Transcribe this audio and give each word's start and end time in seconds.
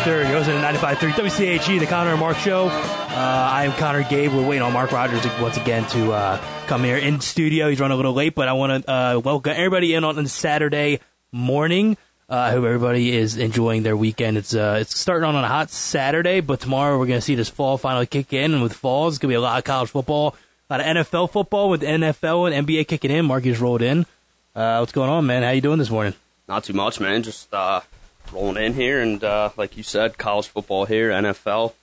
Rochester. 0.00 0.30
You're 0.30 0.38
listening 0.38 0.62
to 0.62 0.78
95.3 0.78 1.12
WCHE, 1.12 1.78
the 1.78 1.86
Conner 1.86 2.10
and 2.12 2.20
Mark 2.20 2.38
Show. 2.38 2.68
Uh, 2.68 2.70
I 2.72 3.64
am 3.64 3.72
Conner 3.72 4.02
Gabe. 4.02 4.32
We're 4.32 4.46
waiting 4.46 4.62
on 4.62 4.72
Mark 4.72 4.92
Rogers 4.92 5.22
once 5.38 5.58
again 5.58 5.84
to 5.88 6.12
uh, 6.12 6.38
come 6.66 6.84
here 6.84 6.96
in 6.96 7.20
studio. 7.20 7.68
He's 7.68 7.80
running 7.80 7.92
a 7.92 7.96
little 7.96 8.14
late, 8.14 8.34
but 8.34 8.48
I 8.48 8.54
want 8.54 8.86
to 8.86 8.90
uh, 8.90 9.18
welcome 9.22 9.52
everybody 9.54 9.92
in 9.92 10.04
on 10.04 10.26
Saturday 10.26 11.00
morning. 11.32 11.98
Uh, 12.30 12.34
I 12.36 12.50
hope 12.52 12.64
everybody 12.64 13.14
is 13.14 13.36
enjoying 13.36 13.82
their 13.82 13.94
weekend. 13.96 14.38
It's 14.38 14.54
uh, 14.54 14.78
it's 14.80 14.98
starting 14.98 15.28
on 15.28 15.34
a 15.34 15.46
hot 15.46 15.68
Saturday, 15.68 16.40
but 16.40 16.60
tomorrow 16.60 16.98
we're 16.98 17.06
going 17.06 17.18
to 17.18 17.24
see 17.24 17.34
this 17.34 17.50
fall 17.50 17.76
finally 17.76 18.06
kick 18.06 18.32
in, 18.32 18.54
and 18.54 18.62
with 18.62 18.72
fall, 18.72 19.08
it's 19.08 19.18
going 19.18 19.28
to 19.28 19.32
be 19.32 19.36
a 19.36 19.40
lot 19.40 19.58
of 19.58 19.64
college 19.64 19.90
football, 19.90 20.34
a 20.70 20.78
lot 20.78 20.80
of 20.80 20.96
NFL 20.96 21.30
football 21.30 21.68
with 21.68 21.82
NFL 21.82 22.50
and 22.50 22.66
NBA 22.66 22.88
kicking 22.88 23.10
in. 23.10 23.26
Mark 23.26 23.44
just 23.44 23.60
rolled 23.60 23.82
in. 23.82 24.06
Uh, 24.54 24.78
what's 24.78 24.92
going 24.92 25.10
on, 25.10 25.26
man? 25.26 25.42
How 25.42 25.50
you 25.50 25.60
doing 25.60 25.78
this 25.78 25.90
morning? 25.90 26.14
Not 26.48 26.64
too 26.64 26.72
much, 26.72 27.00
man. 27.00 27.22
Just 27.22 27.52
uh, 27.52 27.82
rolling 28.32 28.62
in 28.62 28.74
here, 28.74 29.00
and 29.00 29.22
uh, 29.22 29.50
like 29.56 29.76
you 29.76 29.82
said, 29.82 30.18
college 30.18 30.48
football 30.48 30.84
here, 30.84 31.10
NFL. 31.10 31.74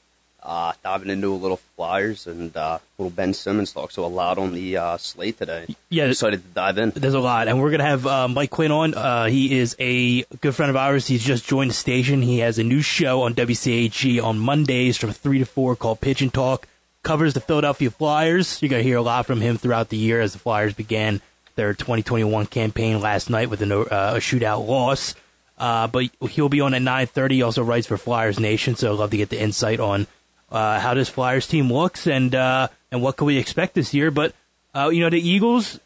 Uh, 0.42 0.72
diving 0.82 1.10
into 1.10 1.34
a 1.34 1.36
little 1.36 1.58
Flyers 1.58 2.26
and 2.26 2.56
uh, 2.56 2.78
little 2.98 3.10
Ben 3.10 3.34
Simmons 3.34 3.73
talk. 3.73 3.92
So 3.92 4.06
a 4.06 4.08
lot 4.08 4.38
on 4.38 4.54
the 4.54 4.78
uh, 4.78 4.98
slate 4.98 5.38
today. 5.38 5.66
Yeah, 5.90 6.06
excited 6.06 6.42
to 6.42 6.48
dive 6.54 6.78
in. 6.78 6.92
There's 6.92 7.16
a 7.16 7.20
lot, 7.20 7.50
and 7.50 7.60
we're 7.62 7.72
gonna 7.72 7.84
have 7.84 8.08
uh, 8.08 8.28
Mike 8.30 8.52
Quin 8.52 8.72
on. 8.72 8.94
Uh, 8.94 9.26
he 9.26 9.58
is 9.58 9.76
a 9.78 10.23
good 10.40 10.56
friend 10.56 10.70
of 10.70 10.78
ours. 10.78 11.08
He's 11.08 11.23
just 11.23 11.46
joined 11.46 11.72
the 11.72 11.76
station. 11.76 12.22
He 12.22 12.40
has 12.40 12.59
a 12.59 12.64
new 12.64 12.82
show 12.82 13.23
on 13.23 13.34
WCHE 13.34 14.23
on 14.23 14.40
Mondays 14.40 14.95
from 14.95 15.12
three 15.12 15.40
to 15.40 15.45
four 15.45 15.76
called 15.76 16.00
Pigeon 16.00 16.30
Talk. 16.30 16.68
Covers 17.03 17.34
the 17.34 17.42
Philadelphia 17.42 17.90
Flyers. 17.90 18.62
You're 18.62 18.70
gonna 18.70 18.84
hear 18.84 18.98
a 18.98 19.02
lot 19.02 19.25
from 19.25 19.42
him 19.42 19.58
throughout 19.58 19.90
the 19.90 19.98
year 19.98 20.22
as 20.22 20.31
the 20.31 20.40
Flyers 20.40 20.73
began 20.73 21.20
their 21.56 21.73
2021 21.73 22.45
campaign 22.45 23.02
last 23.02 23.30
night 23.30 23.50
with 23.50 23.62
a, 23.62 23.78
uh, 23.80 24.14
a 24.16 24.20
shootout 24.20 24.66
loss. 24.66 25.14
Uh, 25.58 25.88
but 25.88 26.05
he'll 26.30 26.50
be 26.50 26.61
on 26.61 26.73
at 26.73 26.81
9:30. 26.81 27.31
He 27.31 27.41
also 27.41 27.63
writes 27.63 27.88
for 27.88 27.97
Flyers 27.97 28.39
Nation, 28.39 28.75
so 28.75 28.94
I'd 28.94 29.00
love 29.00 29.11
to 29.11 29.17
get 29.17 29.30
the 29.30 29.41
insight 29.41 29.80
on 29.80 30.08
uh, 30.52 30.80
how 30.80 30.94
this 30.94 31.09
Flyers 31.09 31.47
team 31.47 31.72
looks 31.72 32.08
and 32.08 32.33
uh, 32.36 32.67
and 32.91 33.02
what 33.02 33.17
can 33.17 33.27
we 33.27 33.38
expect 33.38 33.73
this 33.73 33.94
year. 33.94 34.11
But 34.11 34.33
uh, 34.75 34.89
you 34.89 35.02
know, 35.02 35.09
the 35.09 35.19
Eagles 35.19 35.80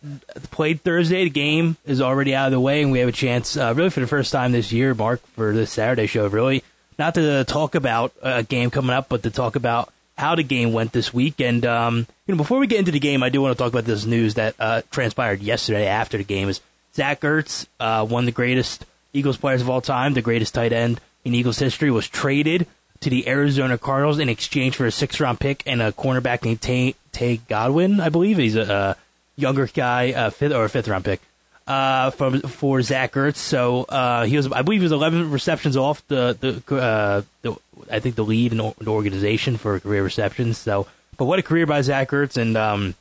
played 0.51 0.81
Thursday. 0.81 1.23
The 1.23 1.29
game 1.29 1.77
is 1.85 2.01
already 2.01 2.35
out 2.35 2.47
of 2.47 2.51
the 2.51 2.59
way, 2.59 2.81
and 2.81 2.91
we 2.91 2.99
have 2.99 3.09
a 3.09 3.13
chance, 3.13 3.55
uh, 3.55 3.73
really 3.75 3.89
for 3.89 4.01
the 4.01 4.07
first 4.07 4.31
time 4.31 4.51
this 4.51 4.71
year, 4.73 4.93
Mark, 4.93 5.21
for 5.35 5.53
this 5.53 5.71
Saturday 5.71 6.07
show. 6.07 6.27
Really, 6.27 6.63
not 6.99 7.15
to 7.15 7.45
talk 7.45 7.75
about 7.75 8.13
a 8.21 8.43
game 8.43 8.69
coming 8.69 8.91
up, 8.91 9.07
but 9.07 9.23
to 9.23 9.31
talk 9.31 9.55
about 9.55 9.93
how 10.17 10.35
the 10.35 10.43
game 10.43 10.73
went 10.73 10.91
this 10.91 11.13
week. 11.13 11.39
And 11.39 11.65
um, 11.65 12.07
you 12.27 12.33
know, 12.33 12.37
before 12.37 12.59
we 12.59 12.67
get 12.67 12.79
into 12.79 12.91
the 12.91 12.99
game, 12.99 13.23
I 13.23 13.29
do 13.29 13.41
want 13.41 13.57
to 13.57 13.63
talk 13.63 13.71
about 13.71 13.85
this 13.85 14.05
news 14.05 14.33
that 14.33 14.55
uh, 14.59 14.81
transpired 14.91 15.41
yesterday 15.41 15.87
after 15.87 16.17
the 16.17 16.25
game. 16.25 16.49
Is 16.49 16.59
Zach 16.93 17.21
Ertz, 17.21 17.67
of 17.79 18.09
the 18.09 18.31
greatest 18.31 18.85
Eagles 19.13 19.37
players 19.37 19.61
of 19.61 19.69
all 19.69 19.81
time, 19.81 20.13
the 20.13 20.21
greatest 20.21 20.53
tight 20.53 20.73
end 20.73 20.99
in 21.23 21.33
Eagles 21.33 21.59
history, 21.59 21.91
was 21.91 22.07
traded 22.07 22.67
to 23.01 23.09
the 23.09 23.27
Arizona 23.27 23.77
Cardinals 23.77 24.19
in 24.19 24.29
exchange 24.29 24.75
for 24.75 24.85
a 24.85 24.91
six 24.91 25.19
round 25.19 25.39
pick 25.39 25.63
and 25.65 25.81
a 25.81 25.91
cornerback 25.91 26.43
named 26.43 26.61
Tay, 26.61 26.95
Tay 27.11 27.37
Gowan, 27.47 27.99
I 27.99 28.09
believe. 28.09 28.37
He's 28.37 28.55
a, 28.55 28.95
younger 29.37 29.65
guy, 29.67 30.29
fifth 30.29 30.53
or 30.53 30.65
a 30.65 30.69
fifth 30.69 30.87
round 30.87 31.05
pick. 31.05 31.21
Uh, 31.67 32.09
from 32.11 32.41
for 32.41 32.81
Zach 32.81 33.13
Ertz, 33.13 33.37
so 33.37 33.83
uh, 33.83 34.25
he 34.25 34.35
was, 34.35 34.51
I 34.51 34.61
believe, 34.63 34.81
he 34.81 34.85
was 34.85 34.91
11 34.91 35.31
receptions 35.31 35.77
off 35.77 36.05
the 36.07 36.35
the, 36.39 36.75
uh, 36.75 37.21
the 37.43 37.55
I 37.89 37.99
think 37.99 38.15
the 38.15 38.25
lead 38.25 38.51
in 38.51 38.57
the 38.57 38.87
organization 38.87 39.57
for 39.57 39.79
career 39.79 40.03
receptions. 40.03 40.57
So, 40.57 40.87
but 41.17 41.25
what 41.25 41.39
a 41.39 41.43
career 41.43 41.67
by 41.67 41.81
Zach 41.81 42.09
Ertz, 42.09 42.35
and 42.35 42.57
um, 42.57 42.95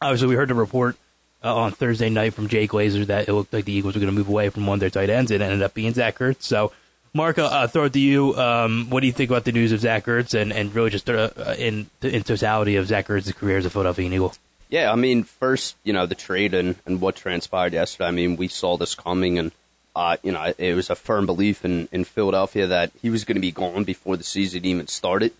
obviously 0.00 0.28
we 0.28 0.34
heard 0.34 0.48
the 0.48 0.54
report 0.54 0.96
uh, 1.42 1.54
on 1.54 1.72
Thursday 1.72 2.10
night 2.10 2.34
from 2.34 2.48
Jay 2.48 2.66
Glazer 2.66 3.06
that 3.06 3.28
it 3.28 3.32
looked 3.32 3.52
like 3.52 3.64
the 3.64 3.72
Eagles 3.72 3.94
were 3.94 4.00
going 4.00 4.12
to 4.12 4.16
move 4.16 4.28
away 4.28 4.48
from 4.50 4.66
one 4.66 4.76
of 4.76 4.80
their 4.80 4.90
tight 4.90 5.10
ends. 5.10 5.30
It 5.30 5.40
ended 5.40 5.62
up 5.62 5.74
being 5.74 5.94
Zach 5.94 6.18
Ertz. 6.18 6.42
So, 6.42 6.72
Mark, 7.12 7.38
uh, 7.38 7.46
I'll 7.46 7.66
throw 7.66 7.84
it 7.84 7.92
to 7.94 8.00
you. 8.00 8.36
Um, 8.36 8.88
what 8.90 9.00
do 9.00 9.06
you 9.06 9.12
think 9.12 9.30
about 9.30 9.44
the 9.44 9.52
news 9.52 9.72
of 9.72 9.80
Zach 9.80 10.04
Ertz 10.06 10.40
and, 10.40 10.52
and 10.52 10.74
really 10.74 10.90
just 10.90 11.08
uh, 11.08 11.30
in 11.58 11.88
in 12.02 12.22
totality 12.22 12.76
of 12.76 12.86
Zach 12.86 13.08
Ertz's 13.08 13.32
career 13.32 13.58
as 13.58 13.66
a 13.66 13.70
Philadelphia 13.70 14.10
Eagle? 14.10 14.34
Yeah, 14.68 14.92
I 14.92 14.94
mean, 14.94 15.24
first, 15.24 15.74
you 15.82 15.92
know, 15.92 16.06
the 16.06 16.14
trade 16.14 16.54
and, 16.54 16.76
and 16.86 17.00
what 17.00 17.16
transpired 17.16 17.72
yesterday. 17.72 18.06
I 18.06 18.12
mean, 18.12 18.36
we 18.36 18.46
saw 18.46 18.76
this 18.76 18.94
coming, 18.94 19.36
and 19.36 19.50
uh, 19.96 20.16
you 20.22 20.30
know, 20.30 20.52
it 20.56 20.74
was 20.74 20.90
a 20.90 20.94
firm 20.94 21.26
belief 21.26 21.64
in, 21.64 21.88
in 21.90 22.04
Philadelphia 22.04 22.68
that 22.68 22.92
he 23.02 23.10
was 23.10 23.24
going 23.24 23.34
to 23.34 23.40
be 23.40 23.50
gone 23.50 23.82
before 23.82 24.16
the 24.16 24.22
season 24.22 24.64
even 24.64 24.86
started. 24.86 25.32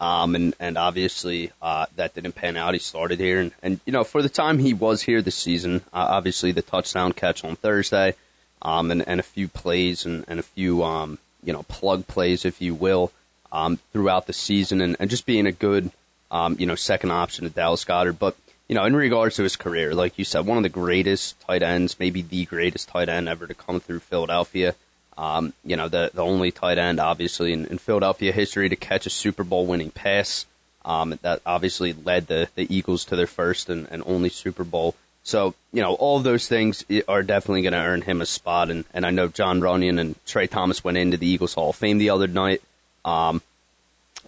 Um, 0.00 0.36
and, 0.36 0.54
and 0.60 0.78
obviously, 0.78 1.50
uh, 1.60 1.86
that 1.96 2.14
didn't 2.14 2.36
pan 2.36 2.56
out. 2.56 2.74
He 2.74 2.78
started 2.78 3.18
here. 3.18 3.40
And, 3.40 3.52
and, 3.62 3.80
you 3.84 3.92
know, 3.92 4.04
for 4.04 4.22
the 4.22 4.28
time 4.28 4.60
he 4.60 4.72
was 4.72 5.02
here 5.02 5.20
this 5.20 5.34
season, 5.34 5.82
uh, 5.92 6.06
obviously 6.10 6.52
the 6.52 6.62
touchdown 6.62 7.12
catch 7.12 7.44
on 7.44 7.56
Thursday, 7.56 8.14
um, 8.62 8.92
and, 8.92 9.06
and 9.08 9.18
a 9.18 9.24
few 9.24 9.48
plays 9.48 10.06
and, 10.06 10.24
and 10.28 10.38
a 10.38 10.44
few, 10.44 10.84
um, 10.84 11.18
you 11.42 11.52
know, 11.52 11.64
plug 11.64 12.06
plays, 12.06 12.44
if 12.44 12.62
you 12.62 12.74
will, 12.74 13.10
um, 13.50 13.78
throughout 13.92 14.26
the 14.28 14.32
season 14.32 14.80
and, 14.80 14.96
and 15.00 15.10
just 15.10 15.26
being 15.26 15.46
a 15.46 15.52
good, 15.52 15.90
um, 16.30 16.56
you 16.60 16.66
know, 16.66 16.76
second 16.76 17.10
option 17.10 17.44
to 17.44 17.50
Dallas 17.50 17.84
Goedert. 17.84 18.20
But, 18.20 18.36
you 18.68 18.76
know, 18.76 18.84
in 18.84 18.94
regards 18.94 19.36
to 19.36 19.42
his 19.42 19.56
career, 19.56 19.94
like 19.94 20.16
you 20.18 20.24
said, 20.24 20.46
one 20.46 20.58
of 20.58 20.62
the 20.62 20.68
greatest 20.68 21.40
tight 21.40 21.62
ends, 21.62 21.98
maybe 21.98 22.22
the 22.22 22.44
greatest 22.44 22.88
tight 22.88 23.08
end 23.08 23.28
ever 23.28 23.48
to 23.48 23.54
come 23.54 23.80
through 23.80 24.00
Philadelphia. 24.00 24.76
Um, 25.18 25.52
you 25.64 25.76
know, 25.76 25.88
the 25.88 26.12
the 26.14 26.24
only 26.24 26.50
tight 26.52 26.78
end, 26.78 27.00
obviously, 27.00 27.52
in, 27.52 27.66
in 27.66 27.76
Philadelphia 27.78 28.32
history 28.32 28.68
to 28.70 28.76
catch 28.76 29.04
a 29.04 29.10
Super 29.10 29.44
Bowl 29.44 29.66
winning 29.66 29.90
pass. 29.90 30.46
Um, 30.84 31.18
that 31.20 31.42
obviously 31.44 31.92
led 31.92 32.28
the, 32.28 32.48
the 32.54 32.72
Eagles 32.74 33.04
to 33.06 33.16
their 33.16 33.26
first 33.26 33.68
and, 33.68 33.86
and 33.90 34.02
only 34.06 34.30
Super 34.30 34.64
Bowl. 34.64 34.94
So, 35.22 35.54
you 35.70 35.82
know, 35.82 35.92
all 35.94 36.20
those 36.20 36.48
things 36.48 36.82
are 37.06 37.22
definitely 37.22 37.60
going 37.60 37.74
to 37.74 37.78
earn 37.78 38.00
him 38.00 38.22
a 38.22 38.26
spot. 38.26 38.70
And, 38.70 38.86
and 38.94 39.04
I 39.04 39.10
know 39.10 39.28
Jon 39.28 39.60
Runyan 39.60 40.00
and 40.00 40.14
Tra 40.24 40.46
Thomas 40.46 40.82
went 40.82 40.96
into 40.96 41.18
the 41.18 41.26
Eagles 41.26 41.52
Hall 41.52 41.70
of 41.70 41.76
Fame 41.76 41.98
the 41.98 42.08
other 42.08 42.28
night. 42.28 42.62
Um, 43.04 43.42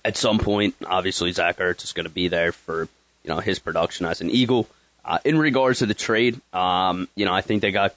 at 0.05 0.19
some 0.19 0.39
point, 0.39 0.75
obviously, 0.84 1.33
Zach 1.33 1.57
Ertz 1.57 1.84
is 1.84 1.93
going 1.93 2.05
to 2.05 2.12
be 2.12 2.28
there 2.28 2.53
for, 2.53 2.89
you 3.25 3.28
know, 3.28 3.39
his 3.39 3.59
production 3.59 4.05
as 4.05 4.21
an 4.21 4.28
Eagle. 4.28 4.69
Uh, 5.03 5.19
in 5.25 5.39
regards 5.39 5.78
to 5.78 5.87
the 5.87 5.95
trade, 5.95 6.39
um, 6.53 7.09
you 7.15 7.25
know, 7.25 7.33
I 7.33 7.41
think 7.41 7.62
they 7.62 7.71
got 7.71 7.95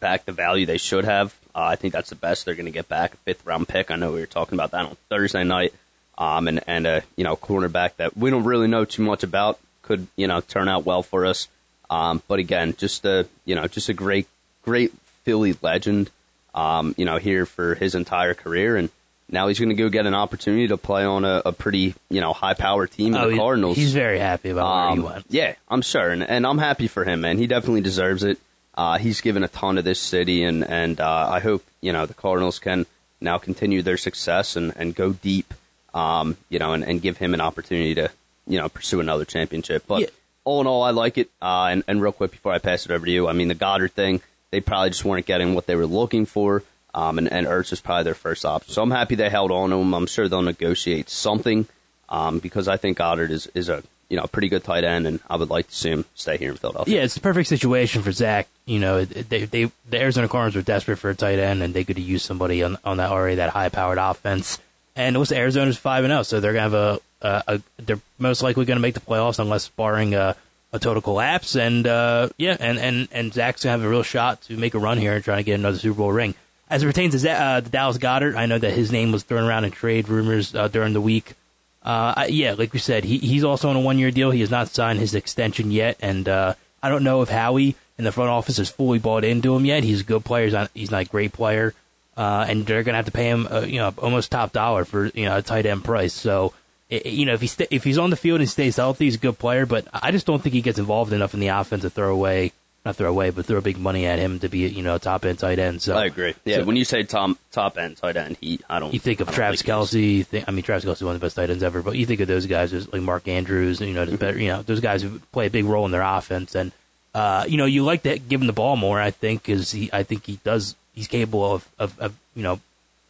back 0.00 0.26
the 0.26 0.32
value 0.32 0.66
they 0.66 0.76
should 0.76 1.06
have. 1.06 1.34
Uh, 1.54 1.64
I 1.64 1.76
think 1.76 1.92
that's 1.92 2.08
the 2.08 2.16
best 2.16 2.44
they're 2.44 2.54
going 2.54 2.66
to 2.66 2.72
get 2.72 2.88
back 2.88 3.14
a 3.14 3.16
fifth 3.18 3.44
round 3.44 3.68
pick. 3.68 3.90
I 3.90 3.96
know 3.96 4.12
we 4.12 4.20
were 4.20 4.26
talking 4.26 4.54
about 4.54 4.70
that 4.70 4.86
on 4.86 4.96
Thursday 5.10 5.44
night, 5.44 5.74
um, 6.18 6.48
and 6.48 6.60
and 6.66 6.86
a 6.86 7.02
you 7.16 7.24
know 7.24 7.36
cornerback 7.36 7.96
that 7.96 8.16
we 8.16 8.30
don't 8.30 8.44
really 8.44 8.68
know 8.68 8.84
too 8.84 9.02
much 9.02 9.22
about 9.22 9.58
could 9.82 10.06
you 10.16 10.26
know 10.26 10.40
turn 10.40 10.68
out 10.68 10.84
well 10.86 11.02
for 11.02 11.26
us. 11.26 11.48
Um, 11.90 12.22
but 12.26 12.38
again, 12.38 12.74
just 12.78 13.04
a 13.04 13.26
you 13.44 13.54
know 13.54 13.66
just 13.66 13.88
a 13.90 13.94
great 13.94 14.26
great 14.64 14.92
Philly 15.24 15.54
legend, 15.60 16.10
um, 16.54 16.94
you 16.96 17.04
know 17.04 17.18
here 17.18 17.44
for 17.44 17.74
his 17.74 17.94
entire 17.94 18.32
career, 18.34 18.76
and 18.76 18.88
now 19.28 19.48
he's 19.48 19.58
going 19.58 19.68
to 19.68 19.74
go 19.74 19.88
get 19.88 20.06
an 20.06 20.14
opportunity 20.14 20.68
to 20.68 20.76
play 20.76 21.04
on 21.04 21.24
a, 21.26 21.42
a 21.44 21.52
pretty 21.52 21.94
you 22.08 22.20
know 22.22 22.32
high 22.32 22.54
power 22.54 22.86
team 22.86 23.14
oh, 23.14 23.30
the 23.30 23.36
Cardinals. 23.36 23.76
He's 23.76 23.92
very 23.92 24.18
happy 24.18 24.48
about 24.50 24.86
where 24.86 24.94
he 24.96 24.98
Um, 25.00 25.04
went. 25.04 25.24
Yeah, 25.28 25.54
I'm 25.68 25.82
sure, 25.82 26.08
and, 26.08 26.22
and 26.22 26.46
I'm 26.46 26.58
happy 26.58 26.88
for 26.88 27.04
him, 27.04 27.20
man. 27.20 27.36
He 27.36 27.46
definitely 27.46 27.82
deserves 27.82 28.24
it. 28.24 28.38
Uh, 28.74 28.98
he's 28.98 29.20
given 29.20 29.44
a 29.44 29.48
ton 29.48 29.76
to 29.76 29.82
this 29.82 30.00
city, 30.00 30.42
and 30.44 30.64
and 30.64 31.00
uh, 31.00 31.28
I 31.30 31.40
hope 31.40 31.64
you 31.80 31.92
know 31.92 32.06
the 32.06 32.14
Cardinals 32.14 32.58
can 32.58 32.86
now 33.20 33.38
continue 33.38 33.82
their 33.82 33.96
success 33.96 34.56
and, 34.56 34.72
and 34.76 34.94
go 34.94 35.12
deep, 35.12 35.52
um, 35.94 36.36
you 36.48 36.58
know, 36.58 36.72
and, 36.72 36.82
and 36.84 37.00
give 37.00 37.18
him 37.18 37.34
an 37.34 37.40
opportunity 37.40 37.94
to 37.94 38.10
you 38.46 38.58
know 38.58 38.68
pursue 38.68 39.00
another 39.00 39.24
championship. 39.24 39.84
But 39.86 40.00
Yeah. 40.00 40.06
all 40.44 40.60
in 40.60 40.66
all, 40.66 40.82
I 40.82 40.90
like 40.90 41.18
it. 41.18 41.30
Uh, 41.40 41.66
and 41.70 41.84
and 41.86 42.00
real 42.02 42.12
quick 42.12 42.30
before 42.30 42.52
I 42.52 42.58
pass 42.58 42.84
it 42.86 42.90
over 42.92 43.04
to 43.04 43.12
you, 43.12 43.28
I 43.28 43.32
mean 43.32 43.48
the 43.48 43.54
Goedert 43.54 43.92
thing, 43.92 44.22
they 44.50 44.60
probably 44.60 44.90
just 44.90 45.04
weren't 45.04 45.26
getting 45.26 45.54
what 45.54 45.66
they 45.66 45.76
were 45.76 45.86
looking 45.86 46.24
for. 46.26 46.62
Um, 46.94 47.16
and, 47.16 47.32
and 47.32 47.46
Ertz 47.46 47.70
was 47.70 47.80
probably 47.80 48.04
their 48.04 48.14
first 48.14 48.44
option. 48.44 48.70
So 48.74 48.82
I'm 48.82 48.90
happy 48.90 49.14
they 49.14 49.30
held 49.30 49.50
on 49.50 49.70
to 49.70 49.76
him. 49.76 49.94
I'm 49.94 50.06
sure 50.06 50.28
they'll 50.28 50.42
negotiate 50.42 51.08
something 51.08 51.66
um, 52.10 52.38
because 52.38 52.68
I 52.68 52.76
think 52.76 52.98
Goedert 52.98 53.30
is, 53.30 53.46
is 53.54 53.70
a 53.70 53.82
you 54.10 54.16
know 54.18 54.24
pretty 54.26 54.48
good 54.50 54.62
tight 54.64 54.84
end, 54.84 55.06
and 55.06 55.20
I 55.30 55.36
would 55.36 55.48
like 55.50 55.68
to 55.68 55.74
see 55.74 55.88
him 55.90 56.04
stay 56.14 56.36
here 56.36 56.50
in 56.50 56.56
Philadelphia. 56.58 56.96
Yeah, 56.96 57.04
it's 57.04 57.14
the 57.14 57.20
perfect 57.20 57.48
situation 57.48 58.02
for 58.02 58.12
Zach. 58.12 58.46
You 58.64 58.78
know, 58.78 59.04
they, 59.04 59.44
they 59.44 59.64
the 59.90 60.00
Arizona 60.00 60.28
Cardinals 60.28 60.54
were 60.54 60.62
desperate 60.62 60.98
for 60.98 61.10
a 61.10 61.14
tight 61.14 61.38
end, 61.38 61.62
and 61.62 61.74
they 61.74 61.84
could 61.84 61.98
have 61.98 62.06
used 62.06 62.24
somebody 62.24 62.62
on 62.62 62.78
on 62.84 62.98
that 62.98 63.10
already 63.10 63.36
that 63.36 63.50
high 63.50 63.68
powered 63.68 63.98
offense. 63.98 64.58
And 64.94 65.16
it 65.16 65.18
was 65.18 65.32
Arizona's 65.32 65.78
five 65.78 66.04
and 66.04 66.12
zero, 66.12 66.22
so 66.22 66.40
they're 66.40 66.52
gonna 66.52 66.62
have 66.62 66.74
a, 66.74 67.00
a, 67.22 67.42
a 67.48 67.60
they're 67.78 68.00
most 68.18 68.42
likely 68.42 68.64
gonna 68.64 68.80
make 68.80 68.94
the 68.94 69.00
playoffs 69.00 69.38
unless 69.38 69.68
barring 69.68 70.14
a, 70.14 70.36
a 70.72 70.78
total 70.78 71.02
collapse. 71.02 71.56
And 71.56 71.86
uh, 71.86 72.28
yeah, 72.36 72.56
and, 72.60 72.78
and 72.78 73.08
and 73.10 73.32
Zach's 73.32 73.64
gonna 73.64 73.72
have 73.72 73.82
a 73.82 73.88
real 73.88 74.02
shot 74.02 74.42
to 74.42 74.56
make 74.56 74.74
a 74.74 74.78
run 74.78 74.98
here 74.98 75.14
and 75.14 75.24
try 75.24 75.36
to 75.36 75.42
get 75.42 75.54
another 75.54 75.78
Super 75.78 75.98
Bowl 75.98 76.12
ring. 76.12 76.34
As 76.70 76.82
it 76.82 76.86
pertains 76.86 77.20
to 77.20 77.30
uh, 77.30 77.60
the 77.60 77.68
Dallas 77.68 77.98
Goedert, 77.98 78.36
I 78.36 78.46
know 78.46 78.58
that 78.58 78.72
his 78.72 78.92
name 78.92 79.12
was 79.12 79.24
thrown 79.24 79.44
around 79.44 79.64
in 79.64 79.72
trade 79.72 80.08
rumors 80.08 80.54
uh, 80.54 80.68
during 80.68 80.92
the 80.92 81.00
week. 81.00 81.34
Uh, 81.82 82.26
yeah, 82.28 82.54
like 82.56 82.72
we 82.72 82.78
said, 82.78 83.04
he 83.04 83.18
he's 83.18 83.44
also 83.44 83.68
on 83.70 83.76
a 83.76 83.80
one 83.80 83.98
year 83.98 84.10
deal. 84.10 84.30
He 84.30 84.40
has 84.40 84.50
not 84.50 84.68
signed 84.68 84.98
his 84.98 85.14
extension 85.14 85.70
yet, 85.70 85.96
and 86.00 86.28
uh, 86.28 86.54
I 86.82 86.88
don't 86.88 87.02
know 87.02 87.22
if 87.22 87.28
Howie 87.28 87.76
in 88.02 88.04
the 88.04 88.12
front 88.12 88.30
office 88.30 88.58
is 88.58 88.68
fully 88.68 88.98
bought 88.98 89.24
into 89.24 89.54
him 89.54 89.64
yet. 89.64 89.84
He's 89.84 90.00
a 90.00 90.04
good 90.04 90.24
player. 90.24 90.44
He's 90.44 90.52
not, 90.52 90.70
he's 90.74 90.90
not 90.90 91.02
a 91.02 91.08
great 91.08 91.32
player, 91.32 91.72
uh, 92.16 92.44
and 92.48 92.66
they're 92.66 92.82
gonna 92.82 92.96
have 92.98 93.06
to 93.06 93.12
pay 93.12 93.28
him, 93.30 93.46
uh, 93.50 93.60
you 93.60 93.78
know, 93.78 93.94
almost 93.98 94.30
top 94.30 94.52
dollar 94.52 94.84
for 94.84 95.06
you 95.06 95.24
know 95.26 95.36
a 95.38 95.42
tight 95.42 95.66
end 95.66 95.84
price. 95.84 96.12
So. 96.12 96.52
i- 96.90 97.02
You 97.06 97.24
know, 97.26 97.32
if 97.34 97.40
he 97.40 97.46
sta 97.46 97.64
if 97.70 97.84
he's 97.84 97.96
on 97.98 98.10
the 98.10 98.16
field 98.16 98.40
and 98.40 98.50
stays 98.50 98.76
healthy, 98.76 99.06
he's 99.06 99.14
a 99.14 99.18
good 99.18 99.38
player. 99.38 99.64
But 99.66 99.86
I 99.94 100.10
just 100.10 100.26
don't 100.26 100.42
think 100.42 100.52
he 100.54 100.60
gets 100.60 100.78
involved 100.78 101.12
enough 101.12 101.32
in 101.32 101.40
the 101.40 101.48
offense 101.48 101.82
to 101.82 101.90
throw 101.90 102.12
away 102.12 102.52
not 102.84 102.96
throw 102.96 103.08
away, 103.08 103.30
but 103.30 103.46
throw 103.46 103.60
big 103.60 103.78
money 103.78 104.06
at 104.06 104.18
him 104.18 104.40
to 104.40 104.48
be 104.48 104.66
you 104.66 104.82
know 104.82 104.98
top 104.98 105.24
end 105.24 105.38
tight 105.38 105.60
end. 105.60 105.80
So 105.80 105.96
I 105.96 106.04
agree. 106.06 106.34
Yeah, 106.44 106.56
so- 106.58 106.64
when 106.64 106.74
you 106.76 106.84
say 106.84 107.04
top 107.04 107.38
top 107.52 107.78
end 107.78 107.96
tight 107.96 108.16
end, 108.16 108.36
he 108.40 108.58
I 108.68 108.80
don't. 108.80 108.92
you 108.92 108.98
think 108.98 109.20
of 109.20 109.30
Travis. 109.30 109.62
Kelce. 109.62 110.26
Think, 110.26 110.44
I 110.48 110.50
mean, 110.50 110.64
Travis 110.64 110.84
Kelce 110.84 110.94
is 111.00 111.04
one 111.04 111.14
of 111.14 111.20
the 111.20 111.24
best 111.24 111.36
tight 111.36 111.48
ends 111.48 111.62
ever. 111.62 111.80
But 111.80 111.96
you 111.96 112.04
think 112.06 112.20
of 112.20 112.26
those 112.28 112.44
guys 112.46 112.72
as 112.74 112.92
like 112.92 113.00
Mark 113.00 113.28
Andrews. 113.28 113.80
You 113.80 113.94
know, 113.94 114.04
better, 114.16 114.36
you 114.38 114.48
know, 114.48 114.62
those 114.62 114.80
guys 114.80 115.00
who 115.02 115.20
play 115.32 115.46
a 115.46 115.50
big 115.50 115.64
role 115.64 115.86
in 115.86 115.92
their 115.92 116.02
offense. 116.02 116.54
And 116.56 116.72
uh, 117.14 117.44
you 117.46 117.56
know, 117.56 117.66
you 117.66 117.84
like 117.84 118.02
to 118.04 118.18
give 118.18 118.40
him 118.40 118.46
the 118.46 118.52
ball 118.52 118.76
more. 118.76 119.00
I 119.00 119.10
think 119.10 119.42
because 119.42 119.72
he, 119.72 119.90
I 119.92 120.02
think 120.02 120.24
he 120.26 120.38
does. 120.44 120.74
He's 120.94 121.08
capable 121.08 121.54
of, 121.54 121.68
of, 121.78 121.98
of 121.98 122.14
you 122.34 122.42
know 122.42 122.60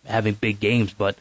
having 0.06 0.34
big 0.34 0.60
games. 0.60 0.92
But 0.92 1.16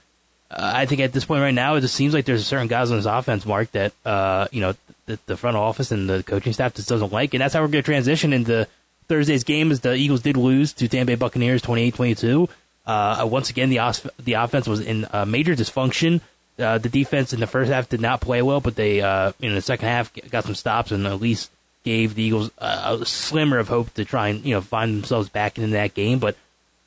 uh, 0.49 0.71
I 0.75 0.85
think 0.85 1.01
at 1.01 1.13
this 1.13 1.25
point 1.25 1.41
right 1.41 1.53
now, 1.53 1.75
it 1.75 1.81
just 1.81 1.95
seems 1.95 2.13
like 2.13 2.25
there's 2.25 2.45
certain 2.45 2.67
guys 2.67 2.91
on 2.91 2.97
this 2.97 3.05
offense, 3.05 3.45
Mark, 3.45 3.71
that 3.71 3.93
uh, 4.05 4.47
you 4.51 4.61
know 4.61 4.73
the, 5.05 5.19
the 5.27 5.37
front 5.37 5.57
office 5.57 5.91
and 5.91 6.09
the 6.09 6.23
coaching 6.23 6.53
staff 6.53 6.73
just 6.73 6.89
doesn't 6.89 7.11
like, 7.11 7.33
and 7.33 7.41
that's 7.41 7.53
how 7.53 7.61
we're 7.61 7.67
going 7.67 7.83
to 7.83 7.85
transition 7.85 8.33
into 8.33 8.67
Thursday's 9.07 9.43
game. 9.43 9.71
As 9.71 9.81
the 9.81 9.93
Eagles 9.93 10.21
did 10.21 10.37
lose 10.37 10.73
to 10.73 10.87
Tampa 10.87 11.11
Bay 11.11 11.15
Buccaneers 11.15 11.61
28-22. 11.61 12.49
Uh, 12.85 13.27
once 13.29 13.51
again, 13.51 13.69
the 13.69 13.79
os- 13.79 14.07
the 14.17 14.33
offense 14.33 14.67
was 14.67 14.79
in 14.79 15.05
uh, 15.11 15.23
major 15.25 15.55
dysfunction. 15.55 16.19
Uh, 16.57 16.77
the 16.77 16.89
defense 16.89 17.31
in 17.31 17.39
the 17.39 17.47
first 17.47 17.71
half 17.71 17.89
did 17.89 18.01
not 18.01 18.21
play 18.21 18.41
well, 18.41 18.59
but 18.59 18.75
they 18.75 19.01
uh, 19.01 19.31
in 19.39 19.53
the 19.53 19.61
second 19.61 19.87
half 19.87 20.11
got 20.31 20.43
some 20.43 20.55
stops 20.55 20.91
and 20.91 21.05
at 21.05 21.21
least 21.21 21.51
gave 21.83 22.15
the 22.15 22.23
Eagles 22.23 22.51
a 22.57 22.99
slimmer 23.05 23.57
of 23.57 23.67
hope 23.67 23.93
to 23.95 24.05
try 24.05 24.29
and 24.29 24.45
you 24.45 24.53
know 24.53 24.61
find 24.61 24.95
themselves 24.95 25.29
back 25.29 25.57
in 25.57 25.71
that 25.71 25.93
game. 25.93 26.19
But 26.19 26.35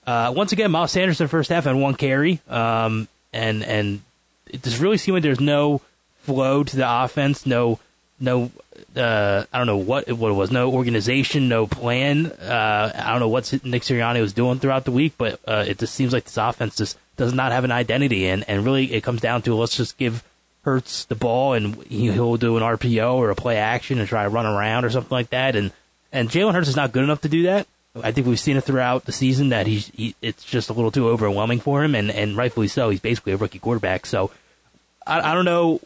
uh, 0.06 0.32
once 0.34 0.52
again, 0.52 0.70
Miles 0.70 0.92
Sanders 0.92 1.20
in 1.20 1.24
the 1.24 1.28
first 1.28 1.50
half 1.50 1.64
had 1.64 1.76
one 1.76 1.94
carry, 1.94 2.40
um, 2.48 3.08
and 3.32 3.62
and 3.62 4.00
it 4.46 4.62
just 4.62 4.80
really 4.80 4.98
seemed 4.98 5.16
like 5.16 5.22
there's 5.22 5.40
no 5.40 5.80
flow 6.22 6.64
to 6.64 6.76
the 6.76 7.02
offense, 7.04 7.46
no 7.46 7.78
no 8.20 8.50
uh, 8.96 9.44
I 9.52 9.58
don't 9.58 9.66
know 9.66 9.76
what 9.76 10.10
what 10.12 10.30
it 10.30 10.34
was, 10.34 10.50
no 10.50 10.72
organization, 10.72 11.48
no 11.48 11.66
plan. 11.66 12.26
Uh, 12.26 12.92
I 12.94 13.10
don't 13.10 13.20
know 13.20 13.28
what 13.28 13.52
Nick 13.64 13.82
Sirianni 13.82 14.20
was 14.20 14.32
doing 14.32 14.58
throughout 14.58 14.84
the 14.84 14.92
week, 14.92 15.14
but 15.18 15.40
uh, 15.46 15.64
it 15.66 15.78
just 15.78 15.94
seems 15.94 16.12
like 16.12 16.24
this 16.24 16.36
offense 16.36 16.76
just 16.76 16.98
does 17.16 17.32
not 17.32 17.52
have 17.52 17.64
an 17.64 17.72
identity, 17.72 18.26
and 18.26 18.44
and 18.48 18.64
really 18.64 18.92
it 18.92 19.02
comes 19.02 19.20
down 19.20 19.42
to 19.42 19.54
let's 19.54 19.76
just 19.76 19.98
give 19.98 20.22
Hurts 20.64 21.04
the 21.04 21.14
ball 21.14 21.52
and 21.52 21.82
he, 21.84 22.10
he'll 22.10 22.36
do 22.36 22.56
an 22.56 22.62
RPO 22.62 23.14
or 23.14 23.30
a 23.30 23.34
play 23.34 23.56
action 23.56 23.98
and 23.98 24.08
try 24.08 24.22
to 24.22 24.28
run 24.28 24.46
around 24.46 24.84
or 24.84 24.90
something 24.90 25.10
like 25.10 25.30
that, 25.30 25.56
and 25.56 25.72
and 26.12 26.30
Jalen 26.30 26.54
Hurts 26.54 26.68
is 26.68 26.76
not 26.76 26.92
good 26.92 27.04
enough 27.04 27.20
to 27.22 27.28
do 27.28 27.44
that. 27.44 27.66
I 28.02 28.10
think 28.10 28.26
we've 28.26 28.40
seen 28.40 28.56
it 28.56 28.62
throughout 28.62 29.04
the 29.04 29.12
season 29.12 29.50
that 29.50 29.66
he's 29.66 29.88
he, 29.88 30.14
it's 30.20 30.44
just 30.44 30.70
a 30.70 30.72
little 30.72 30.90
too 30.90 31.08
overwhelming 31.08 31.60
for 31.60 31.84
him, 31.84 31.94
and 31.94 32.10
and 32.10 32.36
rightfully 32.36 32.68
so. 32.68 32.90
He's 32.90 33.00
basically 33.00 33.32
a 33.32 33.36
rookie 33.36 33.58
quarterback, 33.58 34.06
so 34.06 34.30
I, 35.06 35.32
I 35.32 35.34
don't 35.34 35.44
know. 35.44 35.80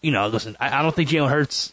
You 0.00 0.12
know, 0.12 0.28
listen, 0.28 0.56
I, 0.58 0.78
I 0.78 0.82
don't 0.82 0.94
think 0.94 1.10
Jalen 1.10 1.30
Hurts 1.30 1.72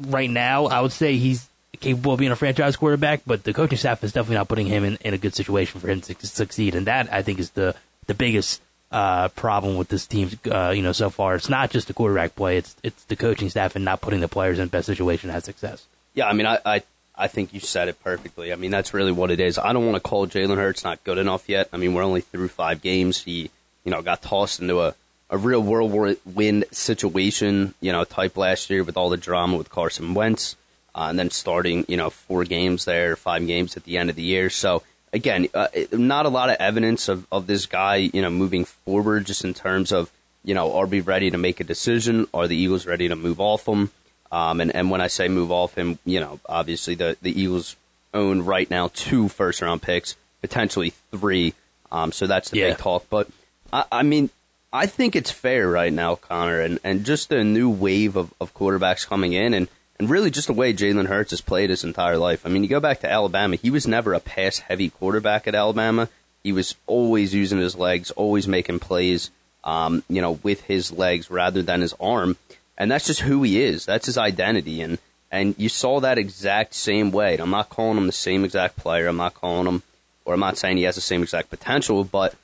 right 0.00 0.30
now. 0.30 0.66
I 0.66 0.80
would 0.80 0.92
say 0.92 1.16
he's 1.16 1.48
capable 1.80 2.12
of 2.12 2.18
being 2.18 2.32
a 2.32 2.36
franchise 2.36 2.76
quarterback, 2.76 3.22
but 3.26 3.44
the 3.44 3.52
coaching 3.52 3.78
staff 3.78 4.02
is 4.02 4.12
definitely 4.12 4.36
not 4.36 4.48
putting 4.48 4.66
him 4.66 4.84
in, 4.84 4.96
in 5.02 5.14
a 5.14 5.18
good 5.18 5.34
situation 5.34 5.80
for 5.80 5.88
him 5.88 6.00
to 6.00 6.26
succeed, 6.26 6.74
and 6.74 6.86
that 6.86 7.12
I 7.12 7.22
think 7.22 7.38
is 7.38 7.50
the 7.50 7.74
the 8.06 8.14
biggest 8.14 8.60
uh, 8.94 9.28
problem 9.30 9.76
with 9.76 9.88
this 9.88 10.06
team. 10.06 10.30
Uh, 10.48 10.70
you 10.70 10.80
know, 10.80 10.92
so 10.92 11.10
far 11.10 11.34
it's 11.34 11.48
not 11.48 11.70
just 11.70 11.88
the 11.88 11.94
quarterback 11.94 12.36
play; 12.36 12.56
it's 12.58 12.76
it's 12.84 13.02
the 13.04 13.16
coaching 13.16 13.50
staff 13.50 13.74
and 13.74 13.84
not 13.84 14.00
putting 14.00 14.20
the 14.20 14.28
players 14.28 14.58
in 14.58 14.66
the 14.66 14.70
best 14.70 14.86
situation 14.86 15.28
to 15.28 15.34
have 15.34 15.44
success. 15.44 15.84
Yeah, 16.14 16.28
I 16.28 16.32
mean, 16.32 16.46
I, 16.46 16.58
I 16.64 16.82
I 17.16 17.26
think 17.26 17.52
you 17.52 17.58
said 17.58 17.88
it 17.88 18.02
perfectly. 18.04 18.52
I 18.52 18.56
mean, 18.56 18.70
that's 18.70 18.94
really 18.94 19.10
what 19.10 19.32
it 19.32 19.40
is. 19.40 19.58
I 19.58 19.72
don't 19.72 19.84
want 19.84 19.96
to 19.96 20.08
call 20.08 20.28
Jalen 20.28 20.56
Hurts 20.56 20.84
not 20.84 21.02
good 21.02 21.18
enough 21.18 21.48
yet. 21.48 21.68
I 21.72 21.76
mean, 21.76 21.92
we're 21.92 22.04
only 22.04 22.20
through 22.20 22.48
five 22.48 22.82
games. 22.82 23.24
He, 23.24 23.50
you 23.82 23.90
know, 23.90 24.00
got 24.00 24.22
tossed 24.22 24.60
into 24.60 24.80
a, 24.80 24.94
a 25.28 25.36
real 25.36 25.60
whirlwind 25.60 26.64
situation, 26.70 27.74
you 27.80 27.90
know, 27.90 28.04
type 28.04 28.36
last 28.36 28.70
year 28.70 28.84
with 28.84 28.96
all 28.96 29.10
the 29.10 29.16
drama 29.16 29.56
with 29.56 29.70
Carson 29.70 30.14
Wentz, 30.14 30.54
uh, 30.94 31.06
and 31.10 31.18
then 31.18 31.30
starting, 31.30 31.84
you 31.88 31.96
know, 31.96 32.10
four 32.10 32.44
games 32.44 32.84
there, 32.84 33.16
five 33.16 33.44
games 33.44 33.76
at 33.76 33.82
the 33.82 33.98
end 33.98 34.08
of 34.08 34.14
the 34.14 34.22
year. 34.22 34.50
So 34.50 34.84
again, 35.14 35.48
uh, 35.54 35.68
not 35.92 36.26
a 36.26 36.28
lot 36.28 36.50
of 36.50 36.56
evidence 36.58 37.08
of, 37.08 37.26
of 37.32 37.46
this 37.46 37.64
guy, 37.66 37.96
you 37.96 38.20
know, 38.20 38.28
moving 38.30 38.64
forward 38.66 39.24
just 39.24 39.44
in 39.44 39.54
terms 39.54 39.92
of, 39.92 40.10
you 40.44 40.54
know, 40.54 40.74
are 40.74 40.86
we 40.86 41.00
ready 41.00 41.30
to 41.30 41.38
make 41.38 41.60
a 41.60 41.64
decision? 41.64 42.26
Are 42.34 42.46
the 42.48 42.56
Eagles 42.56 42.86
ready 42.86 43.08
to 43.08 43.16
move 43.16 43.40
off 43.40 43.66
him? 43.66 43.90
Um, 44.30 44.60
and, 44.60 44.74
and 44.74 44.90
when 44.90 45.00
I 45.00 45.06
say 45.06 45.28
move 45.28 45.52
off 45.52 45.74
him, 45.76 45.98
you 46.04 46.20
know, 46.20 46.40
obviously 46.46 46.96
the, 46.96 47.16
the 47.22 47.40
Eagles 47.40 47.76
own 48.12 48.42
right 48.42 48.68
now 48.68 48.90
two 48.92 49.28
first 49.28 49.62
round 49.62 49.80
picks, 49.80 50.16
potentially 50.42 50.92
three. 51.12 51.54
Um, 51.92 52.10
so 52.12 52.26
that's 52.26 52.50
the 52.50 52.58
Yeah. 52.58 52.70
big 52.70 52.78
talk. 52.78 53.06
But 53.08 53.28
I, 53.72 53.84
I 53.92 54.02
mean, 54.02 54.30
I 54.72 54.86
think 54.86 55.14
it's 55.14 55.30
fair 55.30 55.70
right 55.70 55.92
now, 55.92 56.16
Conner, 56.16 56.60
and, 56.60 56.80
and 56.82 57.04
just 57.04 57.30
a 57.32 57.44
new 57.44 57.70
wave 57.70 58.16
of, 58.16 58.34
of 58.40 58.52
quarterbacks 58.52 59.06
coming 59.06 59.32
in 59.32 59.54
and, 59.54 59.68
and 59.98 60.10
really 60.10 60.30
just 60.30 60.46
the 60.48 60.52
way 60.52 60.72
Jalen 60.72 61.06
Hurts 61.06 61.30
has 61.30 61.40
played 61.40 61.70
his 61.70 61.84
entire 61.84 62.18
life. 62.18 62.44
I 62.44 62.48
mean, 62.48 62.62
you 62.62 62.68
go 62.68 62.80
back 62.80 63.00
to 63.00 63.10
Alabama, 63.10 63.56
he 63.56 63.70
was 63.70 63.86
never 63.86 64.14
a 64.14 64.20
pass 64.20 64.58
heavy 64.58 64.90
quarterback 64.90 65.46
at 65.46 65.54
Alabama. 65.54 66.08
He 66.42 66.52
was 66.52 66.74
always 66.86 67.32
using 67.32 67.58
his 67.58 67.74
legs, 67.74 68.10
always 68.10 68.46
making 68.46 68.80
plays, 68.80 69.30
um, 69.62 70.02
you 70.08 70.20
know, 70.20 70.32
with 70.42 70.62
his 70.62 70.92
legs 70.92 71.30
rather 71.30 71.62
than 71.62 71.80
his 71.80 71.94
arm. 71.98 72.36
And 72.76 72.90
that's 72.90 73.06
just 73.06 73.20
who 73.20 73.42
he 73.44 73.62
is. 73.62 73.86
That's 73.86 74.06
his 74.06 74.18
identity. 74.18 74.80
And, 74.82 74.98
and 75.30 75.54
you 75.56 75.68
saw 75.68 76.00
that 76.00 76.18
exact 76.18 76.74
same 76.74 77.12
way. 77.12 77.38
I'm 77.38 77.50
not 77.50 77.70
calling 77.70 77.96
him 77.96 78.06
the 78.06 78.12
same 78.12 78.44
exact 78.44 78.76
player. 78.76 79.06
I'm 79.06 79.16
not 79.16 79.34
calling 79.34 79.66
him, 79.66 79.82
or 80.24 80.34
I'm 80.34 80.40
not 80.40 80.58
saying 80.58 80.76
he 80.76 80.82
has 80.82 80.96
the 80.96 81.00
same 81.00 81.22
exact 81.22 81.50
potential, 81.50 82.04
but 82.04 82.34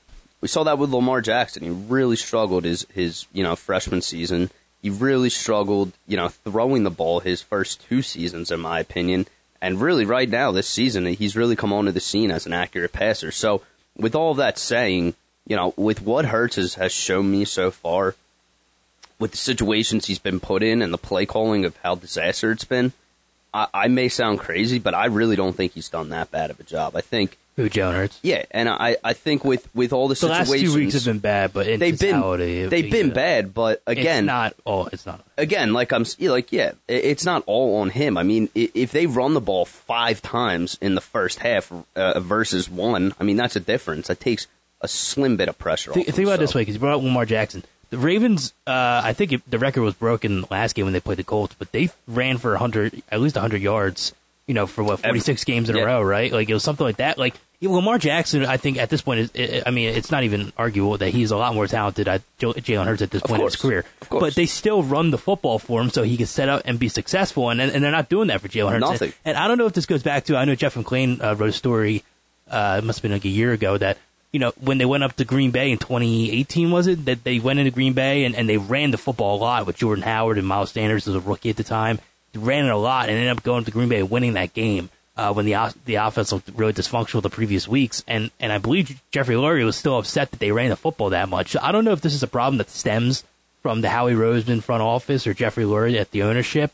we 0.41 0.49
saw 0.49 0.64
that 0.64 0.79
with 0.79 0.91
Lamar 0.91 1.20
Jackson. 1.20 1.62
He 1.62 1.70
really 1.70 2.17
struggled 2.17 2.64
his, 2.64 2.87
his, 2.94 3.26
you 3.32 3.43
know, 3.43 3.56
freshman 3.56 4.00
season. 4.00 4.50
He 4.82 4.91
really 4.91 5.31
struggled, 5.31 5.93
you 6.06 6.17
know, 6.17 6.29
throwing 6.29 6.85
the 6.85 6.91
ball 6.91 7.21
his 7.21 7.43
first 7.43 7.87
two 7.88 8.03
seasons, 8.03 8.50
in 8.50 8.61
my 8.61 8.81
opinion. 8.81 9.27
And 9.61 9.81
really, 9.81 10.06
right 10.06 10.29
now, 10.29 10.53
this 10.53 10.69
season, 10.69 11.05
he's 11.06 11.37
really 11.37 11.56
come 11.56 11.73
onto 11.73 11.93
the 11.93 12.00
scene 12.00 12.31
as 12.31 12.47
an 12.47 12.55
accurate 12.55 12.93
passer. 12.93 13.31
So, 13.31 13.62
with 13.97 14.15
all 14.15 14.35
that 14.35 14.59
saying, 14.59 15.15
you 15.47 15.56
know, 15.56 15.75
with 15.77 16.00
what 16.00 16.27
Hurts 16.27 16.56
has, 16.56 16.75
has 16.75 16.93
shown 16.93 17.31
me 17.31 17.44
so 17.44 17.71
far, 17.71 18.15
with 19.19 19.32
the 19.32 19.37
situations 19.37 20.06
he's 20.06 20.19
been 20.19 20.41
put 20.41 20.62
in 20.62 20.81
and 20.81 20.93
the 20.93 20.99
play 20.99 21.26
calling 21.26 21.67
of 21.67 21.76
how 21.79 21.94
disaster 21.94 22.50
it's 22.50 22.65
been, 22.65 22.93
I, 23.53 23.67
I 23.75 23.88
may 23.88 24.09
sound 24.09 24.38
crazy, 24.38 24.79
but 24.79 24.94
I 24.94 25.06
really 25.06 25.37
don't 25.37 25.55
think 25.55 25.73
he's 25.73 25.91
done 25.91 26.09
that 26.09 26.31
bad 26.31 26.50
of 26.50 26.59
a 26.59 26.65
job. 26.65 26.97
I 26.97 27.03
think, 27.03 27.37
Who 27.61 27.71
Jalen 27.71 27.95
Hurts? 27.95 28.19
yeah, 28.23 28.45
and 28.51 28.69
I, 28.69 28.97
I 29.03 29.12
think 29.12 29.45
with, 29.45 29.69
with 29.75 29.93
all 29.93 30.09
the, 30.09 30.15
The 30.15 30.27
last 30.29 30.47
situations, 30.47 30.73
two 30.73 30.79
weeks 30.79 30.95
have 30.95 31.05
been 31.05 31.19
bad, 31.19 31.53
but 31.53 31.67
in 31.67 31.81
they've 31.81 31.99
been 31.99 32.69
they've 32.69 32.91
been 32.91 33.11
bad, 33.11 33.53
but 33.55 33.83
again, 33.87 34.25
it's 34.25 34.27
not. 34.27 34.55
Oh, 34.64 34.88
it's 34.93 35.07
not. 35.07 35.25
again, 35.37 35.73
like 35.73 35.93
I'm 35.93 36.05
like 36.19 36.52
yeah, 36.52 36.73
it's 36.88 37.25
not 37.25 37.43
all 37.47 37.76
on 37.76 37.90
him. 37.90 38.17
I 38.17 38.23
mean, 38.23 38.49
if 38.55 38.93
they 38.93 39.07
run 39.07 39.35
the 39.35 39.40
ball 39.40 39.64
five 39.64 40.23
times 40.23 40.79
in 40.81 40.95
the 40.95 41.00
first 41.00 41.40
half 41.40 41.73
uh, 41.95 42.21
versus 42.21 42.69
one, 42.69 43.14
I 43.21 43.25
mean 43.25 43.37
that's 43.37 43.57
a 43.57 43.61
difference. 43.61 44.09
That 44.09 44.21
takes 44.21 44.47
a 44.81 44.88
slim 44.88 45.37
bit 45.37 45.49
of 45.49 45.59
pressure. 45.59 45.93
Think, 45.93 46.09
off 46.09 46.14
think 46.14 46.25
him, 46.25 46.29
about 46.29 46.38
it 46.38 46.47
this 46.47 46.55
way, 46.55 46.62
because 46.62 46.75
you 46.75 46.81
brought 46.81 46.97
up 46.97 47.02
Lamar 47.02 47.26
Jackson. 47.26 47.64
The 47.90 47.99
Ravens, 47.99 48.55
uh, 48.69 49.02
I 49.05 49.12
think 49.14 49.33
it, 49.33 49.50
the 49.50 49.59
record 49.59 49.83
was 49.83 49.95
broken 49.95 50.45
last 50.49 50.75
game 50.75 50.85
when 50.85 50.93
they 50.93 51.00
played 51.00 51.19
the 51.19 51.25
Colts, 51.25 51.57
but 51.59 51.73
they 51.73 51.90
ran 52.07 52.38
for 52.38 52.52
100, 52.52 53.02
at 53.11 53.21
least 53.21 53.35
100 53.35 53.61
yards, 53.61 54.14
you 54.50 54.54
know, 54.54 54.66
for 54.66 54.83
what, 54.85 55.00
46 55.00 55.45
games 55.45 55.71
in 55.71 55.76
yeah. 55.76 55.83
a 55.83 55.87
row, 55.87 56.02
right? 56.02 56.33
Like, 56.33 56.49
it 56.50 56.54
was 56.54 56.62
something 56.62 56.85
like 56.85 56.97
that. 56.97 57.16
Like, 57.19 57.35
Lamar 57.62 57.99
Jackson, 57.99 58.45
I 58.45 58.57
think 58.57 58.78
at 58.78 58.90
this 58.90 59.00
point, 59.00 59.30
is, 59.35 59.62
I 59.64 59.71
mean, 59.71 59.88
it's 59.88 60.11
not 60.11 60.25
even 60.25 60.52
arguable 60.59 60.99
that 60.99 61.11
he's 61.11 61.30
a 61.30 61.37
lot 61.37 61.54
more 61.54 61.66
talented 61.66 62.09
at 62.09 62.23
Jalen 62.38 62.85
Hurts 62.85 63.02
at 63.02 63.11
this 63.11 63.23
point 63.23 63.40
in 63.40 63.47
his 63.47 63.57
career. 63.57 63.85
Of 64.02 64.09
course. 64.09 64.21
But 64.21 64.35
they 64.35 64.47
still 64.47 64.83
run 64.83 65.11
the 65.11 65.19
football 65.19 65.59
for 65.59 65.80
him 65.80 65.90
so 65.90 66.02
he 66.02 66.16
can 66.16 66.26
set 66.26 66.49
up 66.49 66.62
and 66.64 66.78
be 66.78 66.88
successful, 66.88 67.50
and, 67.50 67.61
and 67.61 67.83
they're 67.83 67.90
not 67.90 68.09
doing 68.09 68.28
that 68.28 68.40
for 68.40 68.49
Jalen 68.49 68.73
Hurts. 68.73 68.80
Nothing. 68.80 69.12
And, 69.25 69.37
and 69.37 69.38
I 69.38 69.49
don't 69.49 69.57
know 69.59 69.66
if 69.66 69.73
this 69.73 69.87
goes 69.87 70.02
back 70.02 70.25
to, 70.25 70.37
I 70.37 70.45
know 70.45 70.54
Jeff 70.54 70.75
McLane 70.75 71.23
uh, 71.23 71.35
wrote 71.37 71.50
a 71.50 71.52
story 71.52 72.04
uh, 72.50 72.76
it 72.83 72.85
must 72.85 72.99
have 72.99 73.02
been 73.02 73.12
like 73.12 73.25
a 73.25 73.28
year 73.28 73.52
ago 73.52 73.78
that 73.78 73.97
you 74.33 74.40
know 74.40 74.52
when 74.61 74.78
they 74.78 74.85
went 74.85 75.04
up 75.04 75.14
to 75.16 75.25
Green 75.25 75.50
Bay 75.50 75.71
in 75.71 75.78
2018 75.78 76.71
was 76.71 76.87
it 76.87 77.04
that 77.07 77.25
they 77.25 77.38
went 77.38 77.59
into 77.59 77.71
Green 77.71 77.92
Bay 77.92 78.25
and, 78.25 78.35
and 78.35 78.49
they 78.49 78.57
ran 78.57 78.90
the 78.90 78.99
football 78.99 79.37
a 79.37 79.40
lot 79.40 79.66
with 79.66 79.76
Jordan 79.76 80.02
Howard 80.02 80.38
and 80.38 80.47
Miles 80.47 80.73
Sanders 80.73 81.09
as 81.09 81.14
a 81.14 81.21
rookie 81.21 81.50
at 81.50 81.57
the 81.57 81.64
time 81.64 81.99
ran 82.34 82.66
it 82.66 82.70
a 82.70 82.76
lot 82.76 83.08
and 83.08 83.16
ended 83.18 83.30
up 83.37 83.42
going 83.42 83.64
to 83.64 83.70
Green 83.70 83.88
Bay 83.88 84.02
winning 84.02 84.34
that 84.34 84.52
game 84.54 84.90
uh, 85.16 85.32
when 85.32 85.44
the 85.46 85.75
the 85.84 85.96
offense 85.96 86.32
looked 86.32 86.49
really 86.54 86.72
dysfunctional 86.72 87.22
the 87.22 87.30
previous 87.30 87.66
weeks 87.68 88.04
and 88.06 88.30
and 88.40 88.52
I 88.52 88.58
believe 88.58 89.00
Jeffrey 89.10 89.34
Lurie 89.34 89.64
was 89.64 89.76
still 89.76 89.99
upset 89.99 90.30
that 90.30 90.40
they 90.40 90.52
ran 90.52 90.70
the 90.70 90.76
football 90.76 91.10
that 91.10 91.28
much 91.28 91.56
I 91.60 91.72
don't 91.72 91.84
know 91.84 91.92
if 91.92 92.00
this 92.00 92.14
is 92.14 92.22
a 92.22 92.28
problem 92.28 92.58
that 92.58 92.70
stems 92.70 93.25
from 93.62 93.80
the 93.82 93.90
Howie 93.90 94.14
Roseman 94.14 94.62
front 94.62 94.82
office 94.82 95.26
or 95.26 95.34
Jeffrey 95.34 95.64
Lurie 95.64 96.00
at 96.00 96.10
the 96.12 96.22
ownership 96.22 96.72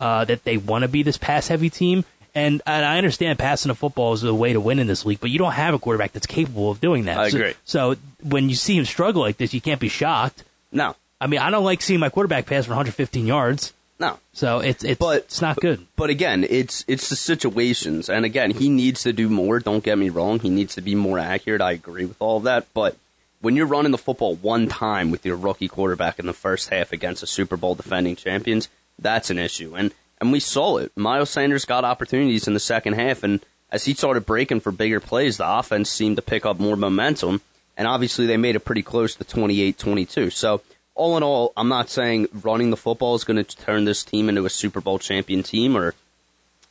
uh, 0.00 0.24
that 0.26 0.44
they 0.44 0.56
want 0.58 0.82
to 0.82 0.88
be 0.88 1.02
this 1.02 1.16
pass 1.16 1.48
heavy 1.48 1.70
team. 1.70 2.04
And, 2.34 2.60
and 2.66 2.84
I 2.84 2.98
understand 2.98 3.38
passing 3.38 3.70
the 3.70 3.74
football 3.74 4.12
is 4.12 4.20
the 4.20 4.34
way 4.34 4.52
to 4.52 4.60
win 4.60 4.78
in 4.78 4.86
this 4.86 5.06
league, 5.06 5.20
but 5.20 5.30
you 5.30 5.38
don't 5.38 5.52
have 5.52 5.72
a 5.72 5.78
quarterback 5.78 6.12
that's 6.12 6.26
capable 6.26 6.70
of 6.70 6.82
doing 6.82 7.06
that. 7.06 7.16
I 7.16 7.30
So- 7.30 7.38
agree. 7.38 7.54
So, 7.64 7.96
when 8.22 8.50
you 8.50 8.54
see 8.54 8.76
him 8.76 8.84
struggle 8.84 9.22
like 9.22 9.38
this, 9.38 9.54
you 9.54 9.62
can't 9.62 9.80
be 9.80 9.88
shocked. 9.88 10.44
No, 10.70 10.94
I 11.18 11.28
mean, 11.28 11.40
I 11.40 11.48
don't 11.48 11.64
like 11.64 11.80
seeing 11.80 11.98
my 11.98 12.10
quarterback 12.10 12.44
pass 12.44 12.66
for 12.66 12.72
115 12.72 13.26
yards. 13.26 13.72
No. 13.98 14.18
So 14.32 14.58
it's 14.60 14.84
it's 14.84 14.98
But- 14.98 15.24
it's 15.24 15.40
not 15.40 15.56
good. 15.60 15.86
But 15.96 16.10
again, 16.10 16.46
it's 16.48 16.84
it's 16.86 17.08
the 17.08 17.16
situations, 17.16 18.08
and 18.08 18.24
again, 18.24 18.50
he 18.50 18.68
needs 18.68 19.02
to 19.02 19.12
do 19.12 19.28
more. 19.28 19.58
Don't 19.60 19.84
get 19.84 19.98
me 19.98 20.08
wrong; 20.08 20.40
he 20.40 20.50
needs 20.50 20.74
to 20.74 20.80
be 20.82 20.94
more 20.94 21.18
accurate. 21.18 21.60
I 21.60 21.72
agree 21.72 22.04
with 22.04 22.16
all 22.20 22.38
of 22.38 22.44
that. 22.44 22.66
But 22.74 22.96
when 23.40 23.56
you're 23.56 23.66
running 23.66 23.92
the 23.92 23.98
football 23.98 24.34
one 24.36 24.66
time 24.68 25.10
with 25.10 25.24
your 25.24 25.36
rookie 25.36 25.68
quarterback 25.68 26.18
in 26.18 26.26
the 26.26 26.32
first 26.32 26.68
half 26.70 26.92
against 26.92 27.20
the 27.20 27.26
Super 27.26 27.56
Bowl 27.56 27.74
defending 27.74 28.16
champions, 28.16 28.68
that's 28.98 29.30
an 29.30 29.38
issue. 29.38 29.74
And 29.76 29.92
and 30.20 30.32
we 30.32 30.40
saw 30.40 30.78
it. 30.78 30.92
Miles 30.96 31.30
Sanders 31.30 31.64
got 31.64 31.84
opportunities 31.84 32.46
in 32.48 32.54
the 32.54 32.60
second 32.60 32.94
half, 32.94 33.22
and 33.22 33.44
as 33.70 33.84
he 33.84 33.94
started 33.94 34.24
breaking 34.26 34.60
for 34.60 34.72
bigger 34.72 35.00
plays, 35.00 35.36
the 35.36 35.48
offense 35.58 35.90
seemed 35.90 36.16
to 36.16 36.22
pick 36.22 36.46
up 36.46 36.58
more 36.58 36.76
momentum, 36.76 37.40
and 37.76 37.86
obviously 37.88 38.24
they 38.26 38.36
made 38.36 38.56
it 38.56 38.60
pretty 38.64 38.82
close 38.82 39.14
to 39.16 39.24
28-22. 39.24 40.32
So 40.32 40.62
all 40.96 41.16
in 41.16 41.22
all, 41.22 41.52
I'm 41.56 41.68
not 41.68 41.90
saying 41.90 42.28
running 42.42 42.70
the 42.70 42.76
football 42.76 43.14
is 43.14 43.24
going 43.24 43.42
to 43.42 43.56
turn 43.56 43.84
this 43.84 44.02
team 44.02 44.28
into 44.28 44.46
a 44.46 44.50
Super 44.50 44.80
Bowl 44.80 44.98
champion 44.98 45.42
team 45.42 45.76
or 45.76 45.94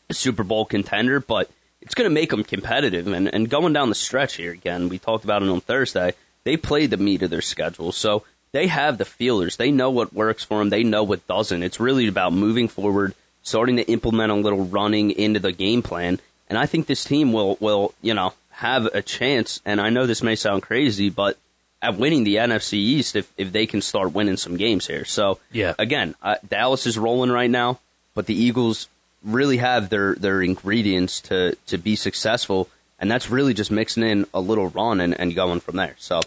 a 0.09 0.13
Super 0.13 0.43
Bowl 0.43 0.65
contender, 0.65 1.19
but 1.19 1.49
it's 1.81 1.95
going 1.95 2.09
to 2.09 2.13
make 2.13 2.31
them 2.31 2.43
competitive. 2.43 3.07
And, 3.07 3.33
and 3.33 3.49
going 3.49 3.71
down 3.73 3.89
the 3.89 3.95
stretch 3.95 4.35
here 4.35 4.51
again, 4.51 4.89
we 4.89 4.97
talked 4.97 5.23
about 5.23 5.43
it 5.43 5.49
on 5.49 5.61
Thursday. 5.61 6.13
They 6.43 6.57
played 6.57 6.89
the 6.89 6.97
meat 6.97 7.21
of 7.21 7.29
their 7.29 7.41
schedule, 7.41 7.91
so 7.91 8.23
they 8.51 8.67
have 8.67 8.97
the 8.97 9.05
feelers. 9.05 9.57
They 9.57 9.71
know 9.71 9.91
what 9.91 10.13
works 10.13 10.43
for 10.43 10.59
them. 10.59 10.69
They 10.69 10.83
know 10.83 11.03
what 11.03 11.27
doesn't. 11.27 11.63
It's 11.63 11.79
really 11.79 12.07
about 12.07 12.33
moving 12.33 12.67
forward, 12.67 13.13
starting 13.43 13.77
to 13.77 13.83
implement 13.91 14.31
a 14.31 14.35
little 14.35 14.65
running 14.65 15.11
into 15.11 15.39
the 15.39 15.51
game 15.51 15.81
plan. 15.81 16.19
And 16.49 16.57
I 16.57 16.65
think 16.65 16.87
this 16.87 17.03
team 17.03 17.31
will 17.31 17.57
will 17.59 17.93
you 18.01 18.13
know 18.13 18.33
have 18.51 18.85
a 18.85 19.01
chance. 19.01 19.61
And 19.65 19.81
I 19.81 19.89
know 19.89 20.05
this 20.05 20.23
may 20.23 20.35
sound 20.35 20.63
crazy, 20.63 21.09
but 21.09 21.37
at 21.85 21.97
winning 21.97 22.23
the 22.23 22.35
NFC 22.37 22.73
East 22.73 23.15
if, 23.15 23.31
if 23.37 23.51
they 23.51 23.65
can 23.65 23.81
start 23.81 24.13
winning 24.13 24.37
some 24.37 24.57
games 24.57 24.87
here. 24.87 25.05
So 25.05 25.39
Yeah. 25.51 25.73
again, 25.79 26.15
uh, 26.21 26.35
Dallas 26.47 26.85
is 26.85 26.97
rolling 26.97 27.31
right 27.31 27.49
now, 27.49 27.79
but 28.13 28.25
the 28.25 28.33
Eagles 28.35 28.87
really 29.23 29.57
have 29.57 29.89
their 29.89 30.15
their 30.15 30.41
ingredients 30.41 31.21
to 31.21 31.55
to 31.67 31.77
be 31.77 31.95
successful, 31.95 32.69
and 32.99 33.09
that's 33.09 33.29
really 33.29 33.53
just 33.53 33.71
mixing 33.71 34.03
in 34.03 34.25
a 34.33 34.39
little 34.39 34.67
run 34.69 34.99
and, 35.01 35.19
and 35.19 35.33
going 35.35 35.59
from 35.59 35.75
there. 35.77 35.95
So 35.99 36.21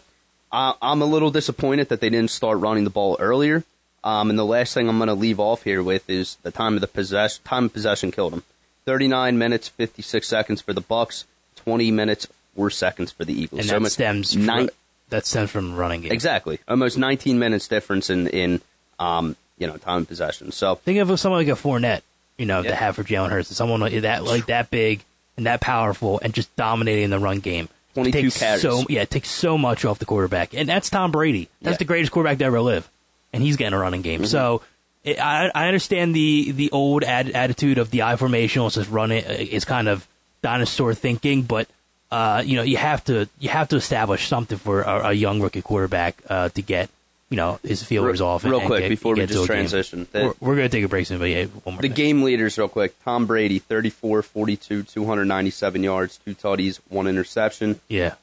uh, 0.53 0.73
I'm 0.83 1.03
a 1.03 1.07
little 1.07 1.31
disappointed 1.31 1.89
that 1.91 2.01
they 2.01 2.11
didn't 2.11 2.31
start 2.31 2.59
running 2.59 2.85
the 2.85 2.91
ball 2.91 3.17
earlier. 3.21 3.65
Um, 4.05 4.31
and 4.31 4.39
the 4.39 4.45
last 4.47 4.75
thing 4.75 4.89
I'm 4.89 4.97
going 4.99 5.09
to 5.09 5.15
leave 5.15 5.41
off 5.41 5.65
here 5.65 5.83
with 5.83 6.09
is 6.09 6.37
the 6.43 6.51
time 6.53 6.75
of 6.77 6.81
the 6.81 6.87
possession. 6.87 7.43
Time 7.45 7.65
of 7.67 7.73
possession 7.73 8.11
killed 8.13 8.33
them. 8.33 8.45
39 8.87 9.37
minutes 9.37 9.69
56 9.69 10.27
seconds 10.27 10.61
for 10.63 10.73
the 10.73 10.81
Bucs. 10.81 11.25
20 11.57 11.91
minutes 11.91 12.27
4 12.57 12.71
seconds 12.71 13.11
for 13.13 13.25
the 13.25 13.35
Eagles. 13.39 13.61
And 13.61 13.69
So 13.69 13.79
that 13.81 13.91
stems 13.91 14.37
nine- 14.37 14.69
from, 14.69 14.77
that 15.11 15.27
stems 15.27 15.51
from 15.51 15.75
running 15.77 16.03
game. 16.03 16.13
Exactly. 16.13 16.59
Almost 16.69 16.99
19 16.99 17.39
minutes 17.39 17.69
difference 17.69 18.11
in 18.11 18.27
in 18.29 18.61
um, 18.99 19.37
you 19.59 19.67
know 19.67 19.77
time 19.77 20.03
of 20.03 20.09
possession. 20.09 20.53
So 20.53 20.77
Think 20.77 20.99
of 20.99 21.19
someone 21.21 21.41
like 21.47 21.49
a 21.57 21.61
Fournette, 21.61 22.03
you 22.37 22.47
know, 22.47 22.61
Yeah. 22.63 22.71
to 22.71 22.77
have 22.77 22.97
for 22.97 23.05
Jalen 23.05 23.31
Hurts, 23.31 23.55
someone 23.57 23.81
like 23.81 24.01
that 24.03 24.25
like 24.25 24.47
that 24.47 24.71
big 24.71 25.03
and 25.37 25.47
that 25.47 25.61
powerful 25.61 26.21
and 26.23 26.33
just 26.35 26.55
dominating 26.57 27.11
the 27.11 27.19
run 27.19 27.41
game. 27.41 27.69
22 27.95 28.23
takes 28.23 28.39
carries. 28.39 28.63
So 28.63 28.85
yeah, 28.89 29.03
it 29.03 29.11
takes 29.11 29.31
so 29.31 29.57
much 29.59 29.85
off 29.85 29.99
the 29.99 30.05
quarterback, 30.05 30.55
and 30.55 30.69
that's 30.69 30.91
Tom 30.91 31.11
Brady. 31.11 31.45
That's 31.45 31.51
Yeah. 31.51 31.71
Mm-hmm. 31.73 31.79
the 31.79 31.85
greatest 31.85 32.13
quarterback 32.13 32.39
to 32.39 32.45
ever 32.45 32.61
live, 32.61 32.89
and 33.33 33.43
he's 33.43 33.57
getting 33.57 33.75
a 33.75 33.79
running 33.79 34.03
game. 34.03 34.25
So. 34.27 34.63
It, 35.05 35.21
I, 35.21 35.49
I 35.55 35.69
understand 35.69 36.13
the 36.15 36.51
the 36.51 36.73
old 36.73 37.05
ad, 37.05 37.31
attitude 37.31 37.79
of 37.79 37.91
the 37.93 38.03
I 38.03 38.17
formation, 38.17 38.65
let's 38.65 38.75
just 38.75 38.91
run 38.91 39.13
it. 39.13 39.25
Is 39.53 39.65
kind 39.65 39.87
of 39.89 40.07
dinosaur 40.43 40.93
thinking, 40.93 41.43
but 41.43 41.69
uh, 42.11 42.43
you 42.45 42.57
know 42.57 42.63
you 42.63 42.77
have 42.77 43.05
to 43.05 43.29
you 43.39 43.49
have 43.49 43.69
to 43.69 43.77
establish 43.77 44.29
something 44.29 44.59
for 44.59 44.83
a, 44.83 45.09
a 45.09 45.13
young 45.13 45.41
rookie 45.41 45.63
quarterback 45.63 46.23
uh, 46.29 46.49
to 46.51 46.63
get 46.63 46.89
you 47.31 47.37
know 47.37 47.59
his 47.63 47.83
feelers 47.83 48.21
Real- 48.21 48.29
off. 48.29 48.45
and- 48.45 48.53
real 48.53 48.63
quick, 48.67 48.81
get- 48.83 48.89
before 48.89 49.15
we 49.15 49.21
get 49.21 49.29
to 49.29 49.35
just 49.35 49.47
transition, 49.47 50.07
the- 50.13 50.35
we're, 50.41 50.49
we're 50.49 50.57
going 50.57 50.69
to 50.71 50.75
take 50.77 50.85
a 50.85 50.89
break 50.89 51.07
soon, 51.07 51.19
but 51.19 51.27
yeah, 51.29 51.45
one 51.45 51.75
more 51.75 51.83
the 51.83 51.89
thing. 51.89 51.95
game 51.97 52.23
leaders, 52.23 52.57
real 52.57 52.69
quick. 52.69 52.95
Tom 53.05 53.27
Brady, 53.27 53.59
34, 53.59 54.23
42, 54.23 54.83
297 54.85 55.83
yards, 55.83 56.19
two 56.25 56.35
tutties, 56.35 56.81
one 56.89 57.07
interception. 57.07 57.81
Yeah, 57.89 58.15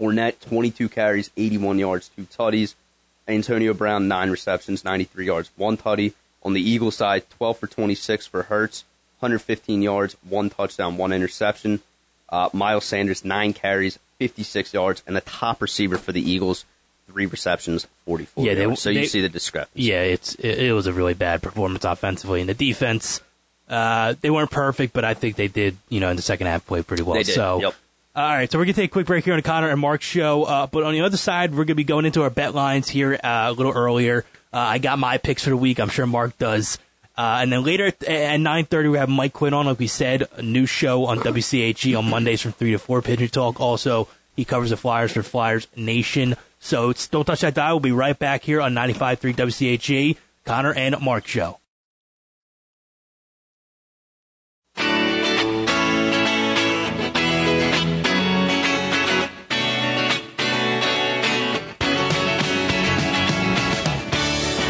Fournette, 0.00 0.40
22 0.40 0.88
carries, 0.88 1.30
81 1.36 1.78
yards, 1.78 2.08
two 2.14 2.22
tutties. 2.24 2.74
Antonio 3.26 3.74
Brown, 3.74 4.08
nine 4.08 4.30
receptions, 4.30 4.84
93 4.84 5.26
yards, 5.26 5.50
one 5.56 5.76
tutty. 5.76 6.14
On 6.44 6.54
the 6.54 6.62
Eagle 6.62 6.90
side, 6.90 7.28
12 7.36 7.58
for 7.58 7.66
26 7.66 8.26
for 8.26 8.44
Hurts, 8.44 8.84
115 9.18 9.82
yards, 9.82 10.16
one 10.26 10.48
touchdown, 10.48 10.96
one 10.96 11.12
interception. 11.12 11.80
Uh, 12.28 12.48
Miles 12.52 12.84
Sanders, 12.84 13.24
nine 13.24 13.52
carries, 13.52 13.98
56 14.18 14.74
yards, 14.74 15.02
and 15.06 15.16
the 15.16 15.20
top 15.22 15.62
receiver 15.62 15.96
for 15.96 16.12
the 16.12 16.20
Eagles, 16.20 16.64
three 17.10 17.26
receptions, 17.26 17.86
44 18.04 18.44
Yeah, 18.44 18.54
they- 18.54 18.62
yards. 18.62 18.82
so 18.82 18.92
they- 18.92 19.00
you 19.00 19.06
see 19.06 19.20
the 19.22 19.28
discrepancy. 19.28 19.82
yeah, 19.82 20.00
it's 20.02 20.34
it, 20.34 20.58
it 20.58 20.72
was 20.72 20.86
a 20.86 20.92
really 20.92 21.14
bad 21.14 21.42
performance 21.42 21.84
offensively, 21.84 22.40
and 22.40 22.48
the 22.48 22.54
defense 22.54 23.20
uh, 23.70 24.14
they 24.22 24.30
weren't 24.30 24.50
perfect, 24.50 24.94
but 24.94 25.04
I 25.04 25.12
think 25.14 25.36
they 25.36 25.48
did 25.48 25.76
you 25.88 26.00
know 26.00 26.08
in 26.10 26.16
the 26.16 26.22
second 26.22 26.46
half 26.46 26.66
play 26.66 26.82
pretty 26.82 27.02
well. 27.02 27.14
They 27.14 27.22
did, 27.24 27.34
So. 27.34 27.60
yep. 27.60 27.74
All 28.16 28.24
right, 28.28 28.50
so 28.50 28.58
we're 28.58 28.64
gonna 28.64 28.72
take 28.74 28.90
a 28.90 28.92
quick 28.92 29.06
break 29.06 29.24
here 29.24 29.34
on 29.34 29.38
the 29.38 29.42
Conner 29.42 29.68
and 29.68 29.78
Mark 29.80 30.02
show. 30.02 30.42
Uh, 30.44 30.66
but 30.66 30.82
on 30.82 30.92
the 30.92 31.02
other 31.02 31.16
side, 31.16 31.54
we're 31.54 31.64
gonna 31.64 31.76
be 31.76 31.84
going 31.84 32.04
into 32.04 32.22
our 32.22 32.30
bet 32.30 32.52
lines 32.54 32.88
here 32.88 33.14
uh, 33.22 33.46
a 33.48 33.52
little 33.52 33.72
earlier. 33.72 34.24
Uh, 34.52 34.56
I 34.58 34.78
got 34.78 34.98
my 34.98 35.18
picks 35.18 35.44
for 35.44 35.50
the 35.50 35.56
week. 35.56 35.78
I'm 35.78 35.88
sure 35.90 36.04
Mark 36.06 36.36
does. 36.38 36.78
Uh, 37.18 37.40
and 37.42 37.52
then 37.52 37.64
later 37.64 37.86
at, 37.86 38.04
at 38.04 38.38
9:30, 38.38 38.92
we 38.92 38.98
have 38.98 39.08
Mike 39.08 39.32
Quin 39.32 39.52
on, 39.52 39.66
like 39.66 39.80
we 39.80 39.88
said, 39.88 40.28
a 40.36 40.42
new 40.42 40.66
show 40.66 41.06
on 41.06 41.18
WCHE 41.18 41.98
on 41.98 42.08
Mondays 42.08 42.40
from 42.40 42.52
three 42.52 42.70
to 42.70 42.78
four. 42.78 43.02
Pigeon 43.02 43.28
Talk. 43.28 43.60
Also, 43.60 44.06
he 44.36 44.44
covers 44.44 44.70
the 44.70 44.76
Flyers 44.76 45.10
for 45.10 45.24
Flyers 45.24 45.66
Nation. 45.74 46.36
So 46.60 46.90
it's, 46.90 47.08
don't 47.08 47.24
touch 47.24 47.40
that 47.40 47.54
dial. 47.54 47.74
We'll 47.74 47.80
be 47.80 47.92
right 47.92 48.16
back 48.16 48.44
here 48.44 48.60
on 48.60 48.72
95.3 48.72 49.34
WCHE. 49.34 50.16
Conner 50.44 50.72
and 50.72 51.00
Mark 51.00 51.26
show. 51.26 51.58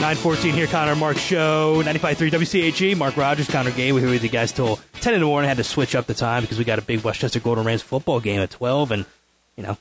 Nine 0.09 0.17
fourteen 0.17 0.55
here, 0.55 0.67
Conner 0.67 0.97
Mark 0.97 1.19
show, 1.19 1.83
95.3 1.85 2.31
WCHE. 2.31 2.97
Mark 2.97 3.15
Rogers, 3.19 3.47
Conner 3.47 3.71
Gabe. 3.71 3.93
We're 3.93 4.01
here 4.01 4.09
with 4.09 4.23
you 4.23 4.31
guys 4.31 4.53
till 4.53 4.81
10 5.03 5.13
in 5.13 5.21
the 5.21 5.27
morning. 5.27 5.49
Had 5.51 5.59
to 5.59 5.65
switch 5.65 5.95
up 5.95 6.07
the 6.07 6.15
time 6.15 6.41
because 6.41 6.57
we 6.57 6.65
got 6.65 6.79
a 6.79 6.83
big 6.83 7.03
Westchester 7.03 7.41
Golden 7.41 7.67
Rams 7.67 7.83
football 7.83 8.19
game 8.19 8.41
at 8.41 8.49
12, 8.49 8.91
and, 8.91 9.05
you 9.55 9.65
know, 9.65 9.77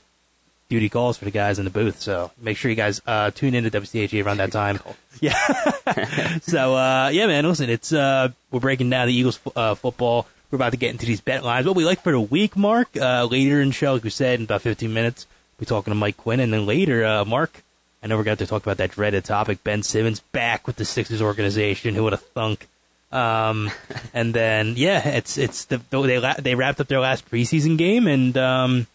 duty 0.68 0.90
calls 0.90 1.16
for 1.16 1.24
the 1.24 1.30
guys 1.30 1.58
in 1.58 1.64
the 1.64 1.70
booth. 1.70 2.02
So 2.02 2.30
make 2.38 2.58
sure 2.58 2.68
you 2.70 2.74
guys 2.74 3.00
uh, 3.06 3.30
tune 3.30 3.54
in 3.54 3.64
to 3.64 3.70
WCHE 3.70 4.22
around 4.22 4.36
that 4.36 4.52
time. 4.52 4.80
Yeah. 5.20 5.32
so, 6.42 6.76
uh, 6.76 7.08
yeah, 7.08 7.26
man, 7.26 7.46
listen, 7.46 7.70
it's 7.70 7.90
uh, 7.90 8.28
we're 8.50 8.60
breaking 8.60 8.90
down 8.90 9.06
the 9.08 9.14
Eagles 9.14 9.40
uh, 9.56 9.74
football. 9.76 10.26
We're 10.50 10.56
about 10.56 10.72
to 10.72 10.76
get 10.76 10.90
into 10.90 11.06
these 11.06 11.22
bet 11.22 11.42
lines. 11.42 11.66
What 11.66 11.74
we 11.74 11.86
like 11.86 12.02
for 12.02 12.12
the 12.12 12.20
week, 12.20 12.54
Mark, 12.54 12.88
uh, 13.00 13.24
later 13.24 13.62
in 13.62 13.68
the 13.68 13.74
show, 13.74 13.94
like 13.94 14.04
we 14.04 14.10
said, 14.10 14.40
in 14.40 14.44
about 14.44 14.60
15 14.60 14.92
minutes, 14.92 15.26
we're 15.58 15.64
talking 15.64 15.90
to 15.90 15.94
Mike 15.94 16.18
Quin. 16.18 16.38
And 16.38 16.52
then 16.52 16.66
later, 16.66 17.04
uh, 17.06 17.24
Mark, 17.24 17.64
I 18.02 18.06
know 18.06 18.16
we're 18.16 18.24
going 18.24 18.36
to 18.36 18.46
talk 18.46 18.62
about 18.62 18.76
that 18.76 18.92
dreaded 18.92 19.24
topic. 19.24 19.64
Ben 19.64 19.82
Simmons 19.82 20.20
back 20.20 20.66
with 20.66 20.76
the 20.76 20.84
Sixers 20.84 21.20
organization. 21.20 21.94
Who 21.94 22.04
would 22.04 22.12
have 22.12 22.22
thunk? 22.22 22.68
Um, 23.10 23.70
and 24.14 24.34
then 24.34 24.74
yeah, 24.76 25.06
it's 25.08 25.38
it's 25.38 25.64
the 25.64 25.78
they 25.90 26.34
they 26.40 26.54
wrapped 26.54 26.80
up 26.80 26.88
their 26.88 27.00
last 27.00 27.28
preseason 27.30 27.76
game 27.78 28.06
and 28.06 28.36
um, 28.36 28.86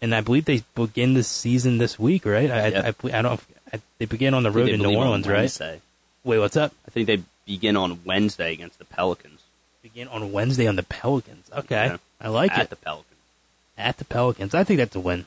and 0.00 0.14
I 0.14 0.20
believe 0.20 0.44
they 0.46 0.62
begin 0.74 1.14
the 1.14 1.22
season 1.22 1.78
this 1.78 1.98
week, 1.98 2.26
right? 2.26 2.50
I. 2.50 2.60
I, 2.60 2.88
I, 2.88 3.18
I 3.18 3.22
don't 3.22 3.40
I, 3.72 3.80
they 3.98 4.04
begin 4.04 4.34
on 4.34 4.42
the 4.42 4.50
road 4.50 4.68
in 4.68 4.80
New 4.80 4.94
Orleans, 4.96 5.26
right? 5.26 5.80
Wait, 6.24 6.38
what's 6.38 6.56
up? 6.56 6.72
I 6.86 6.90
think 6.90 7.06
they 7.06 7.22
begin 7.46 7.76
on 7.76 8.00
Wednesday 8.04 8.52
against 8.52 8.78
the 8.78 8.84
Pelicans. 8.84 9.40
Begin 9.82 10.08
on 10.08 10.30
Wednesday 10.30 10.66
on 10.66 10.76
the 10.76 10.82
Pelicans. 10.82 11.50
Okay, 11.56 11.86
Yeah. 11.86 11.96
I 12.20 12.28
like 12.28 12.52
at 12.52 12.58
it 12.58 12.62
At 12.62 12.70
the 12.70 12.76
Pelicans. 12.76 13.16
at 13.78 13.96
the 13.98 14.04
Pelicans. 14.04 14.54
I 14.54 14.62
think 14.64 14.78
that's 14.78 14.94
a 14.94 15.00
win, 15.00 15.26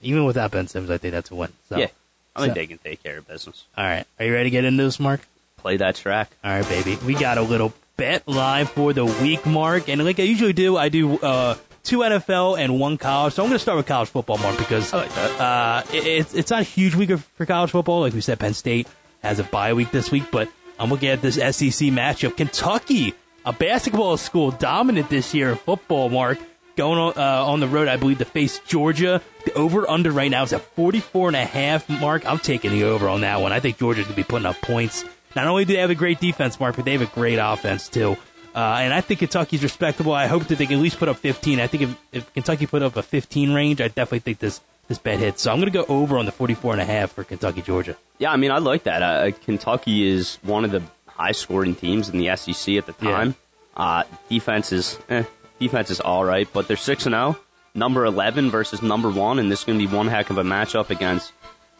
even 0.00 0.24
without 0.24 0.50
Ben 0.50 0.68
Simmons. 0.68 0.90
I 0.90 0.98
think 0.98 1.12
that's 1.12 1.30
a 1.30 1.34
win. 1.34 1.52
So, 1.68 1.78
Yeah, 1.78 1.88
I 2.36 2.40
think 2.42 2.50
so- 2.50 2.54
they 2.54 2.66
can 2.66 2.78
take 2.78 3.02
care 3.02 3.18
of 3.18 3.26
business. 3.28 3.64
All 3.76 3.84
right, 3.84 4.04
are 4.18 4.24
you 4.26 4.32
ready 4.32 4.44
to 4.44 4.50
get 4.50 4.64
into 4.64 4.82
this, 4.84 5.00
Mark? 5.00 5.20
Play 5.56 5.78
that 5.78 5.96
track. 5.96 6.30
All 6.44 6.52
right, 6.52 6.68
baby. 6.68 6.96
We 7.04 7.14
got 7.14 7.38
a 7.38 7.42
little 7.42 7.72
bet 7.96 8.28
live 8.28 8.70
for 8.70 8.92
the 8.92 9.04
week, 9.06 9.44
Mark. 9.46 9.88
And 9.88 10.04
like 10.04 10.20
I 10.20 10.22
usually 10.24 10.52
do, 10.52 10.76
I 10.76 10.88
do 10.90 11.18
uh, 11.18 11.56
two 11.82 11.98
NFL 12.00 12.58
and 12.58 12.78
one 12.78 12.98
college. 12.98 13.32
So 13.34 13.42
I'm 13.42 13.48
going 13.48 13.56
to 13.56 13.62
start 13.62 13.76
with 13.78 13.86
college 13.86 14.08
football, 14.10 14.38
Mark, 14.38 14.58
because 14.58 14.92
like 14.92 15.10
uh, 15.16 15.82
it, 15.92 16.06
it's 16.06 16.34
it's 16.34 16.50
not 16.50 16.60
a 16.60 16.64
huge 16.64 16.94
week 16.94 17.10
for 17.18 17.46
college 17.46 17.70
football. 17.70 18.00
Like 18.00 18.12
we 18.12 18.20
said, 18.20 18.38
Penn 18.38 18.54
State 18.54 18.86
has 19.22 19.38
a 19.40 19.44
bye 19.44 19.72
week 19.72 19.90
this 19.90 20.10
week, 20.12 20.24
but 20.30 20.48
I'm 20.78 20.90
looking 20.90 21.08
at 21.08 21.22
this 21.22 21.34
SEC 21.36 21.88
matchup. 21.88 22.36
Kentucky, 22.36 23.14
a 23.44 23.52
basketball 23.52 24.16
school, 24.18 24.50
dominant 24.52 25.08
this 25.08 25.34
year 25.34 25.50
in 25.50 25.56
football, 25.56 26.10
Mark. 26.10 26.38
Going 26.76 26.98
on, 26.98 27.14
uh, 27.16 27.46
on 27.46 27.60
the 27.60 27.68
road, 27.68 27.88
I 27.88 27.96
believe, 27.96 28.18
to 28.18 28.24
face 28.26 28.58
Georgia. 28.66 29.22
The 29.46 29.52
over 29.54 29.88
under 29.88 30.12
right 30.12 30.30
now 30.30 30.42
is 30.42 30.52
at 30.52 30.60
44 30.74 31.28
and 31.28 31.36
a 31.36 31.44
half. 31.44 31.88
Mark, 31.88 32.26
I'm 32.26 32.38
taking 32.38 32.70
the 32.70 32.84
over 32.84 33.08
on 33.08 33.22
that 33.22 33.40
one. 33.40 33.50
I 33.52 33.60
think 33.60 33.78
Georgia's 33.78 34.04
going 34.04 34.14
to 34.14 34.22
be 34.22 34.24
putting 34.28 34.44
up 34.46 34.60
points. 34.60 35.04
Not 35.34 35.46
only 35.46 35.64
do 35.64 35.72
they 35.74 35.80
have 35.80 35.88
a 35.90 35.94
great 35.94 36.20
defense, 36.20 36.60
Mark, 36.60 36.76
but 36.76 36.84
they 36.84 36.92
have 36.92 37.00
a 37.02 37.06
great 37.06 37.36
offense, 37.36 37.88
too. 37.88 38.16
Uh, 38.54 38.78
and 38.80 38.92
I 38.92 39.00
think 39.00 39.20
Kentucky's 39.20 39.62
respectable. 39.62 40.12
I 40.12 40.26
hope 40.26 40.44
that 40.48 40.58
they 40.58 40.66
can 40.66 40.76
at 40.76 40.82
least 40.82 40.98
put 40.98 41.08
up 41.08 41.16
15. 41.16 41.60
I 41.60 41.66
think 41.66 41.82
if, 41.84 41.96
if 42.12 42.34
Kentucky 42.34 42.66
put 42.66 42.82
up 42.82 42.96
a 42.96 43.02
15 43.02 43.52
range, 43.52 43.80
I 43.80 43.88
definitely 43.88 44.20
think 44.20 44.38
this, 44.38 44.60
this 44.88 44.98
bet 44.98 45.18
hits. 45.18 45.42
So 45.42 45.52
I'm 45.52 45.58
going 45.60 45.72
to 45.72 45.78
go 45.78 45.84
over 45.88 46.18
on 46.18 46.26
the 46.26 46.32
44 46.32 46.72
and 46.72 46.80
a 46.82 46.84
half 46.86 47.12
for 47.12 47.22
Kentucky, 47.24 47.62
Georgia. 47.62 47.96
Yeah, 48.18 48.32
I 48.32 48.36
mean, 48.36 48.50
I 48.50 48.58
like 48.58 48.82
that. 48.84 49.02
Uh, 49.02 49.30
Kentucky 49.44 50.06
is 50.08 50.38
one 50.42 50.64
of 50.66 50.70
the 50.70 50.82
high 51.06 51.32
scoring 51.32 51.74
teams 51.74 52.08
in 52.10 52.18
the 52.18 52.34
SEC 52.36 52.76
at 52.76 52.86
the 52.86 52.94
Yeah. 53.02 53.10
time. 53.10 53.34
Uh, 53.76 54.04
defense 54.30 54.72
is 54.72 54.98
eh, 55.10 55.24
defense 55.58 55.90
is 55.90 56.00
all 56.00 56.24
right, 56.24 56.48
but 56.52 56.68
they're 56.68 56.76
six 56.76 57.06
and 57.06 57.12
zero, 57.14 57.36
number 57.74 58.04
eleven 58.04 58.50
versus 58.50 58.82
number 58.82 59.10
one, 59.10 59.38
and 59.38 59.50
this 59.50 59.60
is 59.60 59.64
going 59.64 59.78
to 59.78 59.86
be 59.86 59.92
one 59.94 60.08
heck 60.08 60.30
of 60.30 60.38
a 60.38 60.42
matchup 60.42 60.90
against 60.90 61.32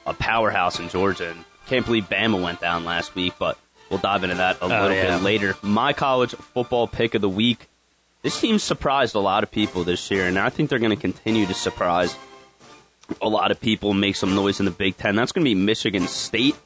a 0.07 0.15
powerhouse 0.15 0.79
in 0.79 0.89
Georgia. 0.89 1.31
And 1.31 1.45
can't 1.67 1.85
believe 1.85 2.09
Bama 2.09 2.41
went 2.43 2.61
down 2.61 2.85
last 2.85 3.15
week, 3.15 3.35
but 3.39 3.59
we'll 3.91 3.99
dive 3.99 4.23
into 4.25 4.37
that 4.37 4.57
a 4.61 4.65
Oh, 4.65 4.69
little 4.69 4.93
yeah. 4.93 5.17
bit 5.17 5.25
later. 5.25 5.57
My 5.63 5.93
college 5.93 6.33
football 6.35 6.87
pick 6.87 7.15
of 7.15 7.21
the 7.23 7.29
week. 7.29 7.69
This 8.23 8.41
team 8.41 8.59
surprised 8.59 9.15
a 9.15 9.21
lot 9.21 9.43
of 9.45 9.51
people 9.51 9.85
this 9.85 10.11
year, 10.11 10.27
and 10.27 10.39
I 10.39 10.49
think 10.49 10.71
they're 10.71 10.79
going 10.81 10.91
to 10.95 11.01
continue 11.01 11.47
to 11.47 11.55
surprise 11.55 12.17
a 13.23 13.29
lot 13.29 13.51
of 13.53 13.61
people, 13.61 13.95
make 13.95 14.17
some 14.17 14.35
noise 14.35 14.59
in 14.59 14.65
the 14.67 14.73
Big 14.73 14.97
Ten. 14.97 15.15
That's 15.15 15.31
going 15.33 15.45
to 15.45 15.49
be 15.49 15.55
Michigan 15.55 16.09
State. 16.09 16.57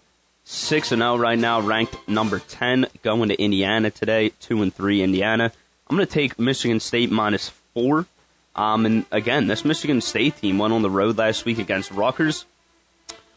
6 0.44 0.92
and 0.92 1.00
0 1.02 1.16
right 1.18 1.38
now, 1.38 1.60
ranked 1.60 1.96
number 2.08 2.38
10, 2.38 2.86
going 3.02 3.28
to 3.28 3.40
Indiana 3.40 3.90
today, 3.90 4.30
2 4.40 4.62
and 4.62 4.74
3 4.74 5.02
Indiana. 5.02 5.52
I'm 5.90 5.96
going 5.96 6.06
to 6.06 6.12
take 6.12 6.38
Michigan 6.38 6.78
State 6.78 7.10
minus 7.10 7.48
4. 7.74 8.06
Um, 8.54 8.86
and 8.86 9.06
again, 9.10 9.48
this 9.48 9.64
Michigan 9.64 10.00
State 10.00 10.36
team 10.36 10.56
went 10.56 10.72
on 10.72 10.82
the 10.82 10.90
road 10.90 11.18
last 11.18 11.44
week 11.44 11.58
against 11.58 11.90
Rutgers, 11.90 12.44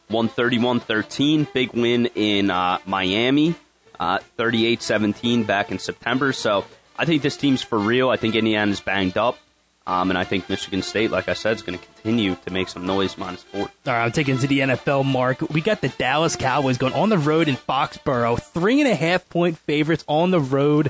won 0.08 0.30
31-13, 0.30 1.52
big 1.52 1.74
win 1.74 2.06
in 2.14 2.52
uh, 2.52 2.78
Miami, 2.86 3.56
uh, 4.00 4.20
38-17 4.38 5.48
back 5.48 5.72
in 5.72 5.80
September. 5.80 6.32
So 6.32 6.64
I 6.96 7.06
think 7.06 7.24
this 7.24 7.38
team's 7.38 7.64
for 7.64 7.80
real. 7.80 8.12
I 8.12 8.18
think 8.18 8.36
Indiana's 8.36 8.82
banged 8.82 9.18
up. 9.18 9.40
Um, 9.88 10.12
and 10.12 10.18
I 10.18 10.24
think 10.24 10.48
Michigan 10.48 10.84
State, 10.84 11.10
like 11.10 11.28
I 11.28 11.34
said, 11.34 11.56
is 11.56 11.64
going 11.64 11.78
to 11.78 11.84
continue 11.84 12.36
to 12.36 12.54
make 12.54 12.70
some 12.70 12.86
noise 12.86 13.18
minus 13.18 13.42
four. 13.42 13.62
All 13.62 13.70
right, 13.88 14.06
I'm 14.06 14.12
taking 14.12 14.38
to 14.38 14.48
the 14.48 14.60
NFL 14.60 15.06
mark. 15.06 15.42
We 15.50 15.60
got 15.60 15.82
the 15.82 15.90
Dallas 15.90 16.36
Cowboys 16.36 16.78
going 16.78 16.94
on 16.94 17.10
the 17.10 17.18
road 17.18 17.50
in 17.50 17.56
Foxborough. 17.56 18.40
Three 18.42 18.80
and 18.80 18.90
a 18.90 18.96
half 18.96 19.28
point 19.28 19.58
favorites 19.58 20.06
on 20.08 20.30
the 20.32 20.40
road. 20.40 20.90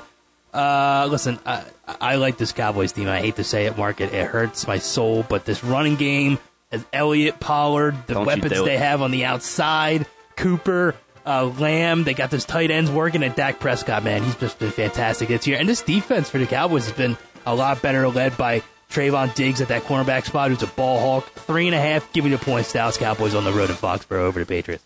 Uh, 0.54 1.08
listen, 1.10 1.38
I, 1.44 1.64
I 2.00 2.14
like 2.16 2.38
this 2.38 2.52
Cowboys 2.52 2.92
team. 2.92 3.08
I 3.08 3.18
hate 3.20 3.36
to 3.36 3.44
say 3.44 3.66
it, 3.66 3.76
Mark. 3.76 4.00
It, 4.00 4.14
it 4.14 4.26
hurts 4.26 4.66
my 4.66 4.78
soul, 4.78 5.24
but 5.28 5.44
this 5.44 5.64
running 5.64 5.96
game, 5.96 6.38
as 6.70 6.84
Elliott, 6.92 7.40
Pollard, 7.40 7.96
the 8.06 8.14
Don't 8.14 8.26
weapons 8.26 8.62
they 8.64 8.78
have 8.78 9.02
on 9.02 9.10
the 9.10 9.24
outside, 9.24 10.06
Cooper, 10.36 10.94
uh, 11.26 11.46
Lamb, 11.58 12.04
they 12.04 12.14
got 12.14 12.30
those 12.30 12.44
tight 12.44 12.70
ends 12.70 12.90
working. 12.90 13.22
And 13.24 13.34
Dak 13.34 13.58
Prescott, 13.58 14.04
man, 14.04 14.22
he's 14.22 14.36
just 14.36 14.58
been 14.60 14.70
fantastic 14.70 15.28
this 15.28 15.46
year. 15.46 15.58
And 15.58 15.68
this 15.68 15.82
defense 15.82 16.30
for 16.30 16.38
the 16.38 16.46
Cowboys 16.46 16.86
has 16.86 16.96
been 16.96 17.16
a 17.46 17.54
lot 17.54 17.82
better, 17.82 18.06
led 18.08 18.36
by 18.36 18.62
Trevon 18.90 19.34
Diggs 19.34 19.60
at 19.60 19.68
that 19.68 19.82
cornerback 19.82 20.24
spot, 20.24 20.50
who's 20.50 20.62
a 20.62 20.68
ball 20.68 21.00
hawk. 21.00 21.32
Three 21.32 21.66
and 21.66 21.74
a 21.74 21.80
half, 21.80 22.12
give 22.12 22.24
me 22.24 22.30
the 22.30 22.38
points. 22.38 22.72
Dallas 22.72 22.96
Cowboys 22.96 23.34
on 23.34 23.42
the 23.44 23.52
road 23.52 23.70
in 23.70 23.76
Foxborough 23.76 24.20
over 24.22 24.38
the 24.38 24.46
Patriots. 24.46 24.84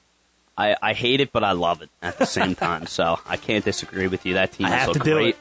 I, 0.56 0.74
I 0.80 0.92
hate 0.94 1.20
it, 1.20 1.30
but 1.30 1.44
I 1.44 1.52
love 1.52 1.82
it 1.82 1.90
at 2.00 2.18
the 2.18 2.24
same 2.24 2.54
time. 2.56 2.86
So 2.86 3.18
I 3.26 3.36
can't 3.36 3.64
disagree 3.64 4.08
with 4.08 4.24
you. 4.24 4.34
That 4.34 4.52
team 4.52 4.66
I 4.66 4.70
is 4.70 4.74
have 4.76 4.88
look 4.88 4.98
to 4.98 5.04
do 5.04 5.14
great. 5.14 5.28
it. 5.34 5.38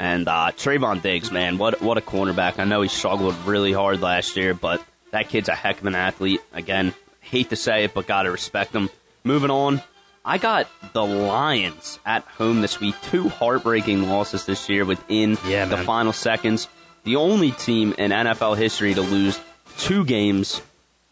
And 0.00 0.28
uh, 0.28 0.52
Trevon 0.56 1.02
Diggs, 1.02 1.30
man, 1.30 1.58
what 1.58 1.82
what 1.82 1.98
a 1.98 2.00
cornerback. 2.00 2.58
I 2.58 2.64
know 2.64 2.80
he 2.80 2.88
struggled 2.88 3.36
really 3.44 3.72
hard 3.72 4.00
last 4.00 4.34
year, 4.34 4.54
but 4.54 4.82
that 5.10 5.28
kid's 5.28 5.50
a 5.50 5.54
heck 5.54 5.78
of 5.78 5.86
an 5.86 5.94
athlete. 5.94 6.40
Again, 6.54 6.94
hate 7.20 7.50
to 7.50 7.56
say 7.56 7.84
it, 7.84 7.92
but 7.92 8.06
gotta 8.06 8.30
respect 8.30 8.74
him. 8.74 8.88
Moving 9.24 9.50
on, 9.50 9.82
I 10.24 10.38
got 10.38 10.68
the 10.94 11.04
Lions 11.04 11.98
at 12.06 12.22
home 12.24 12.62
this 12.62 12.80
week. 12.80 12.94
Two 13.02 13.28
heartbreaking 13.28 14.08
losses 14.08 14.46
this 14.46 14.70
year 14.70 14.86
within 14.86 15.36
Yeah, 15.46 15.66
the 15.66 15.76
final 15.76 16.14
seconds. 16.14 16.68
The 17.04 17.16
only 17.16 17.50
team 17.50 17.94
in 17.98 18.10
NFL 18.10 18.56
history 18.56 18.94
to 18.94 19.02
lose 19.02 19.38
two 19.76 20.06
games 20.06 20.62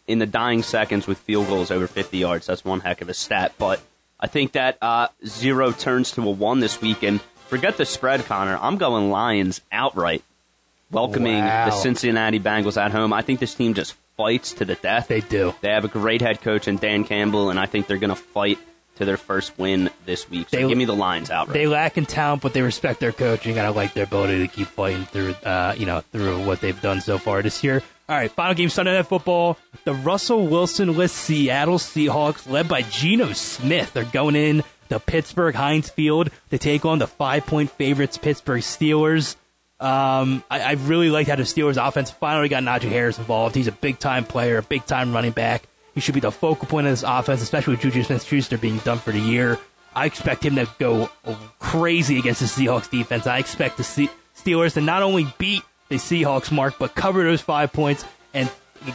in 0.07 0.17
the 0.17 0.25
dying 0.25 0.63
seconds 0.63 1.05
with 1.05 1.19
field 1.19 1.45
goals 1.47 1.69
over 1.69 1.85
50 1.85 2.17
yards. 2.17 2.47
That's 2.47 2.65
one 2.65 2.79
heck 2.79 3.01
of 3.01 3.09
a 3.09 3.13
stat. 3.13 3.53
But 3.59 3.81
I 4.19 4.25
think 4.25 4.53
that 4.53 4.79
uh, 4.81 5.09
zero 5.23 5.71
turns 5.71 6.11
to 6.13 6.23
a 6.23 6.31
one 6.31 6.59
this 6.59 6.81
weekend. 6.81 7.19
Forget 7.49 7.77
the 7.77 7.85
spread, 7.85 8.25
Conner. 8.25 8.57
I'm 8.61 8.77
going 8.77 9.09
Lions 9.09 9.61
outright, 9.71 10.23
welcoming 10.91 11.39
Wow. 11.43 11.65
the 11.65 11.71
Cincinnati 11.71 12.39
Bengals 12.39 12.79
at 12.79 12.91
home. 12.91 13.11
I 13.11 13.21
think 13.21 13.39
this 13.39 13.55
team 13.55 13.73
just 13.73 13.95
fights 14.17 14.53
to 14.53 14.65
the 14.65 14.75
death. 14.75 15.07
They 15.07 15.21
do. 15.21 15.55
They 15.61 15.69
have 15.71 15.83
a 15.85 15.87
great 15.89 16.21
head 16.21 16.41
coach 16.41 16.67
in 16.67 16.77
Dan 16.77 17.03
Campbell, 17.05 17.49
and 17.49 17.59
I 17.59 17.65
think 17.65 17.87
they're 17.87 17.97
going 17.97 18.09
to 18.11 18.15
fight 18.15 18.59
to 18.97 19.05
their 19.05 19.17
first 19.17 19.57
win 19.57 19.89
this 20.05 20.29
week. 20.29 20.49
So 20.49 20.57
They- 20.57 20.67
give 20.67 20.77
me 20.77 20.85
the 20.85 20.93
Lions 20.95 21.31
outright. 21.31 21.53
They 21.53 21.65
lack 21.67 21.97
in 21.97 22.05
talent, 22.05 22.41
but 22.43 22.53
they 22.53 22.61
respect 22.61 22.99
their 22.99 23.13
coaching, 23.13 23.57
and 23.57 23.65
I 23.65 23.69
like 23.69 23.93
their 23.93 24.03
ability 24.03 24.39
to 24.45 24.47
keep 24.47 24.67
fighting 24.67 25.05
through, 25.05 25.35
uh, 25.43 25.73
you 25.77 25.85
know, 25.85 26.01
through 26.11 26.45
what 26.45 26.59
they've 26.61 26.79
done 26.81 27.01
so 27.01 27.17
far 27.17 27.41
this 27.41 27.63
year. 27.63 27.81
All 28.09 28.15
right, 28.15 28.29
final 28.31 28.55
game 28.55 28.69
Sunday 28.69 28.93
Night 28.95 29.07
Football. 29.07 29.57
The 29.85 29.93
Russell 29.93 30.47
Wilson-less 30.47 31.11
Seattle 31.13 31.77
Seahawks, 31.77 32.49
led 32.49 32.67
by 32.67 32.81
Geno 32.81 33.31
Smith, 33.33 33.95
are 33.95 34.03
going 34.03 34.35
in 34.35 34.63
to 34.89 34.99
Pittsburgh 34.99 35.55
Heinz 35.55 35.89
Field 35.89 36.29
to 36.49 36.57
take 36.57 36.85
on 36.85 36.99
the 36.99 37.07
five-point 37.07 37.71
favorites 37.71 38.17
Pittsburgh 38.17 38.61
Steelers. 38.61 39.35
Um, 39.79 40.43
I, 40.51 40.59
I 40.61 40.71
really 40.73 41.09
liked 41.09 41.29
how 41.29 41.35
the 41.37 41.43
Steelers 41.43 41.77
offense 41.77 42.11
finally 42.11 42.49
got 42.49 42.63
Najee 42.63 42.89
Harris 42.89 43.17
involved. 43.17 43.55
He's 43.55 43.67
a 43.67 43.71
big 43.71 43.97
time 43.97 44.25
player, 44.25 44.57
a 44.57 44.63
big 44.63 44.85
time 44.85 45.13
running 45.13 45.31
back. 45.31 45.63
He 45.95 46.01
should 46.01 46.13
be 46.13 46.19
the 46.19 46.31
focal 46.31 46.67
point 46.67 46.87
of 46.87 46.91
this 46.91 47.03
offense, 47.03 47.41
especially 47.41 47.73
with 47.73 47.81
Juju 47.81 48.03
Smith 48.03 48.23
Schuster 48.23 48.57
being 48.57 48.77
done 48.79 48.99
for 48.99 49.11
the 49.11 49.19
year. 49.19 49.57
I 49.95 50.05
expect 50.05 50.45
him 50.45 50.55
to 50.55 50.67
go 50.79 51.09
crazy 51.59 52.19
against 52.19 52.41
the 52.41 52.45
Seahawks 52.45 52.89
defense. 52.89 53.25
I 53.25 53.39
expect 53.39 53.77
the 53.77 53.83
Steelers 54.35 54.73
to 54.73 54.81
not 54.81 55.01
only 55.01 55.27
beat 55.37 55.63
the 55.89 55.95
Seahawks 55.95 56.51
mark, 56.51 56.75
but 56.77 56.93
cover 56.93 57.23
those 57.23 57.41
five 57.41 57.73
points 57.73 58.05
and 58.33 58.51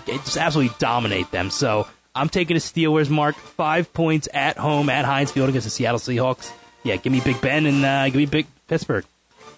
just 0.06 0.36
absolutely 0.36 0.74
dominate 0.78 1.30
them. 1.30 1.50
So 1.50 1.88
I'm 2.14 2.28
taking 2.28 2.54
the 2.54 2.60
Steelers 2.60 3.10
mark 3.10 3.34
five 3.36 3.92
points 3.92 4.28
at 4.32 4.56
home 4.56 4.88
at 4.88 5.04
Heinz 5.04 5.32
Field 5.32 5.48
against 5.48 5.64
the 5.66 5.70
Seattle 5.70 5.98
Seahawks. 5.98 6.52
Yeah, 6.84 6.96
give 6.96 7.12
me 7.12 7.20
Big 7.20 7.40
Ben 7.40 7.66
and 7.66 7.84
uh, 7.84 8.04
give 8.06 8.16
me 8.16 8.26
Big 8.26 8.46
Pittsburgh. 8.68 9.04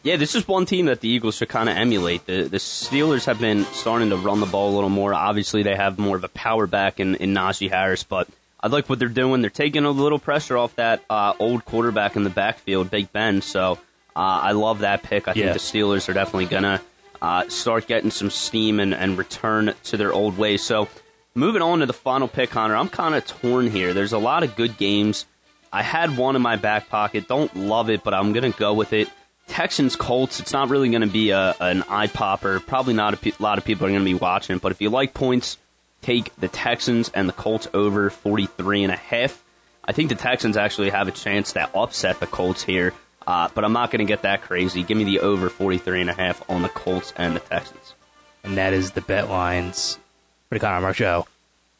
Yeah, 0.02 0.16
this 0.16 0.34
is 0.36 0.46
one 0.46 0.66
team 0.66 0.86
that 0.86 1.00
the 1.00 1.08
Eagles 1.08 1.36
should 1.36 1.48
kind 1.48 1.68
of 1.68 1.76
emulate. 1.76 2.26
The 2.26 2.44
the 2.44 2.58
Steelers 2.58 3.24
have 3.26 3.40
been 3.40 3.64
starting 3.66 4.10
to 4.10 4.16
run 4.16 4.38
the 4.40 4.46
ball 4.46 4.72
a 4.72 4.74
little 4.74 4.88
more. 4.90 5.12
Obviously, 5.12 5.62
they 5.64 5.74
have 5.74 5.98
more 5.98 6.16
of 6.16 6.22
a 6.24 6.28
power 6.28 6.66
back 6.68 7.00
in, 7.00 7.16
in 7.16 7.34
Najee 7.34 7.68
Harris, 7.70 8.04
but 8.04 8.28
I 8.60 8.68
like 8.68 8.88
what 8.88 8.98
they're 9.00 9.08
doing. 9.08 9.40
They're 9.40 9.50
taking 9.50 9.84
a 9.84 9.90
little 9.90 10.18
pressure 10.20 10.56
off 10.56 10.76
that 10.76 11.02
uh, 11.10 11.34
old 11.40 11.64
quarterback 11.64 12.14
in 12.16 12.22
the 12.22 12.30
backfield, 12.30 12.88
Big 12.90 13.12
Ben. 13.12 13.42
So 13.42 13.72
uh, 14.14 14.18
I 14.44 14.52
love 14.52 14.78
that 14.80 15.02
pick. 15.02 15.26
I 15.28 15.32
Yeah. 15.34 15.52
think 15.52 15.54
the 15.54 15.78
Steelers 15.78 16.08
are 16.08 16.12
definitely 16.14 16.46
gonna 16.46 16.80
uh, 17.20 17.48
start 17.48 17.88
getting 17.88 18.12
some 18.12 18.30
steam 18.30 18.78
and, 18.78 18.94
and 18.94 19.18
return 19.18 19.74
to 19.84 19.96
their 19.96 20.12
old 20.12 20.38
ways. 20.38 20.62
So 20.62 20.88
moving 21.36 21.62
on 21.62 21.80
to 21.80 21.86
the 21.86 21.92
final 21.92 22.26
pick, 22.26 22.50
Conner, 22.50 22.74
I'm 22.74 22.88
kind 22.88 23.14
of 23.14 23.26
torn 23.26 23.70
here. 23.70 23.92
There's 23.94 24.12
a 24.12 24.18
lot 24.18 24.42
of 24.42 24.56
good 24.56 24.76
games. 24.76 25.26
I 25.72 25.82
had 25.82 26.16
one 26.16 26.36
in 26.36 26.42
my 26.42 26.56
back 26.56 26.88
pocket. 26.88 27.28
Don't 27.28 27.54
love 27.54 27.90
it, 27.90 28.02
but 28.02 28.14
I'm 28.14 28.32
going 28.32 28.50
to 28.50 28.58
go 28.58 28.72
with 28.74 28.92
it. 28.92 29.08
Texans 29.46 29.94
Colts. 29.94 30.40
It's 30.40 30.52
not 30.52 30.70
really 30.70 30.88
going 30.88 31.02
to 31.02 31.06
be 31.06 31.30
a, 31.30 31.54
an 31.60 31.84
eye 31.88 32.06
popper. 32.08 32.58
Probably 32.60 32.94
not 32.94 33.14
a 33.14 33.16
pe- 33.16 33.32
lot 33.38 33.58
of 33.58 33.64
people 33.64 33.86
are 33.86 33.90
going 33.90 34.00
to 34.00 34.04
be 34.04 34.14
watching. 34.14 34.58
But 34.58 34.72
if 34.72 34.80
you 34.80 34.90
like 34.90 35.14
points, 35.14 35.58
take 36.02 36.34
the 36.36 36.48
Texans 36.48 37.10
and 37.10 37.28
the 37.28 37.32
Colts 37.32 37.68
over 37.74 38.10
43 38.10 38.84
and 38.84 38.92
a 38.92 38.96
half. 38.96 39.42
I 39.84 39.92
think 39.92 40.08
the 40.08 40.16
Texans 40.16 40.56
actually 40.56 40.90
have 40.90 41.06
a 41.06 41.12
chance 41.12 41.52
to 41.52 41.70
upset 41.76 42.18
the 42.18 42.26
Colts 42.26 42.62
here. 42.62 42.92
Uh, 43.26 43.48
but 43.54 43.64
I'm 43.64 43.72
not 43.72 43.90
going 43.90 43.98
to 44.00 44.10
get 44.10 44.22
that 44.22 44.42
crazy. 44.42 44.82
Give 44.82 44.96
me 44.96 45.04
the 45.04 45.20
over 45.20 45.48
43 45.48 46.00
and 46.00 46.10
a 46.10 46.14
half 46.14 46.48
on 46.48 46.62
the 46.62 46.68
Colts 46.68 47.12
and 47.16 47.36
the 47.36 47.40
Texans. 47.40 47.94
and 48.42 48.56
that 48.56 48.72
is 48.72 48.92
the 48.92 49.00
bet 49.00 49.28
lines 49.28 49.98
for 50.48 50.54
the 50.56 50.60
Conner 50.60 50.80
Mark 50.80 50.96
show. 50.96 51.26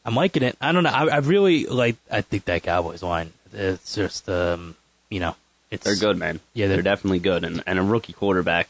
I'm 0.04 0.14
liking 0.14 0.42
it. 0.42 0.56
I 0.60 0.72
don't 0.72 0.84
know. 0.84 0.90
I, 0.90 1.06
I 1.06 1.16
really 1.18 1.66
like. 1.66 1.96
I 2.10 2.20
think 2.20 2.44
that 2.44 2.62
Cowboys 2.62 3.02
line. 3.02 3.32
It's 3.52 3.94
just, 3.94 4.28
um, 4.28 4.76
you 5.10 5.18
know, 5.20 5.34
it's 5.70 5.84
They're 5.84 5.96
good, 5.96 6.16
man. 6.18 6.40
Yeah, 6.54 6.66
they're, 6.66 6.76
they're- 6.76 6.82
definitely 6.82 7.18
good, 7.20 7.44
and, 7.44 7.62
and 7.66 7.78
a 7.78 7.82
rookie 7.82 8.12
quarterback. 8.12 8.68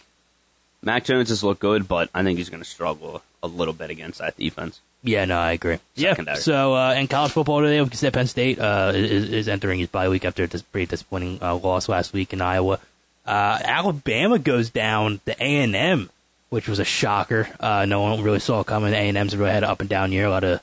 Mac 0.82 1.04
Jones 1.04 1.30
has 1.30 1.42
looked 1.42 1.60
good, 1.60 1.88
but 1.88 2.08
I 2.14 2.22
think 2.22 2.38
he's 2.38 2.48
going 2.50 2.62
to 2.62 2.68
struggle 2.68 3.20
a 3.42 3.48
little 3.48 3.74
bit 3.74 3.90
against 3.90 4.20
that 4.20 4.36
defense. 4.36 4.80
Yeah, 5.02 5.24
no, 5.24 5.38
I 5.38 5.52
agree. 5.52 5.78
Secondary. 5.96 6.36
Yeah. 6.36 6.40
So, 6.42 6.74
uh, 6.74 6.94
in 6.94 7.06
college 7.08 7.32
football 7.32 7.60
today, 7.60 7.80
we 7.80 7.88
can 7.88 7.96
say 7.96 8.10
Penn 8.10 8.26
State 8.26 8.58
uh, 8.58 8.92
is, 8.94 9.30
is 9.30 9.48
entering 9.48 9.78
his 9.80 9.88
bye 9.88 10.08
week 10.08 10.24
after 10.24 10.46
this 10.46 10.62
pretty 10.62 10.86
disappointing 10.86 11.38
uh, 11.42 11.54
loss 11.56 11.88
last 11.88 12.12
week 12.12 12.32
in 12.32 12.40
Iowa. 12.40 12.78
Uh, 13.26 13.58
Alabama 13.62 14.38
goes 14.38 14.70
down 14.70 15.20
to 15.26 15.32
A 15.42 15.56
and 15.62 15.74
M, 15.74 16.10
which 16.50 16.68
was 16.68 16.78
a 16.78 16.84
shocker. 16.84 17.48
Uh, 17.60 17.84
no 17.86 18.02
one 18.02 18.22
really 18.22 18.38
saw 18.38 18.60
it 18.60 18.66
coming. 18.66 18.92
A 18.92 18.96
and 18.96 19.16
M's 19.16 19.36
really 19.36 19.50
had 19.50 19.64
an 19.64 19.70
up 19.70 19.80
and 19.80 19.88
down 19.88 20.12
year. 20.12 20.26
A 20.26 20.30
lot 20.30 20.44
of 20.44 20.60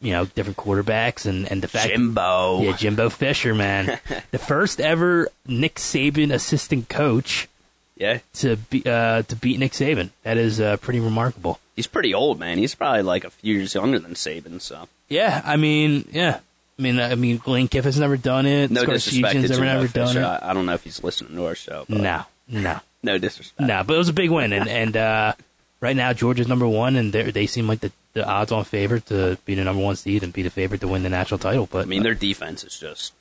you 0.00 0.12
know 0.12 0.26
different 0.26 0.56
quarterbacks 0.56 1.26
and 1.26 1.50
and 1.50 1.62
the 1.62 1.68
fact 1.68 1.88
Jimbo. 1.88 2.62
Yeah, 2.62 2.76
Jimbo 2.76 3.08
Fisher, 3.10 3.54
man, 3.54 3.98
the 4.30 4.38
first 4.38 4.80
ever 4.80 5.28
Nick 5.46 5.76
Saban 5.76 6.32
assistant 6.32 6.88
coach 6.88 7.48
Yeah, 7.96 8.18
to 8.34 8.56
be 8.56 8.82
uh, 8.86 9.22
to 9.22 9.36
beat 9.36 9.58
Nick 9.58 9.72
Saban. 9.72 10.10
That 10.22 10.36
is 10.36 10.60
uh, 10.60 10.76
pretty 10.78 11.00
remarkable. 11.00 11.60
he's 11.74 11.86
pretty 11.86 12.14
old, 12.14 12.38
man. 12.38 12.58
He's 12.58 12.74
probably 12.74 13.02
like 13.02 13.24
a 13.24 13.30
few 13.30 13.54
years 13.54 13.74
younger 13.74 13.98
than 13.98 14.14
Saban. 14.14 14.60
So 14.60 14.88
Yeah, 15.08 15.42
I 15.44 15.56
mean, 15.56 16.08
yeah, 16.12 16.40
I 16.78 16.82
mean, 16.82 17.00
I 17.00 17.14
mean, 17.14 17.40
Lane 17.46 17.68
Kiffin's 17.68 17.98
never 17.98 18.16
done 18.16 18.46
it. 18.46 18.70
no 18.70 18.84
disrespect 18.84 19.34
to 19.34 19.60
never, 19.60 19.88
done 19.88 20.08
Fisher. 20.08 20.20
it. 20.20 20.24
I, 20.24 20.50
I 20.50 20.54
don't 20.54 20.66
know 20.66 20.74
if 20.74 20.84
he's 20.84 21.02
listening 21.02 21.34
to 21.36 21.46
our 21.46 21.54
show. 21.54 21.86
But 21.88 22.00
No, 22.00 22.24
no, 22.48 22.80
no 23.02 23.18
disrespect. 23.18 23.60
no. 23.68 23.82
But 23.84 23.94
it 23.94 23.98
was 23.98 24.08
a 24.08 24.12
big 24.12 24.30
win, 24.30 24.52
and 24.52 24.68
and 24.68 24.96
uh, 24.96 25.32
right 25.80 25.96
now 25.96 26.12
Georgia's 26.12 26.48
number 26.48 26.66
one, 26.68 26.96
and 26.96 27.12
they 27.12 27.30
they 27.30 27.46
seem 27.46 27.66
like 27.68 27.80
the, 27.80 27.92
the 28.14 28.26
odds-on 28.26 28.64
favorite 28.64 29.06
to 29.06 29.38
be 29.44 29.54
the 29.54 29.64
number 29.64 29.82
one 29.82 29.96
seed 29.96 30.22
and 30.22 30.32
be 30.32 30.42
the 30.42 30.50
favorite 30.50 30.80
to 30.80 30.88
win 30.88 31.02
the 31.02 31.08
national 31.10 31.38
title. 31.38 31.68
But 31.70 31.82
I 31.82 31.84
mean, 31.86 32.02
their 32.02 32.14
defense 32.14 32.64
is 32.64 32.78
just 32.78 33.12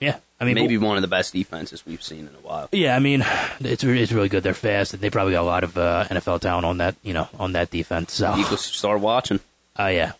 yeah, 0.00 0.16
I 0.40 0.44
mean, 0.46 0.54
maybe 0.54 0.78
one 0.78 0.96
of 0.96 1.02
the 1.02 1.08
best 1.08 1.32
defenses 1.34 1.84
we've 1.84 2.02
seen 2.02 2.20
in 2.20 2.34
a 2.34 2.46
while. 2.46 2.68
Yeah, 2.72 2.96
I 2.96 3.00
mean, 3.00 3.22
it's 3.60 3.84
it's 3.84 4.12
really 4.12 4.28
good. 4.30 4.42
They're 4.42 4.54
fast, 4.54 4.94
and 4.94 5.02
they 5.02 5.10
probably 5.10 5.32
got 5.34 5.42
a 5.42 5.44
lot 5.44 5.62
of 5.64 5.76
uh, 5.76 6.04
NFL 6.08 6.40
talent 6.40 6.64
on 6.64 6.78
that, 6.78 6.94
you 7.02 7.12
know, 7.12 7.28
on 7.38 7.52
that 7.52 7.70
defense. 7.70 8.14
So, 8.14 8.34
Eagles 8.38 8.66
should 8.66 8.76
start 8.76 9.00
watching. 9.00 9.40
oh 9.76 9.88
yeah, 9.88 10.12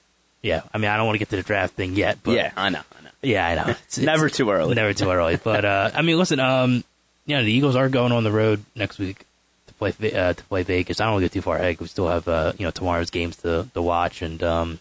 Yeah, 0.42 0.62
I 0.74 0.78
mean, 0.78 0.90
I 0.90 0.96
don't 0.98 1.06
want 1.06 1.14
to 1.14 1.18
get 1.20 1.30
to 1.30 1.36
the 1.36 1.42
draft 1.42 1.74
thing 1.74 1.94
yet, 1.94 2.18
but 2.22 2.32
yeah, 2.32 2.52
I 2.56 2.68
know, 2.68 2.80
I 2.98 3.04
know. 3.04 3.10
yeah, 3.22 3.46
I 3.46 3.54
know. 3.54 3.64
It's, 3.70 3.96
it's 3.96 3.98
Never 3.98 4.28
too 4.28 4.50
early. 4.50 4.74
never 4.74 4.92
too 4.92 5.10
early. 5.10 5.36
But 5.42 5.64
uh, 5.64 5.90
I 5.94 6.02
mean, 6.02 6.18
listen, 6.18 6.40
um, 6.40 6.84
yeah, 7.30 7.42
the 7.42 7.52
Eagles 7.52 7.76
are 7.76 7.88
going 7.88 8.12
on 8.12 8.24
the 8.24 8.32
road 8.32 8.64
next 8.74 8.98
week 8.98 9.24
to 9.68 9.74
play 9.74 9.90
uh, 10.12 10.32
to 10.34 10.44
play 10.44 10.62
Vegas. 10.62 11.00
I 11.00 11.04
don't 11.04 11.14
want 11.14 11.22
to 11.22 11.26
get 11.28 11.32
too 11.32 11.42
far 11.42 11.56
ahead. 11.56 11.76
'cause 11.78 11.84
We 11.84 11.88
still 11.88 12.08
have 12.08 12.28
uh, 12.28 12.52
you 12.58 12.64
know 12.66 12.70
tomorrow's 12.70 13.10
games 13.10 13.36
to 13.38 13.68
to 13.74 13.80
watch, 13.82 14.20
and 14.22 14.42
um, 14.42 14.78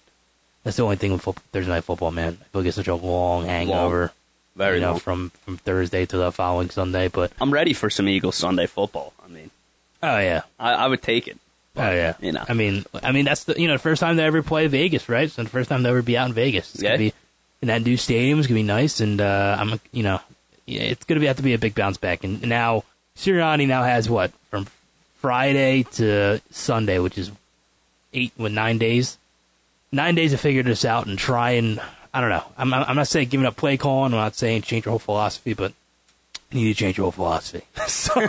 that's 0.63 0.77
the 0.77 0.83
only 0.83 0.97
thing 0.97 1.12
with 1.13 1.21
football, 1.21 1.43
Thursday 1.53 1.71
night 1.71 1.83
football, 1.85 2.12
man. 2.12 2.38
I 2.41 2.43
feel 2.51 2.62
like 2.62 2.67
it's 2.67 2.75
such 2.77 2.88
a 2.88 2.95
long 2.95 3.45
hangover. 3.45 4.12
Very 4.55 4.75
you 4.75 4.81
know, 4.81 4.91
long. 4.91 4.99
from 4.99 5.29
from 5.45 5.57
Thursday 5.57 6.05
to 6.05 6.17
the 6.17 6.31
following 6.31 6.69
Sunday. 6.69 7.07
But 7.07 7.31
I'm 7.39 7.53
ready 7.53 7.73
for 7.73 7.89
some 7.89 8.09
Eagles 8.09 8.35
Sunday 8.35 8.65
football. 8.67 9.13
I 9.23 9.29
mean, 9.29 9.51
oh 10.03 10.17
yeah, 10.19 10.41
I, 10.59 10.73
I 10.73 10.88
would 10.88 11.01
take 11.01 11.27
it. 11.29 11.38
oh 11.77 11.91
yeah. 11.91 12.15
you 12.19 12.33
know. 12.33 12.43
I 12.49 12.53
mean, 12.53 12.83
I 13.01 13.12
mean 13.13 13.23
that's 13.25 13.45
the 13.45 13.55
you 13.62 13.67
know 13.67 13.73
the 13.75 13.79
first 13.79 14.01
time 14.01 14.17
they 14.17 14.25
ever 14.25 14.43
play 14.43 14.67
Vegas, 14.67 15.07
right? 15.07 15.29
So 15.31 15.43
the 15.43 15.49
first 15.49 15.69
time 15.69 15.83
they 15.83 15.89
ever 15.89 16.01
be 16.01 16.17
out 16.17 16.27
in 16.27 16.33
Vegas. 16.33 16.73
It's 16.73 16.83
Yeah. 16.83 16.89
gonna 16.89 16.97
be 16.97 17.13
in 17.62 17.67
that 17.69 17.83
new 17.83 17.95
stadium. 17.95 18.39
It's 18.39 18.47
gonna 18.47 18.59
be 18.59 18.63
nice, 18.63 18.99
and 18.99 19.21
uh, 19.21 19.55
I'm 19.57 19.79
you 19.93 20.03
know 20.03 20.19
yeah, 20.69 20.82
it's 20.84 21.05
gonna 21.05 21.25
have 21.25 21.38
to 21.38 21.43
be 21.43 21.53
a 21.53 21.60
big 21.60 21.75
bounce 21.75 21.97
back. 21.97 22.23
And 22.23 22.41
now 22.47 22.84
Sirianni 23.15 23.67
now 23.67 23.84
has 23.84 24.10
what 24.10 24.32
from 24.49 24.67
Friday 25.17 25.84
to 25.93 26.41
Sunday, 26.51 26.99
which 26.99 27.17
is 27.17 27.32
eight 28.13 28.32
with 28.38 28.51
nine 28.51 28.77
days, 28.77 29.17
nine 29.91 30.15
days 30.15 30.32
to 30.32 30.38
figure 30.38 30.63
this 30.63 30.86
out 30.86 31.08
and 31.08 31.17
try 31.17 31.51
and 31.51 31.82
I 32.13 32.21
don't 32.21 32.29
know. 32.29 32.43
I'm 32.58 32.73
I'm 32.73 32.95
not 32.95 33.08
saying 33.08 33.29
giving 33.29 33.45
up 33.45 33.55
play 33.55 33.77
calling. 33.77 34.13
I'm 34.13 34.19
not 34.19 34.36
saying 34.36 34.63
change 34.63 34.86
your 34.86 34.91
whole 34.91 34.99
philosophy, 34.99 35.53
but 35.53 35.73
you 36.51 36.62
need 36.62 36.73
to 36.73 36.79
change 36.79 36.97
your 36.97 37.05
whole 37.05 37.12
philosophy. 37.12 37.65
so, 37.88 38.27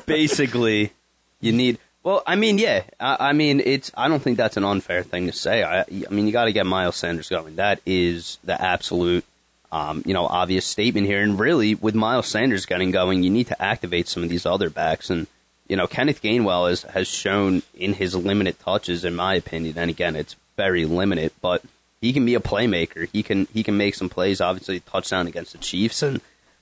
Basically, 0.06 0.92
you 1.40 1.52
need. 1.52 1.78
Well, 2.02 2.22
I 2.26 2.36
mean, 2.36 2.58
yeah. 2.58 2.84
I, 2.98 3.30
I 3.30 3.32
mean, 3.32 3.60
it's. 3.60 3.90
I 3.96 4.08
don't 4.08 4.22
think 4.22 4.36
that's 4.38 4.56
an 4.56 4.64
unfair 4.64 5.02
thing 5.02 5.26
to 5.26 5.32
say. 5.32 5.62
I, 5.62 5.80
I 5.80 6.10
mean, 6.10 6.26
you 6.26 6.32
got 6.32 6.44
to 6.44 6.52
get 6.52 6.64
Miles 6.64 6.96
Sanders 6.96 7.28
going. 7.28 7.56
That 7.56 7.80
is 7.84 8.38
the 8.44 8.60
absolute, 8.60 9.24
um, 9.72 10.02
you 10.06 10.14
know, 10.14 10.26
obvious 10.26 10.64
statement 10.64 11.06
here. 11.06 11.22
And 11.22 11.38
really, 11.38 11.74
with 11.74 11.94
Miles 11.94 12.26
Sanders 12.26 12.66
getting 12.66 12.90
going, 12.90 13.22
you 13.22 13.30
need 13.30 13.48
to 13.48 13.62
activate 13.62 14.08
some 14.08 14.22
of 14.22 14.28
these 14.28 14.46
other 14.46 14.70
backs. 14.70 15.10
And 15.10 15.26
you 15.68 15.76
know, 15.76 15.86
Kenneth 15.86 16.22
Gainwell 16.22 16.70
is, 16.70 16.82
has 16.82 17.08
shown 17.08 17.62
in 17.74 17.94
his 17.94 18.14
limited 18.14 18.58
touches, 18.60 19.04
in 19.04 19.16
my 19.16 19.34
opinion. 19.34 19.76
And 19.76 19.90
again, 19.90 20.14
it's 20.14 20.36
very 20.56 20.84
limited, 20.84 21.32
but 21.40 21.62
he 22.00 22.12
can 22.12 22.24
be 22.24 22.34
a 22.34 22.40
playmaker. 22.40 23.08
He 23.12 23.22
can 23.22 23.46
he 23.52 23.62
can 23.62 23.76
make 23.76 23.94
some 23.94 24.08
plays. 24.08 24.40
Obviously, 24.40 24.80
touchdown 24.80 25.26
against 25.26 25.52
the 25.52 25.58
Chiefs. 25.58 26.02
And 26.02 26.20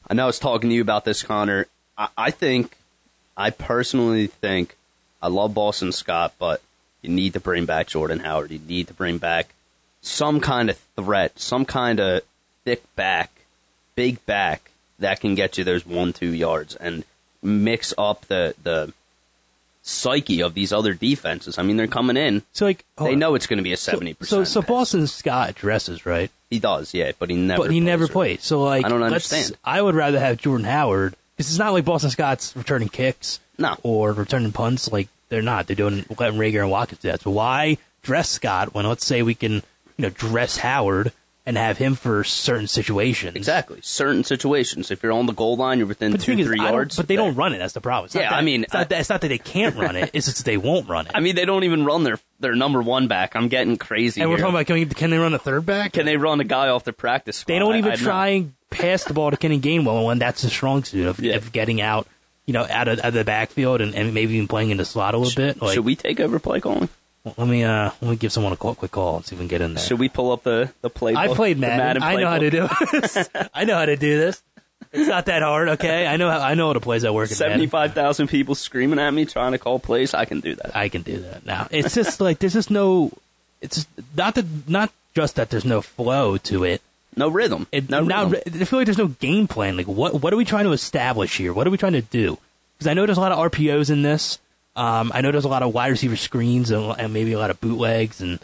I 0.09 0.15
know 0.15 0.25
I 0.25 0.27
was 0.27 0.39
talking 0.39 0.71
to 0.71 0.75
you 0.75 0.83
about 0.83 1.05
this, 1.05 1.23
Conner. 1.23 1.67
I, 1.97 2.09
I 2.17 2.31
think, 2.31 2.77
I 3.37 3.51
personally 3.51 4.27
think, 4.27 4.77
I 5.23 5.29
love 5.29 5.55
Boston 5.55 5.93
Scott, 5.93 6.35
but 6.39 6.63
you 7.03 7.11
need 7.11 7.35
to 7.35 7.41
bring 7.41 7.67
back 7.67 7.89
Jordan 7.89 8.21
Howard. 8.21 8.51
You 8.51 8.59
need 8.59 8.89
to 8.89 8.95
bring 8.95 9.19
back 9.19 9.55
some 10.01 10.41
kind 10.41 10.71
of 10.71 10.79
threat, 10.97 11.39
some 11.39 11.65
kind 11.65 12.01
of 12.01 12.23
thick 12.65 12.83
back, 12.97 13.31
big 13.95 14.25
back 14.27 14.71
that 14.99 15.21
can 15.21 15.35
get 15.35 15.59
you 15.59 15.65
those 15.65 15.85
one 15.87 16.13
two 16.13 16.33
yards 16.33 16.75
and 16.77 17.05
mix 17.43 17.93
up 17.99 18.25
the 18.27 18.55
the 18.63 18.93
psyche 19.83 20.43
of 20.43 20.55
these 20.55 20.73
other 20.73 20.95
defenses. 20.95 21.59
I 21.59 21.63
mean, 21.63 21.77
they're 21.77 21.87
coming 21.87 22.17
in. 22.17 22.43
so 22.53 22.65
like 22.67 22.85
They 22.99 23.13
on. 23.13 23.19
know 23.19 23.35
it's 23.35 23.47
going 23.47 23.59
to 23.59 23.63
be 23.63 23.73
a 23.73 23.77
So- 23.77 23.93
seventy 23.93 24.13
So 24.13 24.19
percent. 24.39 24.49
so 24.49 24.63
Boston 24.63 25.07
Scott 25.07 25.55
dresses 25.55 26.07
right. 26.07 26.31
he 26.51 26.59
does, 26.59 26.95
yeah, 26.95 27.13
but 27.19 27.29
he 27.31 27.37
never. 27.37 27.63
but 27.65 27.71
he 27.71 27.81
never 27.81 28.07
plays. 28.07 28.39
plays. 28.39 28.45
So 28.45 28.63
like, 28.63 28.85
I 28.85 28.89
don't 28.89 29.03
understand. 29.03 29.57
I 29.65 29.83
would 29.83 29.95
rather 29.95 30.19
have 30.19 30.39
Jordan 30.39 30.65
Howard 30.67 31.15
because 31.37 31.51
it's 31.51 31.59
not 31.59 31.73
like 31.73 31.85
Boston 31.85 32.11
Scott's 32.11 32.57
returning 32.57 32.89
kicks, 32.89 33.41
No. 33.59 33.77
or 33.83 34.13
returning 34.13 34.53
punts. 34.53 34.91
Like 34.91 35.09
they're 35.29 35.43
not. 35.43 35.67
They're 35.67 35.77
doing 35.77 36.05
letting 36.19 36.39
Reagor 36.39 36.63
and 36.63 36.71
Watkins 36.71 37.01
do 37.03 37.11
that. 37.11 37.21
So 37.23 37.31
why 37.31 37.77
dress 38.03 38.31
Scott 38.31 38.73
when 38.75 38.87
let's 38.87 39.05
say 39.05 39.23
we 39.23 39.35
can, 39.35 39.55
you 39.55 39.63
know, 39.99 40.11
dress 40.11 40.57
Howard 40.59 41.13
and 41.47 41.57
have 41.59 41.77
him 41.79 41.95
for 41.95 42.25
certain 42.25 42.67
situations? 42.67 43.37
Exactly. 43.37 43.79
Certain 43.83 44.25
situations. 44.25 44.91
If 44.91 45.03
you're 45.03 45.13
on 45.13 45.27
the 45.27 45.33
goal 45.33 45.57
line, 45.57 45.79
you're 45.79 45.87
within 45.87 46.13
But 46.13 46.23
two, 46.23 46.33
is, 46.33 46.47
three 46.47 46.59
yards. 46.59 46.97
but 46.97 47.07
they 47.07 47.17
there. 47.17 47.25
don't 47.27 47.35
run 47.35 47.53
it. 47.53 47.59
That's 47.59 47.75
the 47.75 47.81
problem. 47.81 48.07
It's 48.07 48.15
not 48.15 48.21
Yeah, 48.23 48.31
that- 48.31 48.39
I 48.39 48.43
mean, 48.43 48.65
it's 48.65 48.73
not, 48.73 48.89
that, 48.89 49.01
it's 49.01 49.11
not 49.11 49.21
that 49.21 49.29
they 49.29 49.39
can't 49.39 49.77
run 49.77 49.97
it. 49.97 50.11
It's 50.15 50.27
just 50.27 50.45
they 50.45 50.57
won't 50.57 50.89
run 50.89 51.07
it. 51.07 51.13
I 51.15 51.21
mean, 51.21 51.35
they 51.37 51.45
don't 51.45 51.65
even 51.65 51.85
run 51.85 52.03
their 52.05 52.19
their 52.41 52.55
number 52.55 52.83
one 52.83 53.09
back. 53.09 53.37
I'm 53.37 53.49
getting 53.49 53.77
crazy. 53.77 54.21
and 54.21 54.29
we're 54.31 54.37
talking 54.39 54.55
about 54.55 54.67
can, 54.67 54.75
we, 54.75 54.87
can 54.87 55.11
they 55.11 55.19
run 55.19 55.33
a 55.35 55.39
third 55.39 55.65
back? 55.65 55.93
can 55.93 56.05
they 56.07 56.17
run 56.17 56.41
a 56.41 56.45
guy 56.45 56.69
off 56.69 56.85
the 56.85 56.93
practice 56.93 57.39
squad? 57.39 57.55
They 57.55 57.59
don't 57.59 57.77
even 57.77 57.93
I 57.93 57.95
know. 57.95 58.01
try 58.01 58.29
and 58.29 58.55
pass 58.71 59.05
the 59.05 59.15
ball 59.15 59.31
to 59.31 59.37
Kenny 59.37 59.61
Gainwell 59.61 60.05
when 60.07 60.19
that's 60.19 60.43
the 60.43 60.51
strong 60.51 60.83
suit 60.85 61.07
of, 61.07 61.21
Yeah. 61.21 61.37
of 61.37 61.53
getting 61.53 61.81
out, 61.81 62.07
you 62.45 62.53
know, 62.53 62.67
out 62.69 62.89
of, 62.89 62.99
out 62.99 63.05
of 63.07 63.15
the 63.15 63.25
backfield 63.25 63.81
and, 63.81 63.95
and 63.95 64.13
maybe 64.13 64.35
even 64.35 64.49
playing 64.49 64.71
in 64.71 64.77
the 64.79 64.85
slot 64.85 65.15
a 65.15 65.19
little 65.19 65.35
bit. 65.35 65.63
Like, 65.63 65.75
Should 65.75 65.85
we 65.85 65.95
take 65.97 66.21
over 66.21 66.39
play 66.39 66.61
calling? 66.61 66.89
Let 67.25 67.49
me 67.49 67.65
uh, 67.65 67.91
let 68.01 68.11
me 68.11 68.17
give 68.17 68.33
someone 68.33 68.53
a 68.53 68.57
call, 68.57 68.75
quick 68.75 68.91
call 68.91 69.17
and 69.17 69.25
see 69.25 69.35
if 69.35 69.41
we 69.41 69.45
can 69.45 69.49
get 69.49 69.61
in 69.63 69.75
there. 69.75 69.85
Should 69.85 69.99
we 69.99 70.09
pull 70.09 70.33
up 70.33 70.43
the 70.43 70.73
the 70.83 70.91
play? 70.91 71.15
I 71.15 71.29
played 71.29 71.57
the 71.57 71.67
Madden. 71.69 72.03
I 72.03 72.17
know 72.17 72.29
how 72.29 72.39
to 72.39 72.51
do 72.51 72.69
this. 72.93 73.29
I 73.55 73.65
know 73.65 73.77
how 73.77 73.87
to 73.87 73.97
do 73.97 74.19
this. 74.19 74.43
It's 74.93 75.09
not 75.09 75.27
that 75.27 75.43
hard, 75.43 75.71
okay? 75.71 76.07
I 76.07 76.17
know 76.17 76.31
how, 76.31 76.39
I 76.39 76.55
know 76.55 76.69
all 76.69 76.75
the 76.75 76.81
plays 76.81 77.03
that 77.03 77.13
work 77.13 77.29
in 77.29 77.35
Madden. 77.35 77.53
Seventy-five 77.53 77.95
thousand 77.95 78.29
people 78.29 78.55
screaming 78.55 78.99
at 78.99 79.11
me 79.13 79.25
trying 79.25 79.53
to 79.53 79.59
call 79.59 79.79
plays. 79.81 80.15
I 80.15 80.25
can 80.25 80.41
do 80.41 80.55
that. 80.55 80.77
I 80.77 80.89
can 80.89 81.03
do 81.03 81.19
that 81.19 81.45
now. 81.45 81.67
It's 81.71 81.95
just 81.95 82.21
like 82.21 82.39
there's 82.39 82.53
just 82.53 82.71
no. 82.71 83.11
It's 83.61 83.87
not 84.17 84.35
that 84.35 84.45
not 84.69 84.93
just 85.15 85.37
that 85.37 85.51
there's 85.51 85.65
no 85.65 85.81
flow 85.81 86.37
to 86.39 86.65
it. 86.65 86.83
No 87.17 87.29
rhythm. 87.29 87.67
It, 87.73 87.89
no 87.89 88.03
now, 88.03 88.27
rhythm. 88.27 88.61
I 88.61 88.65
feel 88.65 88.81
like 88.81 88.87
there's 88.87 88.99
no 88.99 89.09
game 89.09 89.49
plan. 89.49 89.77
Like, 89.77 89.87
what 89.87 90.21
what 90.21 90.33
are 90.33 90.37
we 90.37 90.45
trying 90.45 90.65
to 90.65 90.73
establish 90.73 91.39
here? 91.39 91.53
What 91.53 91.67
are 91.67 91.71
we 91.71 91.79
trying 91.79 91.93
to 91.93 92.03
do? 92.03 92.39
Because 92.77 92.87
I 92.89 92.95
know 92.95 93.07
there's 93.07 93.19
a 93.19 93.21
lot 93.21 93.33
of 93.33 93.51
RPOs 93.51 93.91
in 93.91 94.03
this. 94.03 94.39
Um, 94.77 95.13
I 95.15 95.21
know 95.21 95.31
there's 95.31 95.45
a 95.45 95.49
lot 95.49 95.63
of 95.63 95.73
wide 95.73 95.91
receiver 95.91 96.17
screens 96.17 96.71
and, 96.71 96.95
and 96.99 97.13
maybe 97.13 97.33
a 97.33 97.39
lot 97.39 97.51
of 97.51 97.61
bootlegs 97.61 98.21
and 98.21 98.41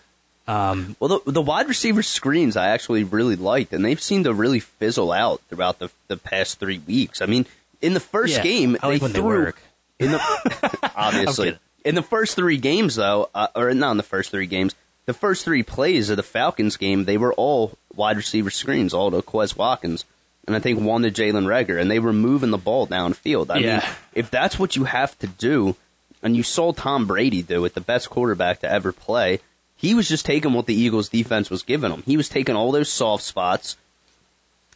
um, 0.47 0.97
Well, 1.01 1.21
the, 1.25 1.33
the 1.33 1.43
wide 1.43 1.69
receiver 1.69 2.03
screens 2.03 2.57
I 2.57 2.69
actually 2.69 3.05
really 3.05 3.37
liked, 3.37 3.73
and 3.73 3.85
they've 3.85 4.01
seemed 4.01 4.25
to 4.25 4.35
really 4.35 4.61
fizzle 4.61 5.13
out 5.13 5.41
throughout 5.49 5.79
the 5.79 5.91
the 6.09 6.17
past 6.17 6.59
three 6.59 6.79
weeks. 6.79 7.21
I 7.23 7.27
mean, 7.27 7.47
in 7.81 7.95
the 7.95 8.01
first 8.01 8.37
Yeah, 8.37 8.43
game, 8.43 8.77
I 8.83 8.89
like 8.89 9.01
they 9.01 9.07
they 9.09 9.13
threw 9.15 9.25
work. 9.25 9.63
in 9.99 10.11
the 10.13 10.91
obviously 10.97 11.59
in 11.85 11.95
the 11.95 12.03
first 12.03 12.37
three 12.37 12.57
games 12.59 12.97
though, 12.97 13.29
uh, 13.35 13.49
or 13.55 13.73
not 13.75 13.93
in 13.93 13.97
the 13.97 14.03
first 14.03 14.31
three 14.31 14.47
games, 14.47 14.75
the 15.07 15.15
first 15.15 15.45
three 15.45 15.63
plays 15.63 16.11
of 16.11 16.17
the 16.17 16.23
Falcons 16.23 16.77
game, 16.77 17.05
they 17.05 17.17
were 17.19 17.33
all 17.35 17.73
wide 17.95 18.17
receiver 18.17 18.51
screens, 18.51 18.93
all 18.95 19.11
to 19.11 19.23
Quez 19.23 19.57
Watkins. 19.57 20.05
And 20.47 20.57
I 20.57 20.59
think 20.59 20.81
one 20.81 21.03
to 21.03 21.11
Jalen 21.11 21.45
Reagor, 21.47 21.81
and 21.81 21.89
they 21.91 21.99
were 22.01 22.13
moving 22.13 22.51
the 22.51 22.59
ball 22.59 22.87
downfield. 22.87 23.51
I 23.51 23.61
mean, 23.61 23.83
if 24.15 24.31
that's 24.31 24.59
what 24.59 24.75
you 24.75 24.85
have 24.85 25.17
to 25.21 25.27
do, 25.29 25.77
and 26.23 26.37
you 26.37 26.43
saw 26.43 26.73
Tom 26.73 27.07
Brady 27.07 27.43
do 27.43 27.65
it, 27.65 27.75
the 27.75 27.81
best 27.81 28.11
quarterback 28.11 28.61
to 28.61 28.71
ever 28.71 28.93
play, 28.93 29.41
he 29.77 29.95
was 29.95 30.09
just 30.09 30.27
taking 30.27 30.53
what 30.53 30.67
the 30.67 30.75
Eagles 30.75 31.09
defense 31.09 31.49
was 31.49 31.63
giving 31.63 31.91
him. 31.91 32.03
He 32.05 32.17
was 32.17 32.29
taking 32.29 32.57
all 32.57 32.73
those 32.73 32.91
soft 32.91 33.25
spots 33.25 33.77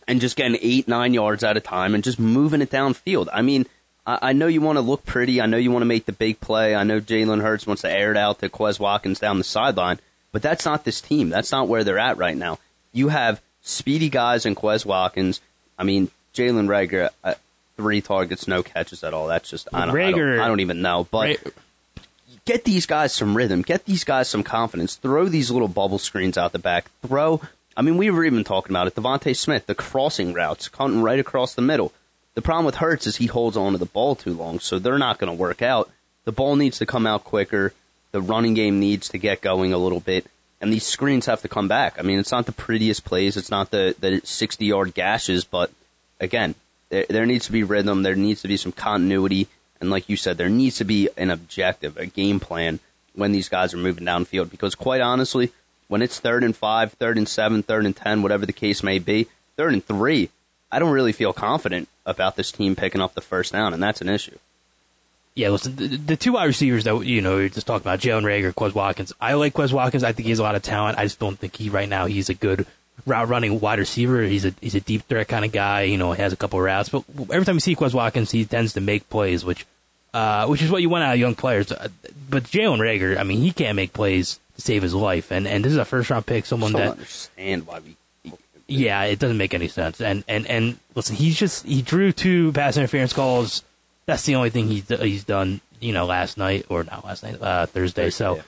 and 0.09 0.21
just 0.21 0.37
getting 0.37 0.59
eight, 0.63 0.89
nine 0.89 1.15
yards 1.15 1.45
at 1.45 1.57
a 1.57 1.61
time 1.61 1.95
and 1.95 2.05
just 2.05 2.19
moving 2.19 2.63
it 2.63 2.71
downfield. 2.71 3.29
I 3.33 3.43
mean, 3.43 3.67
I, 4.07 4.19
I 4.23 4.33
know 4.33 4.47
you 4.47 4.61
want 4.61 4.77
to 4.77 4.83
look 4.83 5.05
pretty. 5.05 5.41
I 5.41 5.47
know 5.47 5.57
you 5.57 5.71
want 5.71 5.83
to 5.83 5.87
make 5.87 6.07
the 6.07 6.13
big 6.13 6.41
play. 6.41 6.75
I 6.75 6.85
know 6.85 7.01
Jalen 7.01 7.43
Hurts 7.43 7.67
wants 7.67 7.83
to 7.83 7.91
air 7.91 8.11
it 8.11 8.17
out 8.17 8.39
to 8.41 8.49
Quez 8.49 8.81
Watkins 8.81 9.21
down 9.21 9.39
the 9.39 9.45
sideline, 9.45 10.01
but 10.33 10.43
that's 10.43 10.65
not 10.65 10.85
this 10.85 11.01
team. 11.01 11.29
That's 11.29 11.53
not 11.53 11.69
where 11.69 11.85
they're 11.85 11.99
at 11.99 12.19
right 12.19 12.37
now. 12.37 12.59
You 12.93 13.09
have 13.09 13.43
speedy 13.63 14.09
guys 14.09 14.47
in 14.47 14.55
Quez 14.55 14.87
Watkins. 14.87 15.41
I 15.79 15.85
mean, 15.85 16.11
Jalen 16.35 16.67
Reagor, 16.67 17.11
uh, 17.23 17.35
three 17.77 18.01
targets, 18.01 18.47
no 18.49 18.63
catches 18.63 19.05
at 19.05 19.15
all. 19.15 19.27
That's 19.27 19.51
just, 19.51 19.69
I 19.73 19.87
don't, 19.87 19.99
I 19.99 20.11
don't, 20.11 20.41
I 20.41 20.49
don't 20.49 20.61
even 20.61 20.83
know. 20.83 21.07
But 21.11 21.39
Ra- 21.45 21.53
get 22.45 22.65
these 22.65 22.87
guys 22.87 23.13
some 23.13 23.37
rhythm. 23.37 23.63
Get 23.63 23.85
these 23.85 24.05
guys 24.05 24.29
some 24.29 24.43
confidence. 24.43 24.97
Throw 24.97 25.27
these 25.27 25.51
little 25.51 25.69
bubble 25.69 25.99
screens 25.99 26.39
out 26.39 26.53
the 26.53 26.59
back. 26.59 26.91
Throw. 27.07 27.41
I 27.77 27.83
mean, 27.83 27.97
we 27.97 28.11
were 28.11 28.25
even 28.25 28.45
talking 28.45 28.71
about 28.71 28.87
it. 28.87 28.95
DeVonta 28.95 29.37
Smith, 29.37 29.67
the 29.67 29.75
crossing 29.75 30.33
routes, 30.33 30.69
cutting 30.69 31.03
right 31.03 31.19
across 31.19 31.55
the 31.55 31.63
middle. 31.63 31.93
The 32.35 32.43
problem 32.43 32.67
with 32.67 32.77
Hurts 32.77 33.07
is 33.07 33.17
he 33.17 33.27
holds 33.27 33.57
on 33.57 33.73
to 33.73 33.79
the 33.79 33.87
ball 33.87 34.15
too 34.15 34.33
long, 34.33 34.59
so 34.59 34.79
they're 34.79 34.99
not 34.99 35.19
going 35.19 35.31
to 35.35 35.41
work 35.41 35.63
out. 35.63 35.91
The 36.25 36.33
ball 36.33 36.57
needs 36.57 36.79
to 36.79 36.87
come 36.87 37.07
out 37.07 37.25
quicker. 37.25 37.73
The 38.13 38.21
running 38.21 38.55
game 38.55 38.79
needs 38.79 39.09
to 39.09 39.19
get 39.19 39.41
going 39.41 39.73
a 39.73 39.79
little 39.79 40.01
bit, 40.01 40.27
and 40.61 40.73
these 40.73 40.87
screens 40.87 41.27
have 41.27 41.43
to 41.43 41.49
come 41.49 41.67
back. 41.67 41.97
I 41.99 42.03
mean, 42.03 42.19
it's 42.21 42.31
not 42.31 42.47
the 42.47 42.53
prettiest 42.53 43.05
plays. 43.05 43.37
It's 43.37 43.51
not 43.51 43.71
the 43.71 43.97
the 43.99 44.21
sixty 44.25 44.67
yard 44.67 44.95
gashes, 44.95 45.45
but 45.45 45.73
again, 46.21 46.55
there, 46.89 47.07
there 47.09 47.27
needs 47.27 47.47
to 47.47 47.53
be 47.53 47.63
rhythm. 47.63 48.03
There 48.03 48.15
needs 48.15 48.43
to 48.43 48.49
be 48.49 48.57
some 48.57 48.73
continuity. 48.73 49.49
And 49.81 49.91
like 49.91 50.09
you 50.09 50.17
said, 50.17 50.39
there 50.39 50.49
needs 50.49 50.77
to 50.77 50.85
be 50.85 51.09
an 51.17 51.31
objective, 51.31 51.97
a 51.97 52.07
game 52.07 52.41
plan 52.41 52.81
when 53.15 53.33
these 53.33 53.49
guys 53.49 53.75
are 53.75 53.79
moving 53.79 54.05
downfield. 54.05 54.51
Because 54.51 54.75
quite 54.75 55.01
honestly, 55.01 55.53
when 55.89 56.03
it's 56.03 56.21
third 56.21 56.43
and 56.43 56.57
five, 56.57 56.93
third 56.95 57.19
and 57.19 57.29
seven, 57.29 57.63
third 57.63 57.85
and 57.85 57.95
ten, 57.97 58.23
whatever 58.23 58.47
the 58.47 58.53
case 58.53 58.83
may 58.83 58.99
be, 58.99 59.27
third 59.57 59.73
and 59.73 59.85
three, 59.85 60.31
I 60.73 60.79
don't 60.79 60.93
really 60.93 61.13
feel 61.13 61.33
confident 61.33 61.89
about 62.07 62.37
this 62.37 62.51
team 62.51 62.75
picking 62.77 63.01
up 63.01 63.15
the 63.15 63.21
first 63.21 63.53
down, 63.53 63.73
and 63.75 63.83
that's 63.83 64.01
an 64.01 64.09
issue. 64.09 64.39
yeah, 65.37 65.51
listen, 65.51 65.77
the, 65.77 65.87
the 65.89 66.17
two 66.17 66.33
wide 66.33 66.45
receivers 66.45 66.85
that 66.85 67.05
you 67.05 67.21
know 67.21 67.39
you're 67.39 67.49
just 67.49 67.67
talking 67.67 67.83
about, 67.83 68.01
Jalen 68.01 68.23
Reagor, 68.23 68.53
Quez 68.55 68.75
Watkins. 68.75 69.13
I 69.21 69.35
like 69.35 69.53
Quez 69.55 69.73
Watkins. 69.73 70.05
I 70.05 70.13
think 70.13 70.25
he 70.25 70.31
has 70.31 70.39
a 70.39 70.43
lot 70.43 70.55
of 70.55 70.63
talent. 70.63 70.99
I 70.99 71.05
just 71.05 71.19
don't 71.19 71.39
think 71.39 71.57
he 71.57 71.69
right 71.71 71.89
now 71.89 72.07
he's 72.07 72.29
a 72.29 72.35
good 72.35 72.67
route 73.07 73.29
running 73.29 73.61
wide 73.61 73.79
receiver. 73.79 74.23
He's 74.23 74.45
a 74.45 74.55
he's 74.61 74.75
a 74.75 74.81
deep 74.81 75.03
threat 75.03 75.29
kind 75.29 75.45
of 75.45 75.53
guy. 75.53 75.83
You 75.83 75.99
know, 75.99 76.13
has 76.13 76.33
a 76.33 76.37
couple 76.37 76.59
of 76.59 76.65
routes, 76.65 76.89
but 76.89 77.05
every 77.33 77.45
time 77.45 77.57
you 77.57 77.61
see 77.61 77.77
Quez 77.77 77.95
Watkins, 77.95 78.31
he 78.31 78.45
tends 78.45 78.73
to 78.75 78.81
make 78.81 79.09
plays, 79.11 79.45
which 79.45 79.67
uh, 80.13 80.47
which 80.47 80.63
is 80.63 80.71
what 80.71 80.81
you 80.83 80.89
want 80.89 81.05
out 81.05 81.15
of 81.15 81.21
young 81.21 81.35
players. 81.35 81.71
Uh, 81.73 81.89
But 82.31 82.45
Jalen 82.45 82.79
Reagor, 82.79 83.19
I 83.19 83.25
mean, 83.25 83.41
he 83.41 83.51
can't 83.53 83.77
make 83.77 83.93
plays 83.93 84.39
to 84.57 84.63
save 84.63 84.83
his 84.83 84.95
life. 84.95 85.31
And 85.33 85.47
and 85.47 85.65
this 85.65 85.73
is 85.73 85.79
a 85.79 85.85
first 85.85 86.09
round 86.11 86.25
pick, 86.27 86.47
someone 86.47 86.75
I 86.75 86.79
don't 86.79 86.87
that 86.87 86.93
understand 86.93 87.67
why 87.67 87.81
we. 87.81 87.97
yeah, 88.67 89.03
it 89.05 89.19
doesn't 89.19 89.37
make 89.39 89.55
any 89.55 89.69
sense. 89.69 90.01
And 90.01 90.25
and 90.29 90.47
and 90.47 90.79
listen, 90.95 91.17
he's 91.17 91.37
just 91.39 91.67
he 91.67 91.83
drew 91.83 92.13
two 92.13 92.53
pass 92.53 92.77
interference 92.77 93.13
calls. 93.13 93.63
That's 94.07 94.25
the 94.25 94.35
only 94.37 94.51
thing 94.51 94.69
he's 94.69 94.89
he's 94.89 95.25
done. 95.25 95.61
You 95.81 95.93
know, 95.93 96.07
last 96.07 96.39
night 96.39 96.65
or 96.71 96.83
not 96.85 97.05
last 97.05 97.23
night, 97.23 97.43
uh, 97.43 97.67
Thursday. 97.67 98.09
So 98.11 98.37
Yeah. 98.37 98.43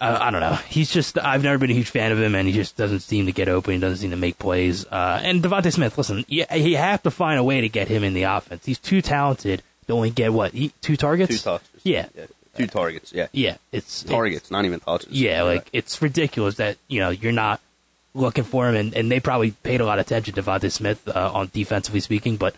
Uh, 0.00 0.18
I 0.20 0.30
don't 0.30 0.40
know. 0.40 0.54
He's 0.68 0.90
just 0.90 1.16
I've 1.18 1.42
never 1.42 1.58
been 1.58 1.70
a 1.70 1.74
huge 1.74 1.88
fan 1.90 2.12
of 2.12 2.20
him, 2.20 2.34
and 2.34 2.46
he 2.46 2.52
just 2.52 2.76
doesn't 2.76 3.00
seem 3.00 3.26
to 3.26 3.32
get 3.32 3.48
open. 3.48 3.74
He 3.74 3.80
doesn't 3.80 3.98
seem 3.98 4.10
to 4.10 4.16
make 4.16 4.38
plays. 4.38 4.84
Uh, 4.86 5.20
and 5.22 5.42
DeVonta 5.42 5.72
Smith, 5.72 5.96
listen, 5.96 6.24
you, 6.28 6.44
you 6.54 6.76
have 6.76 7.02
to 7.04 7.10
find 7.10 7.38
a 7.38 7.44
way 7.44 7.60
to 7.62 7.68
get 7.68 7.88
him 7.88 8.04
in 8.04 8.12
the 8.12 8.24
offense. 8.24 8.66
He's 8.66 8.78
too 8.78 9.00
talented 9.00 9.62
to 9.86 9.92
only 9.94 10.10
get 10.10 10.32
what 10.32 10.52
he, 10.52 10.72
two 10.82 10.96
targets. 10.96 11.30
Two 11.42 11.50
touches. 11.50 11.68
Yeah. 11.82 12.08
Two 12.56 12.66
targets. 12.66 13.12
Yeah. 13.12 13.28
Yeah, 13.32 13.56
it's 13.72 14.02
Targets, 14.02 14.50
not 14.50 14.64
even 14.64 14.80
touches. 14.80 15.12
yeah, 15.12 15.42
like 15.42 15.68
it's 15.74 16.00
ridiculous 16.00 16.56
that 16.56 16.78
you 16.88 17.00
know 17.00 17.10
you're 17.10 17.30
not 17.32 17.60
looking 18.14 18.44
for 18.44 18.66
him, 18.68 18.74
and, 18.74 18.94
and 18.94 19.10
they 19.12 19.20
probably 19.20 19.50
paid 19.50 19.80
a 19.82 19.84
lot 19.84 19.98
of 19.98 20.06
attention 20.06 20.34
to 20.34 20.42
DeVonta 20.42 20.72
Smith 20.72 21.06
uh, 21.06 21.30
on 21.34 21.50
defensively 21.52 22.00
speaking, 22.00 22.36
but 22.36 22.54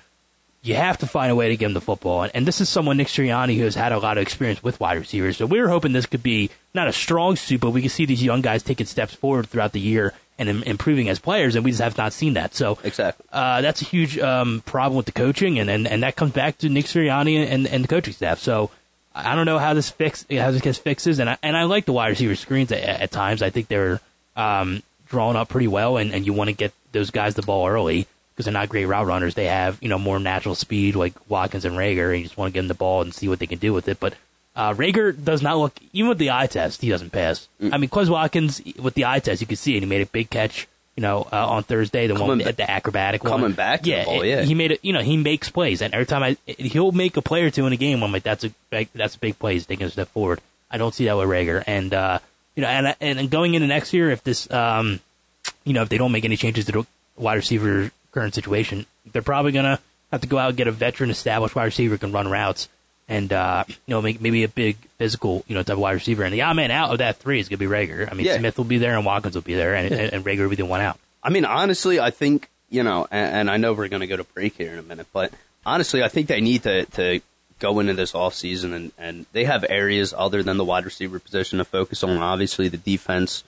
you 0.62 0.74
have 0.74 0.98
to 0.98 1.06
find 1.06 1.30
a 1.30 1.36
way 1.36 1.48
to 1.48 1.56
get 1.56 1.66
him 1.66 1.72
the 1.72 1.80
football. 1.80 2.22
And, 2.24 2.32
and 2.34 2.46
this 2.46 2.60
is 2.60 2.68
someone 2.68 2.96
Nick 2.96 3.08
Sirianni 3.08 3.56
who 3.56 3.64
has 3.64 3.74
had 3.74 3.92
a 3.92 3.98
lot 3.98 4.18
of 4.18 4.22
experience 4.22 4.62
with 4.62 4.80
wide 4.80 4.98
receivers, 4.98 5.36
so 5.36 5.46
we 5.46 5.60
were 5.60 5.68
hoping 5.68 5.92
this 5.92 6.06
could 6.06 6.22
be 6.22 6.50
not 6.74 6.88
a 6.88 6.92
strong 6.92 7.36
suit, 7.36 7.60
but 7.60 7.70
we 7.70 7.82
could 7.82 7.90
see 7.90 8.06
these 8.06 8.22
young 8.22 8.40
guys 8.40 8.62
taking 8.62 8.86
steps 8.86 9.14
forward 9.14 9.46
throughout 9.48 9.72
the 9.72 9.80
year 9.80 10.12
and 10.38 10.48
im- 10.48 10.62
improving 10.64 11.08
as 11.08 11.18
players, 11.18 11.56
and 11.56 11.64
we 11.64 11.70
just 11.72 11.82
have 11.82 11.96
not 11.98 12.12
seen 12.12 12.34
that. 12.34 12.54
So 12.54 12.78
Exactly. 12.84 13.26
uh, 13.32 13.60
that's 13.60 13.82
a 13.82 13.84
huge 13.84 14.18
um, 14.18 14.62
problem 14.66 14.96
with 14.96 15.06
the 15.06 15.12
coaching, 15.12 15.58
and, 15.58 15.68
and, 15.68 15.86
and 15.86 16.02
that 16.02 16.16
comes 16.16 16.32
back 16.32 16.58
to 16.58 16.68
Nick 16.68 16.84
Sirianni 16.86 17.44
and, 17.44 17.66
and 17.66 17.84
the 17.84 17.88
coaching 17.88 18.12
staff. 18.14 18.38
So 18.38 18.70
I 19.14 19.34
don't 19.34 19.46
know 19.46 19.58
how 19.58 19.74
this 19.74 19.90
fix 19.90 20.24
how 20.30 20.52
this 20.52 20.60
gets 20.60 20.78
fixes, 20.78 21.18
and 21.18 21.28
I 21.30 21.38
and 21.42 21.56
I 21.56 21.64
like 21.64 21.86
the 21.86 21.92
wide 21.92 22.08
receiver 22.10 22.36
screens 22.36 22.70
at, 22.70 22.82
at 22.82 23.10
times. 23.10 23.42
I 23.42 23.50
think 23.50 23.66
they're 23.66 24.00
um, 24.36 24.82
drawn 25.08 25.34
up 25.34 25.48
pretty 25.48 25.66
well, 25.66 25.96
and, 25.96 26.14
and 26.14 26.24
you 26.24 26.32
want 26.32 26.50
to 26.50 26.54
get 26.54 26.72
those 26.92 27.10
guys 27.10 27.34
the 27.34 27.42
ball 27.42 27.66
early 27.66 28.06
because 28.38 28.44
they're 28.44 28.52
not 28.52 28.68
great 28.68 28.84
route 28.84 29.04
runners. 29.04 29.34
They 29.34 29.46
have 29.46 29.78
you 29.82 29.88
know 29.88 29.98
more 29.98 30.20
natural 30.20 30.54
speed 30.54 30.94
like 30.94 31.12
Watkins 31.28 31.64
and 31.64 31.76
Reagor, 31.76 32.10
and 32.10 32.18
you 32.18 32.22
just 32.22 32.36
want 32.36 32.50
to 32.50 32.54
get 32.54 32.60
them 32.60 32.68
the 32.68 32.74
ball 32.74 33.02
and 33.02 33.12
see 33.12 33.26
what 33.28 33.40
they 33.40 33.48
can 33.48 33.58
do 33.58 33.72
with 33.72 33.88
it. 33.88 33.98
But 33.98 34.14
uh, 34.54 34.74
Reagor 34.74 35.12
does 35.12 35.42
not 35.42 35.58
look 35.58 35.76
even 35.92 36.08
with 36.08 36.18
the 36.18 36.30
eye 36.30 36.46
test, 36.46 36.80
he 36.80 36.88
doesn't 36.88 37.10
pass. 37.10 37.48
I 37.60 37.78
mean, 37.78 37.90
Quez 37.90 38.08
Watkins 38.08 38.62
with 38.80 38.94
the 38.94 39.06
eye 39.06 39.18
test, 39.18 39.40
you 39.40 39.48
can 39.48 39.56
see 39.56 39.76
it. 39.76 39.80
He 39.80 39.86
made 39.86 40.02
a 40.02 40.06
big 40.06 40.30
catch. 40.30 40.68
You 40.94 41.02
know, 41.02 41.28
uh, 41.32 41.48
on 41.48 41.62
Thursday, 41.62 42.08
the 42.08 42.14
one 42.14 42.22
Coming 42.22 42.46
at 42.48 42.56
the 42.56 42.68
acrobatic 42.68 43.22
one. 43.22 43.32
coming 43.32 43.52
back 43.52 43.86
yeah, 43.86 44.04
ball, 44.04 44.24
yeah. 44.24 44.42
he 44.42 44.54
made 44.54 44.72
it. 44.72 44.80
You 44.82 44.92
know, 44.92 45.00
he 45.00 45.16
makes 45.16 45.48
plays, 45.48 45.80
and 45.80 45.94
every 45.94 46.06
time 46.06 46.24
I, 46.24 46.36
he'll 46.44 46.90
make 46.90 47.16
a 47.16 47.22
play 47.22 47.44
or 47.44 47.50
two 47.50 47.66
in 47.68 47.72
a 47.72 47.76
game. 47.76 48.02
I'm 48.02 48.10
like, 48.10 48.24
that's 48.24 48.42
a 48.42 48.50
big, 48.70 48.88
that's 48.94 49.14
a 49.14 49.18
big 49.20 49.38
play. 49.38 49.52
He's 49.52 49.64
taking 49.64 49.86
a 49.86 49.90
step 49.90 50.08
forward. 50.08 50.40
I 50.68 50.76
don't 50.76 50.92
see 50.92 51.04
that 51.04 51.16
with 51.16 51.28
Reagor, 51.28 51.62
and 51.68 51.94
uh, 51.94 52.18
you 52.56 52.62
know, 52.62 52.68
and 52.68 52.96
and 53.00 53.30
going 53.30 53.54
into 53.54 53.68
next 53.68 53.92
year, 53.92 54.10
if 54.10 54.24
this, 54.24 54.50
um, 54.50 54.98
you 55.64 55.72
know, 55.72 55.82
if 55.82 55.88
they 55.88 55.98
don't 55.98 56.10
make 56.10 56.24
any 56.24 56.36
changes 56.36 56.64
to 56.64 56.72
the 56.72 56.86
wide 57.18 57.36
receiver 57.36 57.90
current 58.18 58.34
situation, 58.34 58.86
they're 59.12 59.22
probably 59.22 59.52
gonna 59.52 59.78
have 60.10 60.20
to 60.22 60.26
go 60.26 60.38
out 60.38 60.48
and 60.48 60.56
get 60.56 60.66
a 60.66 60.72
veteran, 60.72 61.10
established 61.10 61.54
wide 61.54 61.64
receiver 61.66 61.94
who 61.94 61.98
can 61.98 62.12
run 62.12 62.28
routes, 62.28 62.68
and 63.08 63.32
uh, 63.32 63.64
you 63.68 63.74
know, 63.88 64.02
make 64.02 64.20
maybe 64.20 64.42
a 64.44 64.48
big 64.48 64.76
physical, 64.98 65.44
you 65.46 65.54
know, 65.54 65.62
type 65.62 65.74
of 65.74 65.78
wide 65.80 65.92
receiver. 65.92 66.24
And 66.24 66.34
the 66.34 66.42
odd 66.42 66.56
man 66.56 66.70
out 66.70 66.90
of 66.90 66.98
that 66.98 67.18
three 67.18 67.38
is 67.40 67.48
gonna 67.48 67.58
be 67.58 67.66
Reagor. 67.66 68.10
I 68.10 68.14
mean, 68.14 68.26
Yeah. 68.26 68.38
Smith 68.38 68.58
will 68.58 68.64
be 68.64 68.78
there, 68.78 68.96
and 68.96 69.06
Watkins 69.06 69.34
will 69.34 69.42
be 69.42 69.54
there, 69.54 69.74
and 69.74 69.92
and, 69.94 70.12
and 70.12 70.24
Reagor 70.24 70.42
will 70.42 70.50
be 70.50 70.56
the 70.56 70.66
one 70.66 70.80
out. 70.80 70.98
I 71.22 71.30
mean, 71.30 71.44
honestly, 71.44 72.00
I 72.00 72.10
think 72.10 72.48
you 72.70 72.82
know, 72.82 73.06
and, 73.10 73.34
and 73.36 73.50
I 73.50 73.56
know 73.56 73.72
we're 73.72 73.88
going 73.88 74.00
to 74.00 74.06
go 74.06 74.16
to 74.16 74.24
break 74.24 74.56
here 74.56 74.72
in 74.72 74.78
a 74.78 74.82
minute, 74.82 75.06
but 75.12 75.32
honestly, 75.64 76.02
I 76.02 76.08
think 76.08 76.26
they 76.28 76.40
need 76.40 76.64
to 76.64 76.84
to 76.86 77.20
go 77.60 77.80
into 77.80 77.94
this 77.94 78.14
off 78.14 78.34
season 78.34 78.72
and 78.72 78.92
and 78.98 79.26
they 79.32 79.44
have 79.44 79.64
areas 79.68 80.14
other 80.16 80.42
than 80.42 80.56
the 80.58 80.64
wide 80.64 80.84
receiver 80.84 81.18
position 81.18 81.58
to 81.58 81.64
focus 81.64 82.04
on. 82.04 82.18
Obviously, 82.18 82.68
the 82.68 82.76
defense 82.76 83.42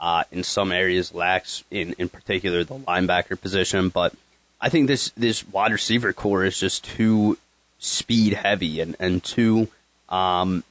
uh, 0.00 0.24
in 0.30 0.42
some 0.44 0.72
areas 0.72 1.14
lacks 1.14 1.64
in 1.70 1.94
in 1.98 2.08
particular 2.08 2.64
the 2.64 2.74
linebacker 2.74 3.40
position, 3.40 3.88
but 3.88 4.14
I 4.60 4.68
think 4.68 4.86
this 4.86 5.10
this 5.16 5.46
wide 5.48 5.72
receiver 5.72 6.12
core 6.12 6.44
is 6.44 6.58
just 6.58 6.84
too 6.84 7.38
speed 7.78 8.34
heavy 8.34 8.80
and 8.80 8.96
and 8.98 9.22
too 9.22 9.68
um, 10.08 10.64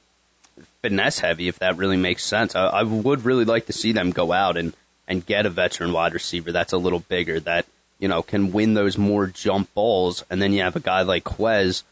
finesse 0.82 1.18
heavy, 1.20 1.48
if 1.48 1.58
that 1.58 1.76
really 1.76 1.96
makes 1.96 2.24
sense. 2.24 2.54
I, 2.54 2.66
I 2.66 2.82
would 2.82 3.24
really 3.24 3.44
like 3.44 3.66
to 3.66 3.72
see 3.72 3.92
them 3.92 4.10
go 4.10 4.32
out 4.32 4.56
and, 4.56 4.72
and 5.08 5.26
get 5.26 5.46
a 5.46 5.50
veteran 5.50 5.92
wide 5.92 6.14
receiver 6.14 6.52
that's 6.52 6.72
a 6.72 6.78
little 6.78 7.00
bigger, 7.00 7.40
that, 7.40 7.66
you 7.98 8.08
know, 8.08 8.22
can 8.22 8.52
win 8.52 8.74
those 8.74 8.96
more 8.96 9.26
jump 9.26 9.72
balls. 9.74 10.24
And 10.30 10.40
then 10.40 10.52
you 10.52 10.62
have 10.62 10.76
a 10.76 10.80
guy 10.80 11.02
like 11.02 11.24
Quez, 11.24 11.82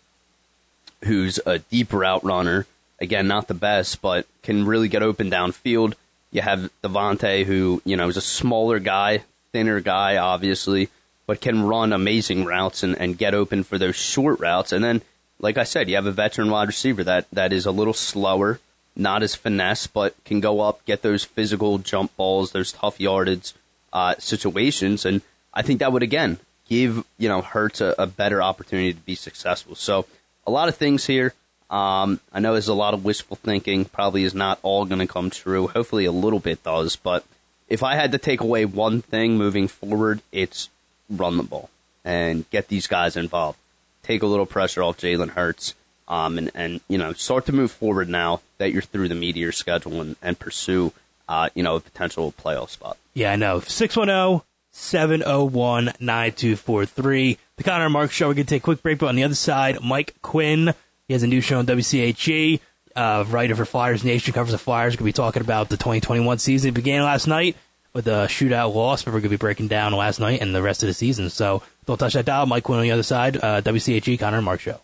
who's 1.04 1.40
a 1.44 1.58
deep 1.58 1.92
route 1.92 2.24
runner. 2.24 2.66
Again, 3.00 3.26
not 3.26 3.48
the 3.48 3.54
best, 3.54 4.00
but 4.00 4.26
can 4.42 4.64
really 4.64 4.88
get 4.88 5.02
open 5.02 5.30
downfield. 5.30 5.94
You 6.34 6.42
have 6.42 6.68
DeVonta, 6.82 7.44
who, 7.44 7.80
you 7.86 7.96
know, 7.96 8.08
is 8.08 8.16
a 8.16 8.20
smaller 8.20 8.80
guy, 8.80 9.22
thinner 9.52 9.80
guy, 9.80 10.16
obviously, 10.16 10.88
but 11.26 11.40
can 11.40 11.62
run 11.62 11.92
amazing 11.92 12.44
routes 12.44 12.82
and, 12.82 12.98
and 12.98 13.16
get 13.16 13.34
open 13.34 13.62
for 13.62 13.78
those 13.78 13.94
short 13.94 14.40
routes. 14.40 14.72
And 14.72 14.84
then, 14.84 15.00
like 15.38 15.56
I 15.56 15.64
said, 15.64 15.88
you 15.88 15.94
have 15.94 16.06
a 16.06 16.12
veteran 16.12 16.50
wide 16.50 16.66
receiver 16.66 17.04
that, 17.04 17.30
that 17.32 17.52
is 17.52 17.66
a 17.66 17.70
little 17.70 17.94
slower, 17.94 18.58
not 18.96 19.22
as 19.22 19.36
finesse, 19.36 19.86
but 19.86 20.12
can 20.24 20.40
go 20.40 20.60
up, 20.60 20.84
get 20.84 21.02
those 21.02 21.24
physical 21.24 21.78
jump 21.78 22.16
balls, 22.16 22.50
those 22.50 22.72
tough 22.72 22.98
yardage 22.98 23.52
uh, 23.92 24.16
situations. 24.18 25.06
And 25.06 25.22
I 25.54 25.62
think 25.62 25.78
that 25.78 25.92
would, 25.92 26.02
again, 26.02 26.40
give, 26.68 27.04
you 27.16 27.28
know, 27.28 27.42
Hurts 27.42 27.80
a, 27.80 27.94
a 27.96 28.08
better 28.08 28.42
opportunity 28.42 28.92
to 28.92 29.00
be 29.00 29.14
successful. 29.14 29.76
So 29.76 30.06
a 30.46 30.50
lot 30.50 30.68
of 30.68 30.76
things 30.76 31.06
here. 31.06 31.32
Um, 31.74 32.20
I 32.32 32.38
know 32.38 32.52
there's 32.52 32.68
a 32.68 32.74
lot 32.74 32.94
of 32.94 33.04
wishful 33.04 33.36
thinking. 33.36 33.84
Probably 33.84 34.22
is 34.22 34.32
not 34.32 34.60
all 34.62 34.84
going 34.84 35.00
to 35.00 35.08
come 35.08 35.28
true. 35.28 35.66
Hopefully, 35.66 36.04
a 36.04 36.12
little 36.12 36.38
bit 36.38 36.62
does. 36.62 36.94
But 36.94 37.24
if 37.68 37.82
I 37.82 37.96
had 37.96 38.12
to 38.12 38.18
take 38.18 38.40
away 38.40 38.64
one 38.64 39.02
thing 39.02 39.36
moving 39.36 39.66
forward, 39.66 40.20
it's 40.30 40.68
run 41.10 41.36
the 41.36 41.42
ball 41.42 41.70
and 42.04 42.48
get 42.50 42.68
these 42.68 42.86
guys 42.86 43.16
involved. 43.16 43.58
Take 44.04 44.22
a 44.22 44.26
little 44.26 44.46
pressure 44.46 44.84
off 44.84 44.98
Jalen 44.98 45.30
Hurts, 45.30 45.74
um, 46.06 46.38
and 46.38 46.52
and 46.54 46.80
you 46.86 46.96
know 46.96 47.12
start 47.12 47.46
to 47.46 47.52
move 47.52 47.72
forward 47.72 48.08
now 48.08 48.40
that 48.58 48.70
you're 48.70 48.80
through 48.80 49.08
the 49.08 49.16
meteor 49.16 49.50
schedule 49.50 50.00
and, 50.00 50.14
and 50.22 50.38
pursue, 50.38 50.92
uh, 51.28 51.48
you 51.56 51.64
know, 51.64 51.74
a 51.74 51.80
potential 51.80 52.32
playoff 52.40 52.70
spot. 52.70 52.96
Yeah, 53.14 53.32
I 53.32 53.36
know. 53.36 53.58
610 53.58 54.46
701 54.70 55.92
9243. 55.98 57.38
The 57.56 57.62
Conner 57.64 57.90
Mark 57.90 58.12
Show. 58.12 58.28
We're 58.28 58.34
going 58.34 58.46
to 58.46 58.50
take 58.50 58.62
a 58.62 58.64
quick 58.64 58.82
break, 58.82 58.98
but 58.98 59.08
on 59.08 59.16
the 59.16 59.24
other 59.24 59.34
side, 59.34 59.78
Mike 59.82 60.14
Quin. 60.22 60.72
He 61.08 61.14
has 61.14 61.22
a 61.22 61.26
new 61.26 61.40
show 61.40 61.58
on 61.58 61.66
WCHE. 61.66 62.60
Uh, 62.96 63.24
writer 63.28 63.56
for 63.56 63.64
Flyers 63.64 64.04
Nation 64.04 64.32
covers 64.32 64.52
the 64.52 64.58
Flyers. 64.58 64.94
Going 64.94 64.98
to 64.98 65.04
be 65.04 65.12
talking 65.12 65.42
about 65.42 65.68
the 65.68 65.76
2021 65.76 66.38
season. 66.38 66.68
It 66.68 66.74
began 66.74 67.02
last 67.02 67.26
night 67.26 67.56
with 67.92 68.06
a 68.06 68.26
shootout 68.28 68.74
loss, 68.74 69.02
but 69.02 69.12
we're 69.12 69.20
going 69.20 69.24
to 69.24 69.28
be 69.30 69.36
breaking 69.36 69.68
down 69.68 69.92
last 69.92 70.20
night 70.20 70.40
and 70.40 70.54
the 70.54 70.62
rest 70.62 70.82
of 70.82 70.86
the 70.86 70.94
season. 70.94 71.28
So 71.30 71.62
don't 71.86 71.98
touch 71.98 72.14
that 72.14 72.24
dial. 72.24 72.46
Mike 72.46 72.64
Quin 72.64 72.78
on 72.78 72.84
the 72.84 72.92
other 72.92 73.02
side. 73.02 73.36
Uh, 73.36 73.60
WCHE, 73.62 74.18
Conner 74.18 74.36
and 74.36 74.44
Mark 74.44 74.60
Show. 74.60 74.80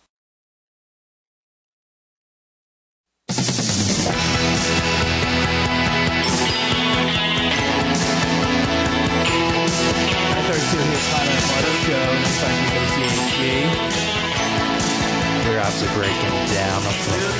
Obviously 15.72 15.96
breaking 16.00 16.30
down 16.52 16.82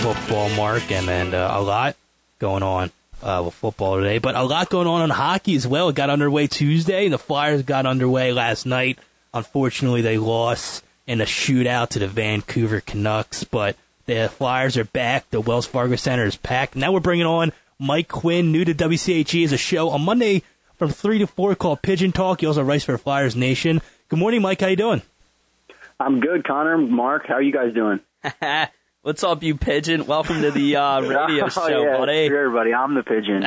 football, 0.05 0.49
Mark, 0.51 0.93
and 0.93 1.09
then 1.09 1.35
uh, 1.35 1.49
a 1.51 1.61
lot 1.61 1.97
going 2.39 2.63
on 2.63 2.93
uh, 3.25 3.43
with 3.45 3.55
football 3.55 3.97
today, 3.97 4.19
but 4.19 4.37
a 4.37 4.45
lot 4.45 4.71
going 4.71 4.87
on 4.87 5.03
on 5.03 5.11
hockey 5.11 5.57
as 5.57 5.67
well. 5.67 5.89
It 5.89 5.97
got 5.97 6.11
underway 6.11 6.47
Tuesday. 6.47 7.07
and 7.07 7.13
The 7.13 7.19
Flyers 7.19 7.65
got 7.65 7.87
underway 7.87 8.33
last 8.33 8.67
night. 8.67 9.01
Unfortunately, 9.35 10.03
they 10.03 10.17
lost 10.17 10.85
in 11.09 11.21
a 11.21 11.25
shootout 11.25 11.89
to 11.89 11.99
the 11.99 12.07
Vancouver 12.07 12.81
Canucks, 12.81 13.43
but 13.43 13.75
the 14.07 14.29
Flyers 14.29 14.77
are 14.77 14.85
back. 14.85 15.29
The 15.31 15.41
Wells 15.41 15.67
Fargo 15.67 15.97
Center 15.97 16.25
is 16.25 16.37
packed. 16.37 16.77
Now 16.77 16.93
we're 16.93 17.01
bringing 17.01 17.27
on 17.27 17.51
Mike 17.81 18.07
Quin, 18.07 18.53
new 18.53 18.65
to 18.65 18.73
WCHE, 18.73 19.43
as 19.43 19.53
a 19.53 19.59
show 19.59 19.91
on 19.91 20.03
Monday 20.03 20.45
from 20.79 20.91
3 20.91 21.19
to 21.19 21.27
4 21.27 21.57
called 21.57 21.83
Pigeon 21.83 22.13
Talk. 22.13 22.43
He 22.43 22.47
also 22.47 22.63
writes 22.63 22.85
for 22.85 22.97
Flyers 22.97 23.35
Nation. 23.35 23.81
Good 24.09 24.21
morning, 24.21 24.41
Mike. 24.41 24.61
How 24.61 24.69
you 24.69 24.77
doing? 24.77 25.03
I'm 25.99 26.21
good, 26.21 26.45
Conner. 26.45 26.79
Mark, 26.79 27.27
how 27.27 27.35
are 27.35 27.43
you 27.43 27.53
guys 27.53 27.75
doing? 27.75 27.99
What's 29.03 29.25
up, 29.25 29.43
you 29.43 29.57
pigeon? 29.57 30.07
Welcome 30.07 30.43
to 30.43 30.51
the 30.51 30.77
uh, 30.77 31.01
radio 31.09 31.45
oh, 31.47 31.49
show, 31.49 31.83
yeah, 31.83 31.97
buddy. 31.97 32.29
Sure, 32.29 32.47
everybody. 32.47 32.75
I'm 32.75 32.95
the 32.95 33.03
pigeon. 33.03 33.47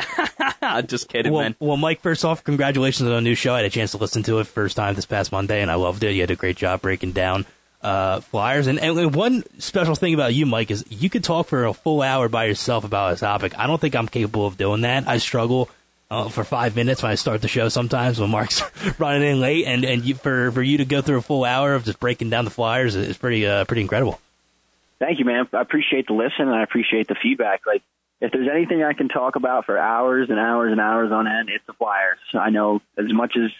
Just 0.86 1.08
kidding, 1.08 1.32
Well, 1.32 1.42
man. 1.42 1.56
well, 1.60 1.76
Mike, 1.76 2.00
first 2.00 2.24
off, 2.24 2.42
congratulations 2.42 3.08
on 3.08 3.14
a 3.14 3.20
new 3.20 3.34
show. 3.34 3.54
I 3.54 3.58
had 3.58 3.66
a 3.66 3.70
chance 3.70 3.92
to 3.92 3.98
listen 3.98 4.22
to 4.24 4.40
it 4.40 4.46
first 4.46 4.76
time 4.76 4.94
this 4.94 5.06
past 5.06 5.30
Monday, 5.30 5.62
and 5.62 5.70
I 5.70 5.76
loved 5.76 6.02
it. 6.02 6.12
You 6.12 6.22
had 6.22 6.30
a 6.30 6.36
great 6.36 6.56
job 6.56 6.82
breaking 6.82 7.12
down 7.12 7.46
uh, 7.82 8.20
Flyers. 8.20 8.66
And, 8.66 8.80
and 8.80 9.14
one 9.14 9.44
special 9.60 9.94
thing 9.94 10.14
about 10.14 10.34
you, 10.34 10.44
Mike, 10.46 10.70
is 10.72 10.84
you 10.88 11.08
could 11.08 11.22
talk 11.22 11.46
for 11.46 11.66
a 11.66 11.72
full 11.74 12.02
hour 12.02 12.28
by 12.28 12.46
yourself 12.46 12.84
about 12.84 13.12
a 13.12 13.16
topic. 13.16 13.56
I 13.56 13.66
don't 13.68 13.80
think 13.80 13.94
I'm 13.94 14.08
capable 14.08 14.46
of 14.46 14.56
doing 14.56 14.80
that. 14.80 15.06
I 15.06 15.18
struggle 15.18 15.70
uh, 16.10 16.28
for 16.30 16.42
five 16.42 16.74
minutes 16.74 17.02
when 17.02 17.12
I 17.12 17.14
start 17.14 17.42
the 17.42 17.48
show 17.48 17.68
sometimes 17.68 18.18
when 18.18 18.30
Mark's 18.30 18.62
running 18.98 19.22
in 19.22 19.40
late, 19.40 19.66
and 19.66 19.84
and 19.84 20.04
you, 20.04 20.14
for 20.14 20.50
for 20.50 20.62
you 20.62 20.78
to 20.78 20.84
go 20.84 21.00
through 21.00 21.18
a 21.18 21.22
full 21.22 21.44
hour 21.44 21.74
of 21.74 21.84
just 21.84 22.00
breaking 22.00 22.30
down 22.30 22.44
the 22.44 22.50
Flyers 22.50 22.96
is 22.96 23.16
pretty 23.16 23.46
uh, 23.46 23.64
pretty 23.66 23.82
incredible. 23.82 24.20
Thank 24.98 25.18
you, 25.18 25.24
man. 25.24 25.48
I 25.52 25.60
appreciate 25.60 26.06
the 26.06 26.14
listen 26.14 26.46
and 26.46 26.54
I 26.54 26.62
appreciate 26.62 27.08
the 27.08 27.16
feedback. 27.20 27.62
Like 27.66 27.82
if 28.20 28.32
there's 28.32 28.48
anything 28.48 28.82
I 28.82 28.92
can 28.92 29.08
talk 29.08 29.36
about 29.36 29.66
for 29.66 29.78
hours 29.78 30.30
and 30.30 30.38
hours 30.38 30.72
and 30.72 30.80
hours 30.80 31.12
on 31.12 31.26
end, 31.26 31.50
it's 31.50 31.64
the 31.66 31.72
Flyers. 31.72 32.18
I 32.32 32.50
know 32.50 32.80
as 32.96 33.12
much 33.12 33.36
as 33.36 33.50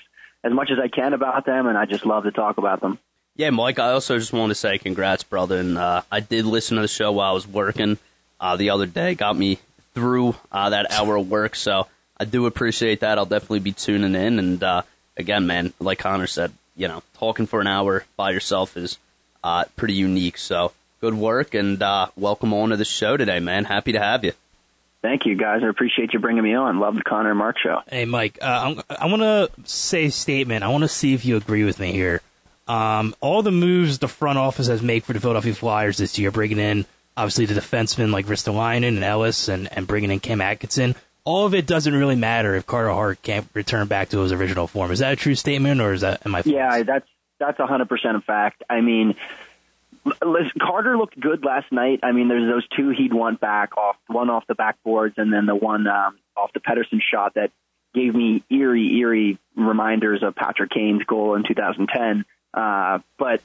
as 0.43 0.53
much 0.53 0.71
as 0.71 0.79
I 0.79 0.89
can 0.89 1.15
about 1.15 1.47
them, 1.47 1.67
and 1.67 1.77
I 1.77 1.87
just 1.87 2.05
love 2.05 2.25
to 2.25 2.31
talk 2.31 2.59
about 2.59 2.81
them. 2.81 2.99
Yeah, 3.37 3.51
Mike. 3.51 3.79
I 3.79 3.91
also 3.93 4.19
just 4.19 4.33
want 4.33 4.51
to 4.51 4.55
say 4.55 4.79
congrats, 4.79 5.25
brother. 5.25 5.59
And 5.59 5.79
uh, 5.79 6.03
I 6.13 6.21
did 6.21 6.45
listen 6.45 6.77
to 6.77 6.83
the 6.83 6.89
show 6.89 7.13
while 7.13 7.31
I 7.31 7.33
was 7.33 7.49
working 7.49 7.99
uh, 8.39 8.57
the 8.57 8.71
other 8.71 8.87
day. 8.87 9.15
Got 9.15 9.37
me 9.37 9.59
through 9.95 10.37
uh, 10.53 10.71
that 10.71 10.93
hour 10.93 11.17
of 11.17 11.31
work, 11.31 11.57
so 11.57 11.89
I 12.19 12.25
do 12.25 12.47
appreciate 12.47 13.01
that. 13.01 13.19
I'll 13.19 13.27
definitely 13.27 13.61
be 13.61 13.73
tuning 13.73 14.15
in. 14.15 14.39
And 14.39 14.63
uh, 14.63 14.83
again, 15.17 15.47
man, 15.47 15.73
like 15.81 15.99
Conner 15.99 16.27
said, 16.27 16.53
you 16.77 16.89
know, 16.89 17.03
talking 17.19 17.47
for 17.47 17.61
an 17.61 17.67
hour 17.67 18.05
by 18.17 18.31
yourself 18.31 18.77
is 18.77 18.99
uh, 19.43 19.65
pretty 19.77 19.95
unique. 19.95 20.39
So 20.39 20.73
good 21.05 21.15
work, 21.15 21.53
and 21.53 21.83
uh, 21.83 22.07
welcome 22.17 22.55
on 22.55 22.71
to 22.71 22.79
the 22.79 22.85
show 22.85 23.15
today, 23.19 23.39
man. 23.39 23.67
Happy 23.67 23.93
to 23.93 24.01
have 24.01 24.25
you. 24.25 24.33
Thank 25.03 25.27
you, 25.27 25.37
guys. 25.37 25.61
I 25.63 25.69
appreciate 25.69 26.15
you 26.15 26.19
bringing 26.19 26.43
me 26.43 26.55
on. 26.55 26.81
Love 26.81 26.95
the 26.95 27.03
Conner 27.03 27.29
and 27.29 27.39
Mark 27.39 27.59
show. 27.59 27.81
Hey, 27.87 28.07
Mike, 28.07 28.39
uh, 28.41 28.77
I 28.89 29.05
want 29.05 29.21
to 29.21 29.51
say 29.65 30.07
a 30.07 30.11
statement. 30.11 30.65
I 30.65 30.69
want 30.69 30.81
to 30.81 30.89
see 30.89 31.13
if 31.13 31.27
you 31.27 31.37
agree 31.37 31.63
with 31.63 31.79
me 31.79 31.93
here. 31.93 32.23
Um, 32.67 33.15
all 33.21 33.43
the 33.43 33.53
moves 33.53 33.99
the 33.99 34.09
front 34.09 34.39
office 34.39 34.67
has 34.69 34.81
made 34.81 35.05
for 35.05 35.13
the 35.13 35.21
Philadelphia 35.21 35.53
Flyers 35.53 35.99
this 35.99 36.19
year, 36.19 36.31
bringing 36.31 36.59
in 36.59 36.87
obviously 37.19 37.45
the 37.45 37.53
defensemen 37.53 38.11
like 38.11 38.25
Ristolainen 38.25 38.89
and 38.89 39.05
Ellis, 39.05 39.49
and, 39.49 39.71
and 39.77 39.87
bringing 39.87 40.11
in 40.11 40.21
Cam 40.21 40.41
Atkinson. 40.41 40.95
All 41.25 41.45
of 41.45 41.53
it 41.53 41.67
doesn't 41.67 41.95
really 41.95 42.17
matter 42.17 42.55
if 42.55 42.65
Carter 42.65 42.89
Hart 42.89 43.21
can't 43.21 43.47
return 43.53 43.89
back 43.89 44.09
to 44.09 44.21
his 44.21 44.33
original 44.33 44.67
form. 44.67 44.91
Is 44.91 45.01
that 45.01 45.13
a 45.13 45.17
true 45.17 45.35
statement, 45.35 45.83
or 45.83 45.93
is 45.93 46.01
that 46.01 46.25
am 46.25 46.35
I? 46.35 46.41
False? 46.41 46.55
Yeah, 46.55 46.83
that's 46.83 47.09
that's 47.39 47.61
a 47.61 47.67
hundred 47.67 47.91
percent 47.91 48.17
a 48.17 48.23
fact. 48.23 48.63
I 48.71 48.81
mean, 48.81 49.17
Carter 50.61 50.97
looked 50.97 51.19
good 51.19 51.45
last 51.45 51.73
night. 51.73 52.01
I 52.03 52.13
mean, 52.13 52.29
there's 52.29 52.51
those 52.51 52.67
two 52.77 52.91
he'd 52.91 53.15
want 53.15 53.41
back 53.41 53.77
off, 53.77 53.97
one 54.07 54.31
off 54.31 54.47
the 54.47 54.55
backboards, 54.55 55.15
and 55.17 55.33
then 55.33 55.47
the 55.47 55.55
one 55.55 55.87
um, 55.87 56.19
off 56.37 56.53
the 56.53 56.61
Pettersson 56.61 57.01
shot 57.01 57.35
that 57.35 57.51
gave 57.95 58.15
me 58.15 58.43
eerie, 58.51 58.99
eerie 58.99 59.39
reminders 59.57 60.23
of 60.23 60.35
Patrick 60.35 60.71
Kane's 60.71 61.05
goal 61.05 61.37
in 61.37 61.45
2010. 61.45 62.25
Uh, 62.53 62.99
but 63.19 63.41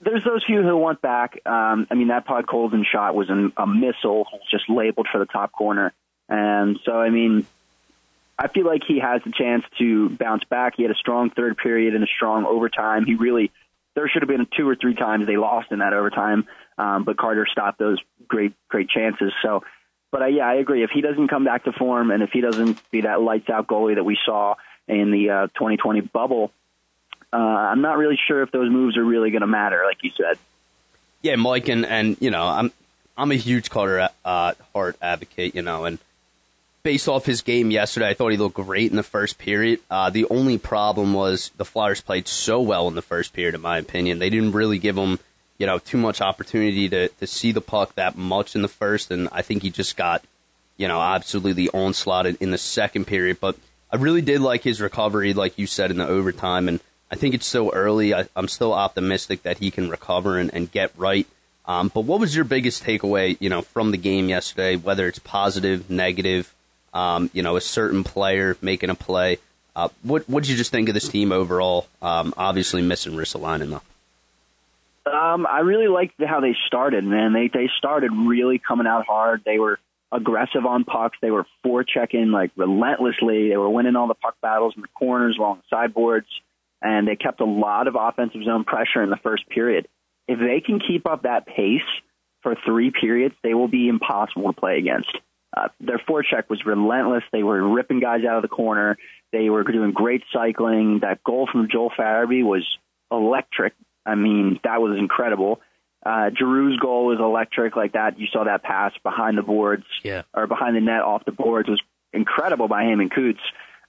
there's 0.00 0.24
those 0.24 0.44
few 0.44 0.62
who 0.62 0.76
want 0.76 1.00
back. 1.00 1.40
Um, 1.46 1.86
I 1.90 1.94
mean, 1.94 2.08
that 2.08 2.26
Pod 2.26 2.46
Podkolzin 2.46 2.84
shot 2.84 3.14
was 3.14 3.30
an, 3.30 3.52
a 3.56 3.66
missile, 3.66 4.26
just 4.50 4.68
labeled 4.68 5.08
for 5.10 5.18
the 5.18 5.26
top 5.26 5.52
corner, 5.52 5.92
and 6.28 6.78
so 6.84 6.92
I 6.92 7.10
mean, 7.10 7.46
I 8.38 8.48
feel 8.48 8.66
like 8.66 8.82
he 8.86 9.00
has 9.00 9.22
the 9.24 9.32
chance 9.32 9.64
to 9.78 10.10
bounce 10.10 10.44
back. 10.44 10.74
He 10.76 10.82
had 10.82 10.92
a 10.92 10.96
strong 10.96 11.30
third 11.30 11.56
period 11.56 11.94
and 11.94 12.04
a 12.04 12.06
strong 12.06 12.44
overtime. 12.46 13.06
He 13.06 13.14
really 13.14 13.50
there 13.98 14.08
should 14.08 14.22
have 14.22 14.28
been 14.28 14.46
two 14.56 14.68
or 14.68 14.76
three 14.76 14.94
times 14.94 15.26
they 15.26 15.36
lost 15.36 15.72
in 15.72 15.80
that 15.80 15.92
overtime, 15.92 16.46
um, 16.78 17.02
but 17.02 17.16
Carter 17.16 17.48
stopped 17.50 17.80
those 17.80 17.98
great 18.28 18.52
great 18.68 18.88
chances. 18.88 19.32
So, 19.42 19.64
but 20.12 20.22
uh, 20.22 20.26
yeah, 20.26 20.46
I 20.46 20.54
agree. 20.54 20.84
If 20.84 20.90
he 20.90 21.00
doesn't 21.00 21.26
come 21.26 21.44
back 21.44 21.64
to 21.64 21.72
form, 21.72 22.12
and 22.12 22.22
if 22.22 22.30
he 22.30 22.40
doesn't 22.40 22.78
be 22.92 23.00
that 23.00 23.20
lights 23.20 23.50
out 23.50 23.66
goalie 23.66 23.96
that 23.96 24.04
we 24.04 24.16
saw 24.24 24.54
in 24.86 25.10
the 25.10 25.30
uh, 25.30 25.46
2020 25.48 26.02
bubble, 26.02 26.52
uh, 27.32 27.36
I'm 27.36 27.80
not 27.80 27.98
really 27.98 28.18
sure 28.28 28.42
if 28.42 28.52
those 28.52 28.70
moves 28.70 28.96
are 28.96 29.04
really 29.04 29.30
going 29.30 29.40
to 29.40 29.48
matter, 29.48 29.82
like 29.84 30.04
you 30.04 30.12
said. 30.16 30.38
Yeah, 31.22 31.34
Mike, 31.34 31.68
and 31.68 31.84
and 31.84 32.16
you 32.20 32.30
know, 32.30 32.44
I'm 32.46 32.70
I'm 33.16 33.32
a 33.32 33.36
huge 33.36 33.68
Carter 33.68 34.10
uh, 34.24 34.52
Hart 34.72 34.96
advocate, 35.02 35.56
you 35.56 35.62
know, 35.62 35.86
and 35.86 35.98
based 36.88 37.06
off 37.06 37.26
his 37.26 37.42
game 37.42 37.70
yesterday, 37.70 38.08
I 38.08 38.14
thought 38.14 38.30
he 38.30 38.38
looked 38.38 38.54
great 38.54 38.90
in 38.90 38.96
the 38.96 39.02
first 39.02 39.36
period. 39.36 39.80
Uh, 39.90 40.08
the 40.08 40.24
only 40.30 40.56
problem 40.56 41.12
was 41.12 41.50
the 41.58 41.66
Flyers 41.66 42.00
played 42.00 42.26
so 42.26 42.62
well 42.62 42.88
in 42.88 42.94
the 42.94 43.02
first 43.02 43.34
period, 43.34 43.54
in 43.54 43.60
my 43.60 43.76
opinion. 43.76 44.18
They 44.18 44.30
didn't 44.30 44.52
really 44.52 44.78
give 44.78 44.96
him, 44.96 45.18
you 45.58 45.66
know, 45.66 45.78
too 45.78 45.98
much 45.98 46.22
opportunity 46.22 46.88
to, 46.88 47.08
to 47.08 47.26
see 47.26 47.52
the 47.52 47.60
puck 47.60 47.94
that 47.96 48.16
much 48.16 48.56
in 48.56 48.62
the 48.62 48.68
first, 48.68 49.10
and 49.10 49.28
I 49.32 49.42
think 49.42 49.60
he 49.60 49.68
just 49.68 49.98
got, 49.98 50.24
you 50.78 50.88
know, 50.88 50.98
absolutely 50.98 51.68
onslaughted 51.68 52.38
in 52.40 52.52
the 52.52 52.56
second 52.56 53.04
period. 53.04 53.38
But 53.38 53.58
I 53.92 53.96
really 53.96 54.22
did 54.22 54.40
like 54.40 54.62
his 54.62 54.80
recovery, 54.80 55.34
like 55.34 55.58
you 55.58 55.66
said, 55.66 55.90
in 55.90 55.98
the 55.98 56.08
overtime, 56.08 56.68
and 56.68 56.80
I 57.10 57.16
think 57.16 57.34
it's 57.34 57.44
so 57.44 57.70
early. 57.70 58.14
I, 58.14 58.28
am 58.34 58.48
still 58.48 58.72
optimistic 58.72 59.42
that 59.42 59.58
he 59.58 59.70
can 59.70 59.90
recover 59.90 60.38
and, 60.38 60.50
and 60.54 60.72
get 60.72 60.92
right. 60.96 61.26
Um, 61.66 61.90
but 61.92 62.06
what 62.06 62.18
was 62.18 62.34
your 62.34 62.46
biggest 62.46 62.82
takeaway, 62.82 63.36
you 63.40 63.50
know, 63.50 63.60
from 63.60 63.90
the 63.90 63.98
game 63.98 64.30
yesterday? 64.30 64.76
Whether 64.76 65.06
it's 65.06 65.18
positive, 65.18 65.90
negative, 65.90 66.54
um, 66.92 67.30
you 67.32 67.42
know, 67.42 67.56
a 67.56 67.60
certain 67.60 68.04
player 68.04 68.56
making 68.60 68.90
a 68.90 68.94
play. 68.94 69.38
Uh, 69.76 69.88
what 70.02 70.28
what 70.28 70.42
did 70.42 70.50
you 70.50 70.56
just 70.56 70.72
think 70.72 70.88
of 70.88 70.94
this 70.94 71.08
team 71.08 71.30
overall? 71.30 71.86
Um, 72.02 72.34
obviously 72.36 72.82
missing 72.82 73.12
Ristolainen 73.12 73.70
though. 73.70 73.82
Um, 75.08 75.46
I 75.46 75.60
really 75.60 75.88
liked 75.88 76.14
how 76.22 76.40
they 76.40 76.54
started, 76.66 77.04
man. 77.04 77.32
They 77.32 77.48
they 77.48 77.70
started 77.78 78.10
really 78.12 78.58
coming 78.58 78.86
out 78.86 79.06
hard. 79.06 79.42
They 79.44 79.58
were 79.58 79.78
aggressive 80.10 80.66
on 80.66 80.84
pucks. 80.84 81.16
They 81.20 81.30
were 81.30 81.46
forechecking 81.64 82.32
like 82.32 82.50
relentlessly. 82.56 83.48
They 83.48 83.56
were 83.56 83.70
winning 83.70 83.96
all 83.96 84.08
the 84.08 84.14
puck 84.14 84.36
battles 84.42 84.74
in 84.76 84.82
the 84.82 84.88
corners 84.88 85.36
along 85.38 85.58
the 85.58 85.76
sideboards, 85.76 86.28
and 86.82 87.06
they 87.06 87.16
kept 87.16 87.40
a 87.40 87.44
lot 87.44 87.86
of 87.86 87.96
offensive 87.98 88.42
zone 88.44 88.64
pressure 88.64 89.02
in 89.02 89.10
the 89.10 89.18
first 89.22 89.48
period. 89.48 89.88
If 90.26 90.38
they 90.38 90.60
can 90.60 90.80
keep 90.80 91.06
up 91.06 91.22
that 91.22 91.46
pace 91.46 91.80
for 92.42 92.54
three 92.66 92.90
periods, 92.90 93.34
they 93.42 93.54
will 93.54 93.68
be 93.68 93.88
impossible 93.88 94.52
to 94.52 94.58
play 94.58 94.78
against. 94.78 95.10
Uh, 95.56 95.68
their 95.80 95.98
forecheck 95.98 96.48
was 96.50 96.64
relentless. 96.66 97.24
They 97.32 97.42
were 97.42 97.66
ripping 97.66 98.00
guys 98.00 98.24
out 98.28 98.36
of 98.36 98.42
the 98.42 98.48
corner. 98.48 98.96
They 99.32 99.48
were 99.48 99.64
doing 99.64 99.92
great 99.92 100.22
cycling. 100.32 101.00
That 101.00 101.24
goal 101.24 101.48
from 101.50 101.68
Joel 101.70 101.90
Farabee 101.90 102.44
was 102.44 102.66
electric. 103.10 103.74
I 104.04 104.14
mean, 104.14 104.60
that 104.64 104.80
was 104.80 104.98
incredible. 104.98 105.60
Uh, 106.04 106.30
Giroux's 106.30 106.78
goal 106.78 107.06
was 107.06 107.18
electric, 107.18 107.76
like 107.76 107.92
that. 107.92 108.18
You 108.18 108.26
saw 108.32 108.44
that 108.44 108.62
pass 108.62 108.92
behind 109.02 109.36
the 109.36 109.42
boards, 109.42 109.84
yeah. 110.02 110.22
or 110.32 110.46
behind 110.46 110.76
the 110.76 110.80
net 110.80 111.02
off 111.02 111.24
the 111.24 111.32
boards 111.32 111.68
was 111.68 111.80
incredible 112.12 112.68
by 112.68 112.84
him 112.84 113.00
and 113.00 113.10
Coots. 113.10 113.40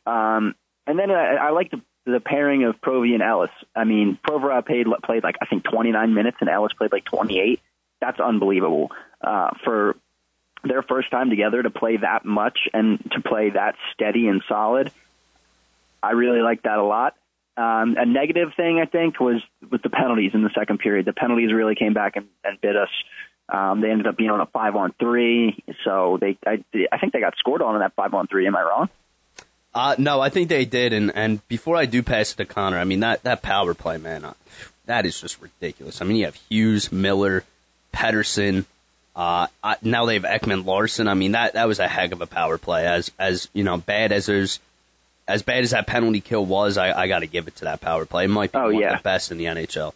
Um, 0.05 0.55
and 0.87 0.97
then 0.97 1.11
I, 1.11 1.35
I 1.35 1.49
like 1.51 1.71
the 1.71 1.81
the 2.05 2.19
pairing 2.19 2.63
of 2.63 2.81
Provy 2.81 3.13
and 3.13 3.21
Ellis. 3.21 3.51
I 3.75 3.83
mean, 3.83 4.17
Provorov 4.27 4.65
played 4.65 4.87
played 5.03 5.23
like 5.23 5.35
I 5.41 5.45
think 5.45 5.63
29 5.63 6.13
minutes, 6.13 6.37
and 6.39 6.49
Ellis 6.49 6.73
played 6.73 6.91
like 6.91 7.05
28. 7.05 7.59
That's 8.01 8.19
unbelievable 8.19 8.91
uh, 9.21 9.51
for 9.63 9.95
their 10.63 10.81
first 10.83 11.09
time 11.11 11.29
together 11.29 11.61
to 11.63 11.69
play 11.69 11.97
that 11.97 12.25
much 12.25 12.57
and 12.73 12.99
to 13.11 13.21
play 13.21 13.51
that 13.51 13.75
steady 13.93 14.27
and 14.27 14.41
solid. 14.47 14.91
I 16.01 16.11
really 16.11 16.41
like 16.41 16.63
that 16.63 16.77
a 16.77 16.83
lot. 16.83 17.15
Um, 17.57 17.95
a 17.97 18.05
negative 18.05 18.53
thing 18.55 18.79
I 18.79 18.85
think 18.85 19.19
was 19.19 19.41
with 19.69 19.81
the 19.81 19.89
penalties 19.89 20.31
in 20.33 20.43
the 20.43 20.49
second 20.57 20.79
period. 20.79 21.05
The 21.05 21.13
penalties 21.13 21.51
really 21.51 21.75
came 21.75 21.93
back 21.93 22.15
and, 22.15 22.27
and 22.43 22.59
bit 22.61 22.75
us. 22.77 22.89
Um, 23.49 23.81
they 23.81 23.89
ended 23.89 24.07
up 24.07 24.15
being 24.15 24.29
on 24.29 24.39
a 24.39 24.45
five 24.45 24.75
on 24.75 24.93
three, 24.99 25.61
so 25.83 26.17
they 26.21 26.37
I, 26.45 26.63
I 26.91 26.99
think 26.99 27.13
they 27.13 27.19
got 27.19 27.35
scored 27.37 27.61
on 27.61 27.75
in 27.75 27.81
that 27.81 27.95
five 27.95 28.13
on 28.13 28.27
three. 28.27 28.47
Am 28.47 28.55
I 28.55 28.61
wrong? 28.61 28.89
Uh, 29.73 29.95
no, 29.97 30.21
I 30.21 30.29
think 30.29 30.49
they 30.49 30.65
did. 30.65 30.93
And, 30.93 31.11
and 31.15 31.45
before 31.47 31.75
I 31.75 31.85
do 31.85 32.01
pass 32.01 32.31
it 32.31 32.37
to 32.37 32.45
Conner, 32.45 32.77
I 32.77 32.85
mean 32.85 33.01
that 33.01 33.23
that 33.23 33.41
power 33.41 33.73
play, 33.73 33.97
man, 33.97 34.23
uh, 34.23 34.33
that 34.85 35.05
is 35.05 35.19
just 35.19 35.41
ridiculous. 35.41 36.01
I 36.01 36.05
mean, 36.05 36.17
you 36.17 36.25
have 36.25 36.35
Hughes, 36.35 36.91
Miller, 36.91 37.43
Pettersson, 37.93 38.65
uh, 39.19 39.47
now 39.81 40.05
they 40.05 40.13
have 40.13 40.23
Ekman-Larsson. 40.23 41.09
I 41.09 41.13
mean, 41.13 41.33
that, 41.33 41.51
that 41.51 41.67
was 41.67 41.79
a 41.79 41.89
heck 41.89 42.13
of 42.13 42.21
a 42.21 42.25
power 42.25 42.57
play. 42.57 42.87
As, 42.87 43.11
as, 43.19 43.49
you 43.51 43.65
know, 43.65 43.75
bad 43.75 44.13
as 44.13 44.27
there's, 44.27 44.61
as 45.27 45.43
bad 45.43 45.65
as 45.65 45.71
that 45.71 45.87
penalty 45.87 46.21
kill 46.21 46.45
was, 46.45 46.77
I, 46.77 46.97
I 46.97 47.09
got 47.09 47.19
to 47.19 47.27
give 47.27 47.49
it 47.49 47.57
to 47.57 47.65
that 47.65 47.81
power 47.81 48.05
play. 48.05 48.23
It 48.23 48.29
might 48.29 48.53
be 48.53 48.57
oh, 48.57 48.71
one 48.71 48.75
yeah. 48.75 48.93
of 48.93 48.99
the 48.99 49.03
best 49.03 49.29
in 49.29 49.37
the 49.37 49.43
NHL. 49.43 49.91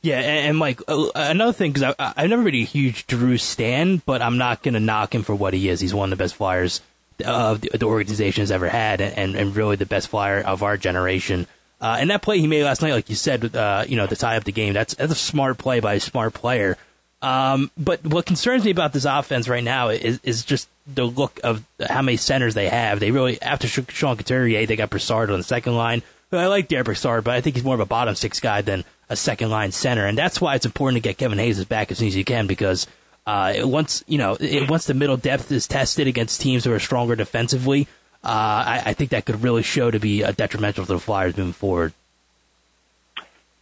Yeah, 0.00 0.18
and, 0.20 0.48
and 0.48 0.56
Mike, 0.56 0.80
uh, 0.88 1.10
another 1.14 1.52
thing, 1.52 1.72
because 1.72 1.94
I've 1.98 2.30
never 2.30 2.42
been 2.42 2.54
a 2.54 2.64
huge 2.64 3.06
Drew 3.06 3.36
stan, 3.36 4.00
but 4.06 4.22
I'm 4.22 4.38
not 4.38 4.62
going 4.62 4.72
to 4.72 4.80
knock 4.80 5.14
him 5.14 5.22
for 5.22 5.34
what 5.34 5.52
he 5.52 5.68
is. 5.68 5.78
He's 5.78 5.92
one 5.92 6.10
of 6.10 6.18
the 6.18 6.24
best 6.24 6.36
flyers 6.36 6.80
uh, 7.22 7.54
the, 7.54 7.68
the 7.76 7.86
organization 7.86 8.40
has 8.40 8.50
ever 8.50 8.70
had, 8.70 9.02
and, 9.02 9.36
and 9.36 9.54
really 9.54 9.76
the 9.76 9.84
best 9.84 10.08
flyer 10.08 10.40
of 10.40 10.62
our 10.62 10.78
generation. 10.78 11.46
Uh, 11.82 11.98
and 12.00 12.08
that 12.08 12.22
play 12.22 12.38
he 12.38 12.46
made 12.46 12.64
last 12.64 12.80
night, 12.80 12.92
like 12.92 13.10
you 13.10 13.14
said, 13.14 13.54
uh, 13.54 13.84
you 13.86 13.96
know, 13.96 14.06
to 14.06 14.16
tie 14.16 14.38
up 14.38 14.44
the 14.44 14.52
game, 14.52 14.72
that's, 14.72 14.94
that's 14.94 15.12
a 15.12 15.14
smart 15.14 15.58
play 15.58 15.80
by 15.80 15.94
a 15.94 16.00
smart 16.00 16.32
player. 16.32 16.78
Um, 17.20 17.70
but 17.76 18.04
what 18.06 18.26
concerns 18.26 18.64
me 18.64 18.70
about 18.70 18.92
this 18.92 19.04
offense 19.04 19.48
right 19.48 19.64
now 19.64 19.88
is, 19.88 20.20
is 20.22 20.44
just 20.44 20.68
the 20.86 21.04
look 21.04 21.40
of 21.42 21.64
how 21.88 22.02
many 22.02 22.16
centers 22.16 22.54
they 22.54 22.68
have. 22.68 23.00
They 23.00 23.10
really, 23.10 23.40
after 23.42 23.66
Sean 23.66 24.16
Couturier, 24.16 24.66
they 24.66 24.76
got 24.76 24.90
Brassard 24.90 25.30
on 25.30 25.38
the 25.38 25.44
second 25.44 25.76
line. 25.76 26.02
I 26.30 26.46
like 26.46 26.68
Derek 26.68 26.84
Brassard, 26.84 27.24
but 27.24 27.34
I 27.34 27.40
think 27.40 27.56
he's 27.56 27.64
more 27.64 27.74
of 27.74 27.80
a 27.80 27.86
bottom 27.86 28.14
six 28.14 28.38
guy 28.38 28.60
than 28.60 28.84
a 29.08 29.16
second 29.16 29.50
line 29.50 29.72
center. 29.72 30.06
And 30.06 30.16
that's 30.16 30.40
why 30.40 30.54
it's 30.54 30.66
important 30.66 31.02
to 31.02 31.08
get 31.08 31.18
Kevin 31.18 31.38
Hayes 31.38 31.64
back 31.64 31.90
as 31.90 31.98
soon 31.98 32.08
as 32.08 32.16
you 32.16 32.24
can 32.24 32.46
because 32.46 32.86
uh, 33.26 33.54
once, 33.62 34.04
you 34.06 34.18
know, 34.18 34.36
it, 34.38 34.70
once 34.70 34.86
the 34.86 34.94
middle 34.94 35.16
depth 35.16 35.50
is 35.50 35.66
tested 35.66 36.06
against 36.06 36.40
teams 36.40 36.64
who 36.64 36.72
are 36.72 36.78
stronger 36.78 37.16
defensively, 37.16 37.88
uh, 38.22 38.28
I, 38.28 38.82
I 38.86 38.92
think 38.94 39.10
that 39.10 39.24
could 39.24 39.42
really 39.42 39.62
show 39.62 39.90
to 39.90 39.98
be 39.98 40.22
a 40.22 40.32
detrimental 40.32 40.84
to 40.84 40.94
the 40.94 40.98
Flyers 41.00 41.36
moving 41.36 41.52
forward. 41.52 41.92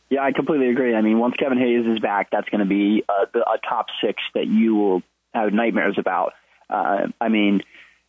Yeah, 0.09 0.23
I 0.23 0.33
completely 0.33 0.71
agree. 0.71 0.95
I 0.95 1.01
mean, 1.01 1.19
once 1.19 1.35
Kevin 1.37 1.59
Hayes 1.59 1.85
is 1.87 1.99
back, 1.99 2.29
that's 2.31 2.49
going 2.49 2.61
to 2.61 2.67
be 2.67 3.03
a, 3.09 3.39
a 3.39 3.59
top 3.69 3.87
six 4.05 4.23
that 4.35 4.47
you 4.47 4.75
will 4.77 5.03
have 5.35 5.53
nightmares 5.53 5.97
about. 5.99 6.33
Uh, 6.71 7.09
I 7.21 7.29
mean, 7.29 7.63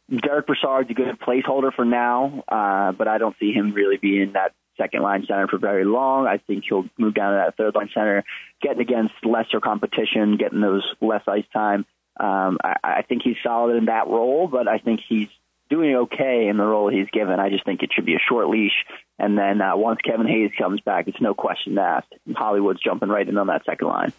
Derek 0.09 0.47
Brassard's 0.47 0.89
a 0.89 0.93
good 0.93 1.19
placeholder 1.19 1.73
for 1.73 1.85
now, 1.85 2.43
uh, 2.47 2.91
but 2.91 3.07
I 3.07 3.17
don't 3.17 3.35
see 3.39 3.51
him 3.51 3.73
really 3.73 3.97
being 3.97 4.33
that 4.33 4.53
second 4.77 5.01
line 5.01 5.25
center 5.27 5.47
for 5.47 5.57
very 5.57 5.85
long. 5.85 6.27
I 6.27 6.37
think 6.37 6.65
he'll 6.69 6.85
move 6.97 7.15
down 7.15 7.31
to 7.31 7.43
that 7.45 7.57
third 7.57 7.75
line 7.75 7.89
center, 7.93 8.23
getting 8.61 8.81
against 8.81 9.13
lesser 9.23 9.59
competition, 9.59 10.37
getting 10.37 10.61
those 10.61 10.87
less 11.01 11.23
ice 11.27 11.45
time. 11.51 11.85
Um, 12.19 12.57
I, 12.63 12.75
I 12.83 13.01
think 13.01 13.23
he's 13.23 13.35
solid 13.43 13.75
in 13.75 13.85
that 13.85 14.07
role, 14.07 14.47
but 14.47 14.67
I 14.67 14.77
think 14.77 15.01
he's 15.07 15.29
doing 15.69 15.95
okay 15.95 16.47
in 16.47 16.57
the 16.57 16.63
role 16.63 16.89
he's 16.89 17.09
given. 17.11 17.39
I 17.39 17.49
just 17.49 17.65
think 17.65 17.83
it 17.83 17.91
should 17.93 18.05
be 18.05 18.15
a 18.15 18.19
short 18.19 18.49
leash. 18.49 18.85
And 19.19 19.37
then 19.37 19.61
uh, 19.61 19.75
once 19.75 19.99
Kevin 20.03 20.27
Hayes 20.27 20.51
comes 20.57 20.81
back, 20.81 21.07
it's 21.07 21.21
no 21.21 21.33
question 21.33 21.77
asked. 21.77 22.13
Hollywood's 22.35 22.81
jumping 22.81 23.09
right 23.09 23.27
in 23.27 23.37
on 23.37 23.47
that 23.47 23.65
second 23.65 23.87
line. 23.87 24.13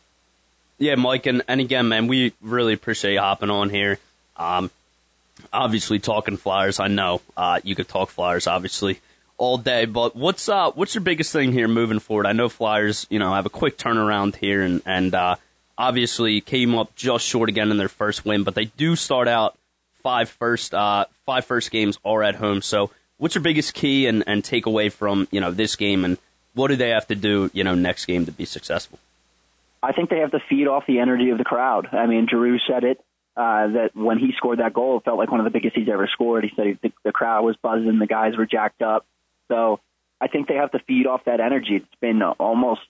Yeah, 0.78 0.94
Mike, 0.94 1.26
and, 1.26 1.42
and 1.48 1.60
again, 1.60 1.88
man, 1.88 2.06
we 2.06 2.32
really 2.40 2.72
appreciate 2.72 3.14
you 3.14 3.20
hopping 3.20 3.50
on 3.50 3.68
here. 3.68 3.98
Um, 4.36 4.70
obviously, 5.52 5.98
talking 5.98 6.36
Flyers, 6.36 6.78
I 6.78 6.86
know 6.86 7.20
uh, 7.36 7.60
you 7.64 7.74
could 7.74 7.88
talk 7.88 8.10
Flyers, 8.10 8.46
obviously, 8.46 9.00
all 9.38 9.58
day. 9.58 9.86
But 9.86 10.14
what's 10.14 10.48
uh, 10.48 10.70
what's 10.72 10.94
your 10.94 11.02
biggest 11.02 11.32
thing 11.32 11.52
here 11.52 11.66
moving 11.66 11.98
forward? 11.98 12.26
I 12.26 12.32
know 12.32 12.48
Flyers, 12.48 13.06
you 13.10 13.18
know, 13.18 13.34
have 13.34 13.46
a 13.46 13.50
quick 13.50 13.76
turnaround 13.76 14.36
here, 14.36 14.62
and 14.62 14.82
and 14.86 15.14
uh, 15.14 15.36
obviously 15.76 16.40
came 16.40 16.76
up 16.76 16.94
just 16.94 17.24
short 17.24 17.48
again 17.48 17.70
in 17.70 17.76
their 17.76 17.88
first 17.88 18.24
win, 18.24 18.44
but 18.44 18.54
they 18.54 18.66
do 18.66 18.96
start 18.96 19.28
out 19.28 19.56
five 20.02 20.28
first 20.28 20.74
uh, 20.74 21.06
five 21.28 21.44
first 21.44 21.70
games 21.70 21.98
are 22.06 22.22
at 22.22 22.36
home. 22.36 22.62
So, 22.62 22.90
what's 23.18 23.34
your 23.34 23.42
biggest 23.42 23.74
key 23.74 24.06
and 24.06 24.24
and 24.26 24.42
takeaway 24.42 24.90
from 24.90 25.28
you 25.30 25.40
know 25.42 25.50
this 25.50 25.76
game, 25.76 26.06
and 26.06 26.16
what 26.54 26.68
do 26.68 26.76
they 26.76 26.88
have 26.88 27.06
to 27.08 27.14
do 27.14 27.50
you 27.52 27.64
know 27.64 27.74
next 27.74 28.06
game 28.06 28.24
to 28.24 28.32
be 28.32 28.46
successful? 28.46 28.98
I 29.82 29.92
think 29.92 30.08
they 30.08 30.20
have 30.20 30.30
to 30.30 30.40
feed 30.48 30.66
off 30.66 30.84
the 30.88 31.00
energy 31.00 31.28
of 31.28 31.38
the 31.38 31.44
crowd. 31.44 31.88
I 31.92 32.06
mean, 32.06 32.26
Giroux 32.28 32.58
said 32.66 32.82
it 32.82 32.98
uh, 33.36 33.68
that 33.68 33.90
when 33.94 34.18
he 34.18 34.32
scored 34.36 34.58
that 34.58 34.72
goal, 34.72 34.98
it 34.98 35.04
felt 35.04 35.18
like 35.18 35.30
one 35.30 35.38
of 35.38 35.44
the 35.44 35.50
biggest 35.50 35.76
he's 35.76 35.88
ever 35.88 36.08
scored. 36.10 36.44
He 36.44 36.50
said 36.56 36.78
the, 36.82 36.92
the 37.04 37.12
crowd 37.12 37.44
was 37.44 37.56
buzzing, 37.62 37.98
the 37.98 38.06
guys 38.06 38.36
were 38.36 38.46
jacked 38.46 38.80
up. 38.80 39.06
So 39.48 39.80
I 40.20 40.28
think 40.28 40.48
they 40.48 40.56
have 40.56 40.72
to 40.72 40.80
feed 40.80 41.06
off 41.06 41.26
that 41.26 41.40
energy. 41.40 41.76
It's 41.76 42.00
been 42.00 42.22
almost 42.22 42.80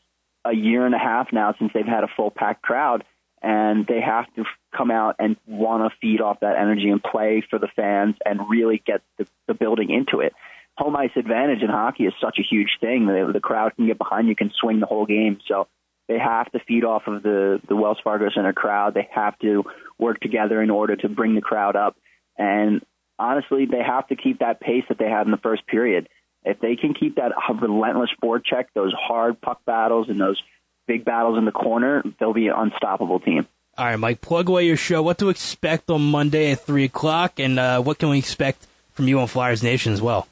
a 0.45 0.55
year 0.55 0.87
and 0.87 0.95
a 0.95 0.99
half 0.99 1.33
now 1.33 1.55
since 1.59 1.73
they've 1.75 1.85
had 1.85 2.05
a 2.05 2.09
full 2.17 2.31
packed 2.31 2.63
crowd, 2.63 3.05
and 3.43 3.87
they 3.87 4.01
have 4.01 4.27
to 4.35 4.45
come 4.77 4.91
out 4.91 5.17
and 5.19 5.37
want 5.47 5.91
to 5.91 5.97
feed 6.01 6.21
off 6.21 6.41
that 6.41 6.57
energy 6.57 6.89
and 6.91 7.03
play 7.03 7.43
for 7.49 7.59
the 7.59 7.69
fans 7.77 8.17
and 8.25 8.49
really 8.49 8.83
get 8.85 9.03
the, 9.19 9.27
the 9.47 9.55
building 9.55 9.91
into 9.91 10.21
it. 10.21 10.33
Home 10.77 10.97
ice 10.97 11.11
advantage 11.17 11.63
in 11.63 11.71
hockey 11.71 12.05
is 12.05 12.15
such 12.21 12.39
a 12.39 12.43
huge 12.43 12.79
thing. 12.81 13.07
The, 13.07 13.31
the 13.33 13.41
crowd 13.41 13.75
can 13.77 13.87
get 13.87 13.99
behind 13.99 14.29
you, 14.29 14.37
can 14.37 14.53
swing 14.61 14.81
the 14.81 14.87
whole 14.87 15.07
game. 15.07 15.39
So 15.47 15.67
they 16.09 16.19
have 16.19 16.51
to 16.53 16.61
feed 16.61 16.85
off 16.85 17.03
of 17.07 17.23
the, 17.23 17.61
the 17.69 17.77
Wells 17.77 17.99
Fargo 18.03 18.31
Center 18.35 18.53
crowd. 18.53 18.95
They 18.95 19.09
have 19.13 19.39
to 19.41 19.65
work 19.99 20.21
together 20.21 20.63
in 20.63 20.71
order 20.71 20.97
to 20.97 21.09
bring 21.09 21.35
the 21.35 21.41
crowd 21.41 21.77
up. 21.77 21.97
And 22.37 22.83
honestly, 23.19 23.67
they 23.67 23.83
have 23.83 24.07
to 24.09 24.17
keep 24.17 24.39
that 24.39 24.61
pace 24.61 24.85
that 24.89 24.99
they 24.99 25.09
had 25.09 25.27
in 25.27 25.33
the 25.33 25.39
first 25.39 25.67
period. 25.67 26.09
If 26.45 26.61
they 26.61 26.77
can 26.77 26.95
keep 26.95 27.17
that 27.17 27.33
relentless 27.61 28.11
forecheck, 28.23 28.67
those 28.75 28.95
hard 28.97 29.41
puck 29.41 29.65
battles, 29.67 30.09
and 30.09 30.21
those 30.21 30.41
big 30.89 31.05
battles 31.05 31.39
in 31.39 31.45
the 31.45 31.53
corner, 31.53 32.03
they'll 32.19 32.33
be 32.33 32.49
an 32.49 32.55
unstoppable 32.57 33.21
team. 33.21 33.47
All 33.77 33.85
right, 33.85 33.97
Mike, 33.97 34.21
plug 34.21 34.49
away 34.49 34.67
your 34.67 34.77
show. 34.77 35.03
What 35.03 35.19
to 35.19 35.29
expect 35.29 35.89
on 35.89 36.03
Monday 36.03 36.51
at 36.51 36.63
3 36.63 36.83
o'clock, 36.83 37.39
and 37.39 37.61
uh, 37.61 37.81
what 37.81 38.01
can 38.01 38.09
we 38.09 38.19
expect 38.19 38.67
from 38.95 39.07
you 39.07 39.21
on 39.21 39.29
Flyers 39.29 39.63
Nation 39.63 39.93
as 39.93 40.03
well? 40.03 40.27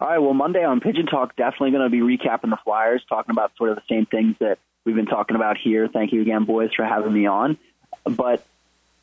All 0.00 0.08
right. 0.08 0.18
Well, 0.18 0.34
Monday 0.34 0.64
on 0.64 0.80
Pigeon 0.80 1.06
Talk, 1.06 1.36
definitely 1.36 1.72
going 1.72 1.84
to 1.84 1.90
be 1.90 2.00
recapping 2.00 2.50
the 2.50 2.58
Flyers, 2.64 3.02
talking 3.08 3.30
about 3.30 3.52
sort 3.56 3.70
of 3.70 3.76
the 3.76 3.82
same 3.88 4.06
things 4.06 4.36
that 4.40 4.58
we've 4.84 4.96
been 4.96 5.06
talking 5.06 5.36
about 5.36 5.58
here. 5.58 5.88
Thank 5.88 6.12
you 6.12 6.22
again, 6.22 6.44
boys, 6.44 6.70
for 6.74 6.84
having 6.84 7.12
me 7.12 7.26
on. 7.26 7.58
But 8.04 8.44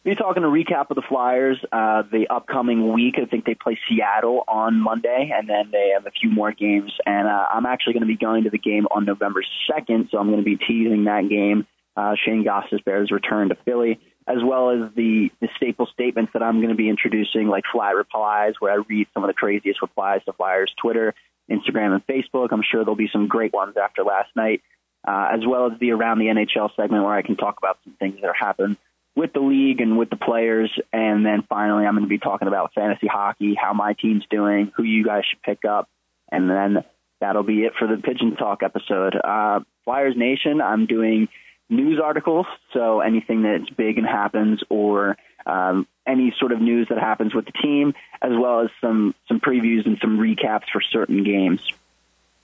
be 0.05 0.15
talking 0.15 0.43
a 0.43 0.47
recap 0.47 0.91
of 0.91 0.95
the 0.95 1.01
Flyers, 1.01 1.57
uh, 1.71 2.03
the 2.03 2.27
upcoming 2.29 2.93
week. 2.93 3.15
I 3.19 3.25
think 3.25 3.43
they 3.43 3.55
play 3.55 3.77
Seattle 3.89 4.43
on 4.47 4.79
Monday, 4.79 5.31
and 5.33 5.49
then 5.49 5.71
they 5.71 5.93
have 5.95 6.05
a 6.05 6.11
few 6.11 6.29
more 6.29 6.51
games. 6.51 6.93
And 7.05 7.27
uh, 7.27 7.45
I'm 7.51 7.65
actually 7.65 7.93
going 7.93 8.01
to 8.01 8.07
be 8.07 8.15
going 8.15 8.43
to 8.43 8.51
the 8.51 8.59
game 8.59 8.85
on 8.91 9.05
November 9.05 9.43
2nd, 9.69 10.11
so 10.11 10.19
I'm 10.19 10.27
going 10.27 10.43
to 10.43 10.45
be 10.45 10.57
teasing 10.57 11.05
that 11.05 11.27
game. 11.27 11.65
Uh, 11.97 12.13
Shayne 12.23 12.45
Gostisbehere's 12.45 13.11
return 13.11 13.49
to 13.49 13.55
Philly 13.65 13.99
as 14.27 14.37
well 14.43 14.71
as 14.71 14.91
the, 14.95 15.29
the 15.39 15.47
staple 15.55 15.85
statements 15.93 16.33
that 16.33 16.41
I'm 16.41 16.57
going 16.57 16.69
to 16.69 16.75
be 16.75 16.89
introducing, 16.89 17.47
like 17.47 17.63
flat 17.71 17.95
replies, 17.95 18.53
where 18.59 18.71
I 18.71 18.83
read 18.87 19.07
some 19.13 19.23
of 19.23 19.27
the 19.27 19.35
craziest 19.35 19.81
replies 19.83 20.23
to 20.25 20.33
Flyers 20.33 20.73
Twitter, 20.81 21.13
Instagram, 21.49 21.93
and 21.93 22.07
Facebook. 22.07 22.47
I'm 22.51 22.63
sure 22.63 22.83
there'll 22.83 22.95
be 22.95 23.09
some 23.11 23.27
great 23.27 23.53
ones 23.53 23.75
after 23.77 24.03
last 24.03 24.35
night, 24.35 24.63
uh, 25.07 25.29
as 25.31 25.41
well 25.45 25.71
as 25.71 25.79
the 25.79 25.91
Around 25.91 26.19
the 26.19 26.25
NHL 26.25 26.75
segment, 26.75 27.03
where 27.03 27.13
I 27.13 27.21
can 27.21 27.37
talk 27.37 27.59
about 27.59 27.77
some 27.83 27.93
things 27.99 28.19
that 28.21 28.27
are 28.27 28.33
happening 28.33 28.77
with 29.16 29.34
the 29.34 29.39
league 29.39 29.82
and 29.82 29.97
with 29.97 30.09
the 30.09 30.18
players. 30.18 30.72
And 30.91 31.26
then 31.26 31.43
finally, 31.47 31.86
I'm 31.86 31.93
going 31.93 32.05
to 32.05 32.09
be 32.09 32.20
talking 32.20 32.47
about 32.47 32.74
fantasy 32.74 33.07
hockey, 33.07 33.55
how 33.59 33.74
my 33.74 33.93
team's 33.93 34.26
doing, 34.30 34.72
who 34.76 34.84
you 34.84 35.05
guys 35.05 35.24
should 35.30 35.41
pick 35.41 35.66
up, 35.66 35.89
and 36.32 36.49
then 36.49 36.84
that'll 37.22 37.43
be 37.43 37.63
it 37.63 37.74
for 37.80 37.88
the 37.88 38.01
Pigeon 38.01 38.36
Talk 38.36 38.63
episode. 38.63 39.16
Uh, 39.16 39.61
Flyers 39.84 40.16
Nation, 40.18 40.61
I'm 40.61 40.86
doing– 40.86 41.28
news 41.70 41.99
articles, 42.03 42.45
so 42.74 43.01
anything 43.01 43.43
that's 43.43 43.70
big 43.72 43.97
and 43.97 44.07
happens, 44.07 44.61
or 44.70 45.18
um, 45.45 45.88
any 46.07 46.34
sort 46.39 46.51
of 46.51 46.61
news 46.61 46.88
that 46.89 46.99
happens 46.99 47.34
with 47.34 47.45
the 47.45 47.51
team, 47.51 47.93
as 48.22 48.32
well 48.32 48.61
as 48.61 48.70
some 48.82 49.16
some 49.28 49.39
previews 49.39 49.86
and 49.86 49.97
some 50.01 50.18
recaps 50.18 50.66
for 50.72 50.82
certain 50.91 51.24
games. 51.24 51.61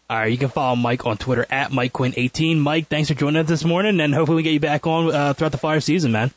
All 0.10 0.18
right, 0.18 0.32
you 0.32 0.38
can 0.38 0.50
follow 0.50 0.76
Mike 0.76 1.06
on 1.06 1.18
Twitter 1.18 1.46
at 1.50 1.72
Mike 1.72 1.94
Quin18. 1.94 2.58
Mike, 2.58 2.88
thanks 2.88 3.08
for 3.08 3.16
joining 3.16 3.42
us 3.42 3.48
this 3.48 3.64
morning, 3.64 4.00
and 4.02 4.14
hopefully 4.14 4.38
we 4.38 4.44
get 4.44 4.54
you 4.54 4.60
back 4.60 4.86
on 4.86 5.14
uh, 5.14 5.34
throughout 5.34 5.54
the 5.54 5.58
fire 5.58 5.80
season, 5.80 6.12
man. 6.12 6.32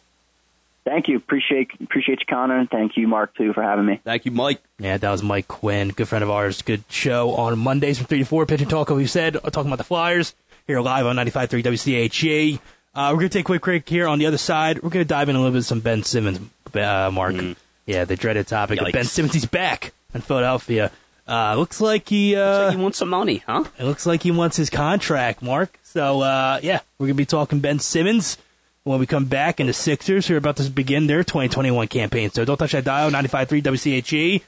Thank 0.85 1.09
you. 1.09 1.17
Appreciate 1.17 1.71
appreciate 1.81 2.21
you, 2.21 2.27
Conner, 2.27 2.59
and 2.59 2.69
thank 2.69 2.97
you, 2.97 3.09
Mark, 3.09 3.35
too, 3.37 3.53
for 3.55 3.63
having 3.63 3.87
me. 3.87 4.01
Thank 4.05 4.27
you, 4.27 4.33
Mike. 4.33 4.61
Yeah, 4.79 4.99
that 4.99 5.11
was 5.11 5.23
Mike 5.23 5.49
Quin, 5.49 5.89
good 5.89 6.09
friend 6.09 6.23
of 6.23 6.31
ours. 6.31 6.61
Good 6.61 6.85
show 6.91 7.31
on 7.35 7.59
Mondays 7.59 7.99
from 7.99 8.07
3 8.07 8.19
to 8.19 8.25
4. 8.25 8.47
Pigeon 8.47 8.69
Talk, 8.69 8.91
as 8.91 8.97
we 8.97 9.07
said, 9.07 9.35
talking 9.35 9.67
about 9.67 9.79
the 9.79 9.85
Flyers 9.85 10.35
here 10.67 10.81
live 10.81 11.07
on 11.07 11.17
95.3 11.17 11.63
WCHE. 11.63 12.59
Uh, 12.95 13.09
we're 13.11 13.19
going 13.19 13.29
to 13.31 13.39
take 13.39 13.45
a 13.45 13.47
quick 13.47 13.63
break 13.63 13.89
here 13.89 14.07
on 14.07 14.19
the 14.19 14.27
other 14.27 14.39
side. 14.39 14.83
We're 14.83 14.91
going 14.91 15.05
to 15.05 15.09
dive 15.09 15.29
in 15.29 15.37
a 15.37 15.39
little 15.39 15.53
bit 15.53 15.59
of 15.59 15.65
some 15.65 15.81
Ben 15.81 16.03
Simmons, 16.03 16.39
uh, 16.75 17.11
Mark. 17.13 17.35
Mm. 17.35 17.57
Yeah, 17.87 18.05
the 18.05 18.17
dreaded 18.17 18.47
topic 18.47 18.81
of 18.81 18.93
Ben 18.93 19.05
Simmons. 19.05 19.35
He's 19.35 19.47
back 19.47 19.93
in 20.15 20.21
Philadelphia. 20.21 20.91
Uh, 21.27 21.55
looks 21.55 21.81
like 21.81 22.09
he, 22.09 22.37
uh, 22.37 22.47
looks 22.47 22.65
like 22.65 22.77
he 22.77 22.83
wants 22.83 22.99
some 22.99 23.09
money, 23.09 23.43
huh? 23.47 23.65
It 23.79 23.85
looks 23.85 24.07
like 24.07 24.23
he 24.23 24.31
wants 24.31 24.57
his 24.57 24.71
contract, 24.71 25.43
Mark. 25.43 25.79
So, 25.83 26.21
uh, 26.21 26.61
yeah, 26.63 26.81
we're 26.99 27.07
going 27.07 27.17
to 27.17 27.21
be 27.21 27.27
talking 27.27 27.61
Ben 27.61 27.79
Simmons 27.79 28.37
when 28.85 29.01
we 29.01 29.07
come 29.07 29.25
back. 29.25 29.61
And 29.61 29.69
the 29.69 29.75
Sixers 29.75 30.27
who 30.27 30.35
are 30.35 30.39
about 30.39 30.57
to 30.57 30.71
begin 30.71 31.07
their 31.07 31.25
2021 31.25 31.89
campaign. 31.89 32.31
So 32.31 32.45
don't 32.45 32.57
touch 32.57 32.73
that 32.73 32.85
dial, 32.85 33.11
95.3 33.11 33.63
WCHE. 33.63 34.43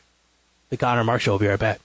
The 0.70 0.76
Conner 0.76 1.04
Mark 1.04 1.20
Show 1.20 1.32
will 1.32 1.38
be 1.38 1.46
right 1.48 1.58
back. 1.58 1.80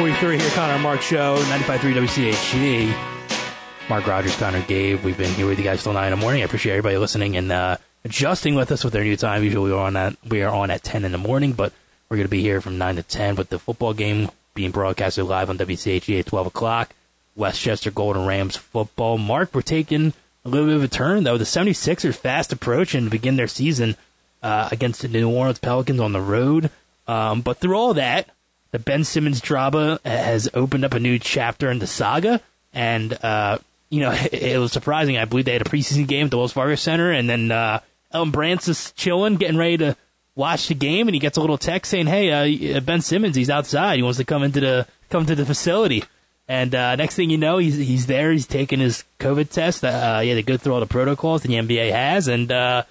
43 0.00 0.38
here, 0.38 0.50
Conner 0.52 0.78
Mark 0.78 1.02
Show, 1.02 1.36
95.3 1.36 1.92
WCHE. 2.06 3.88
Mark 3.90 4.06
Rogers, 4.06 4.34
Conner 4.34 4.62
Gabe. 4.62 4.98
We've 5.04 5.18
been 5.18 5.34
here 5.34 5.46
with 5.46 5.58
you 5.58 5.64
guys 5.64 5.82
till 5.82 5.92
9 5.92 6.04
in 6.04 6.10
the 6.10 6.16
morning. 6.16 6.40
I 6.40 6.46
appreciate 6.46 6.72
everybody 6.72 6.96
listening 6.96 7.36
and 7.36 7.52
uh, 7.52 7.76
adjusting 8.06 8.54
with 8.54 8.72
us 8.72 8.82
with 8.82 8.94
their 8.94 9.04
new 9.04 9.18
time. 9.18 9.44
Usually 9.44 9.72
we're 9.72 9.78
on 9.78 9.96
at, 9.96 10.16
we 10.26 10.42
are 10.42 10.54
on 10.54 10.70
at 10.70 10.82
10 10.82 11.04
in 11.04 11.12
the 11.12 11.18
morning, 11.18 11.52
but 11.52 11.74
we're 12.10 12.16
going 12.16 12.26
to 12.26 12.30
be 12.30 12.42
here 12.42 12.60
from 12.60 12.76
9 12.76 12.96
to 12.96 13.02
10 13.04 13.36
with 13.36 13.50
the 13.50 13.58
football 13.60 13.94
game 13.94 14.28
being 14.54 14.72
broadcasted 14.72 15.24
live 15.24 15.48
on 15.48 15.56
WCHE 15.56 16.18
at 16.18 16.26
12 16.26 16.48
o'clock. 16.48 16.92
West 17.36 17.60
Chester 17.60 17.92
Golden 17.92 18.26
Rams 18.26 18.56
football. 18.56 19.16
Mark, 19.16 19.54
we're 19.54 19.62
taking 19.62 20.12
a 20.44 20.48
little 20.48 20.66
bit 20.66 20.76
of 20.76 20.82
a 20.82 20.88
turn, 20.88 21.22
though. 21.22 21.38
The 21.38 21.44
76ers 21.44 22.16
fast 22.16 22.52
approaching 22.52 23.04
to 23.04 23.10
begin 23.10 23.36
their 23.36 23.46
season 23.46 23.94
uh, 24.42 24.68
against 24.72 25.02
the 25.02 25.08
New 25.08 25.30
Orleans 25.30 25.60
Pelicans 25.60 26.00
on 26.00 26.12
the 26.12 26.20
road. 26.20 26.70
Um, 27.06 27.42
but 27.42 27.58
through 27.58 27.76
all 27.76 27.94
that, 27.94 28.28
the 28.72 28.80
Ben 28.80 29.04
Simmons 29.04 29.40
drama 29.40 30.00
has 30.04 30.48
opened 30.52 30.84
up 30.84 30.94
a 30.94 31.00
new 31.00 31.16
chapter 31.20 31.70
in 31.70 31.78
the 31.78 31.86
saga, 31.86 32.40
and 32.74 33.12
uh, 33.22 33.58
you 33.88 34.00
know 34.00 34.10
it, 34.10 34.34
it, 34.34 34.58
was 34.58 34.72
surprising. 34.72 35.16
I 35.16 35.26
believe 35.26 35.44
they 35.44 35.52
had 35.52 35.62
a 35.62 35.70
preseason 35.70 36.08
game 36.08 36.26
at 36.26 36.30
the 36.30 36.38
Wells 36.38 36.52
Fargo 36.52 36.74
Center, 36.74 37.10
and 37.10 37.28
then 37.28 37.50
uh, 37.50 37.80
Elton 38.12 38.32
Brand's 38.32 38.68
is 38.68 38.92
chilling, 38.92 39.36
getting 39.36 39.56
ready 39.56 39.78
to 39.78 39.96
watch 40.40 40.68
the 40.68 40.74
game, 40.74 41.06
and 41.06 41.14
he 41.14 41.20
gets 41.20 41.36
a 41.36 41.40
little 41.40 41.58
text 41.58 41.90
saying, 41.90 42.06
"Hey, 42.06 42.74
uh, 42.74 42.80
Ben 42.80 43.02
Simmons, 43.02 43.36
he's 43.36 43.50
outside. 43.50 43.96
He 43.96 44.02
wants 44.02 44.18
to 44.18 44.24
come 44.24 44.42
into 44.42 44.60
the 44.60 44.86
come 45.10 45.26
to 45.26 45.34
the 45.34 45.44
facility." 45.44 46.02
And 46.48 46.74
uh, 46.74 46.96
next 46.96 47.14
thing 47.14 47.30
you 47.30 47.38
know, 47.38 47.58
he's 47.58 47.76
he's 47.76 48.06
there. 48.06 48.32
He's 48.32 48.46
taking 48.46 48.80
his 48.80 49.04
COVID 49.20 49.50
test. 49.50 49.84
Uh, 49.84 50.18
he 50.20 50.30
had 50.30 50.34
to 50.34 50.42
go 50.42 50.56
through 50.56 50.74
all 50.74 50.80
the 50.80 50.86
protocols 50.86 51.42
that 51.42 51.48
the 51.48 51.54
NBA 51.54 51.92
has, 51.92 52.26
and 52.26 52.50
uh, 52.50 52.82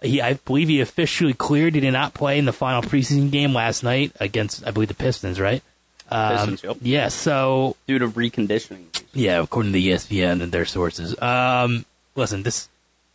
he, 0.00 0.22
I 0.22 0.34
believe 0.34 0.68
he 0.68 0.80
officially 0.80 1.34
cleared. 1.34 1.74
He 1.74 1.80
did 1.80 1.90
not 1.90 2.14
play 2.14 2.38
in 2.38 2.44
the 2.44 2.52
final 2.52 2.82
preseason 2.82 3.30
game 3.30 3.52
last 3.52 3.82
night 3.82 4.12
against, 4.20 4.66
I 4.66 4.70
believe, 4.70 4.88
the 4.88 4.94
Pistons, 4.94 5.40
right? 5.40 5.62
Um, 6.10 6.36
Pistons, 6.36 6.62
yep. 6.62 6.76
Yeah, 6.80 7.08
so. 7.08 7.76
Due 7.86 7.98
to 7.98 8.08
reconditioning. 8.08 8.84
Yeah, 9.12 9.42
according 9.42 9.72
to 9.72 9.80
ESPN 9.80 10.42
and 10.42 10.52
their 10.52 10.64
sources. 10.64 11.20
Um, 11.20 11.84
listen, 12.14 12.42
this. 12.42 12.68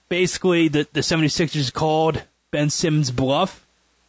Basically, 0.09 0.67
the, 0.67 0.87
the 0.93 0.99
76ers 0.99 1.73
called 1.73 2.21
Ben 2.53 2.69
Simmons' 2.69 3.11
bluff 3.11 3.65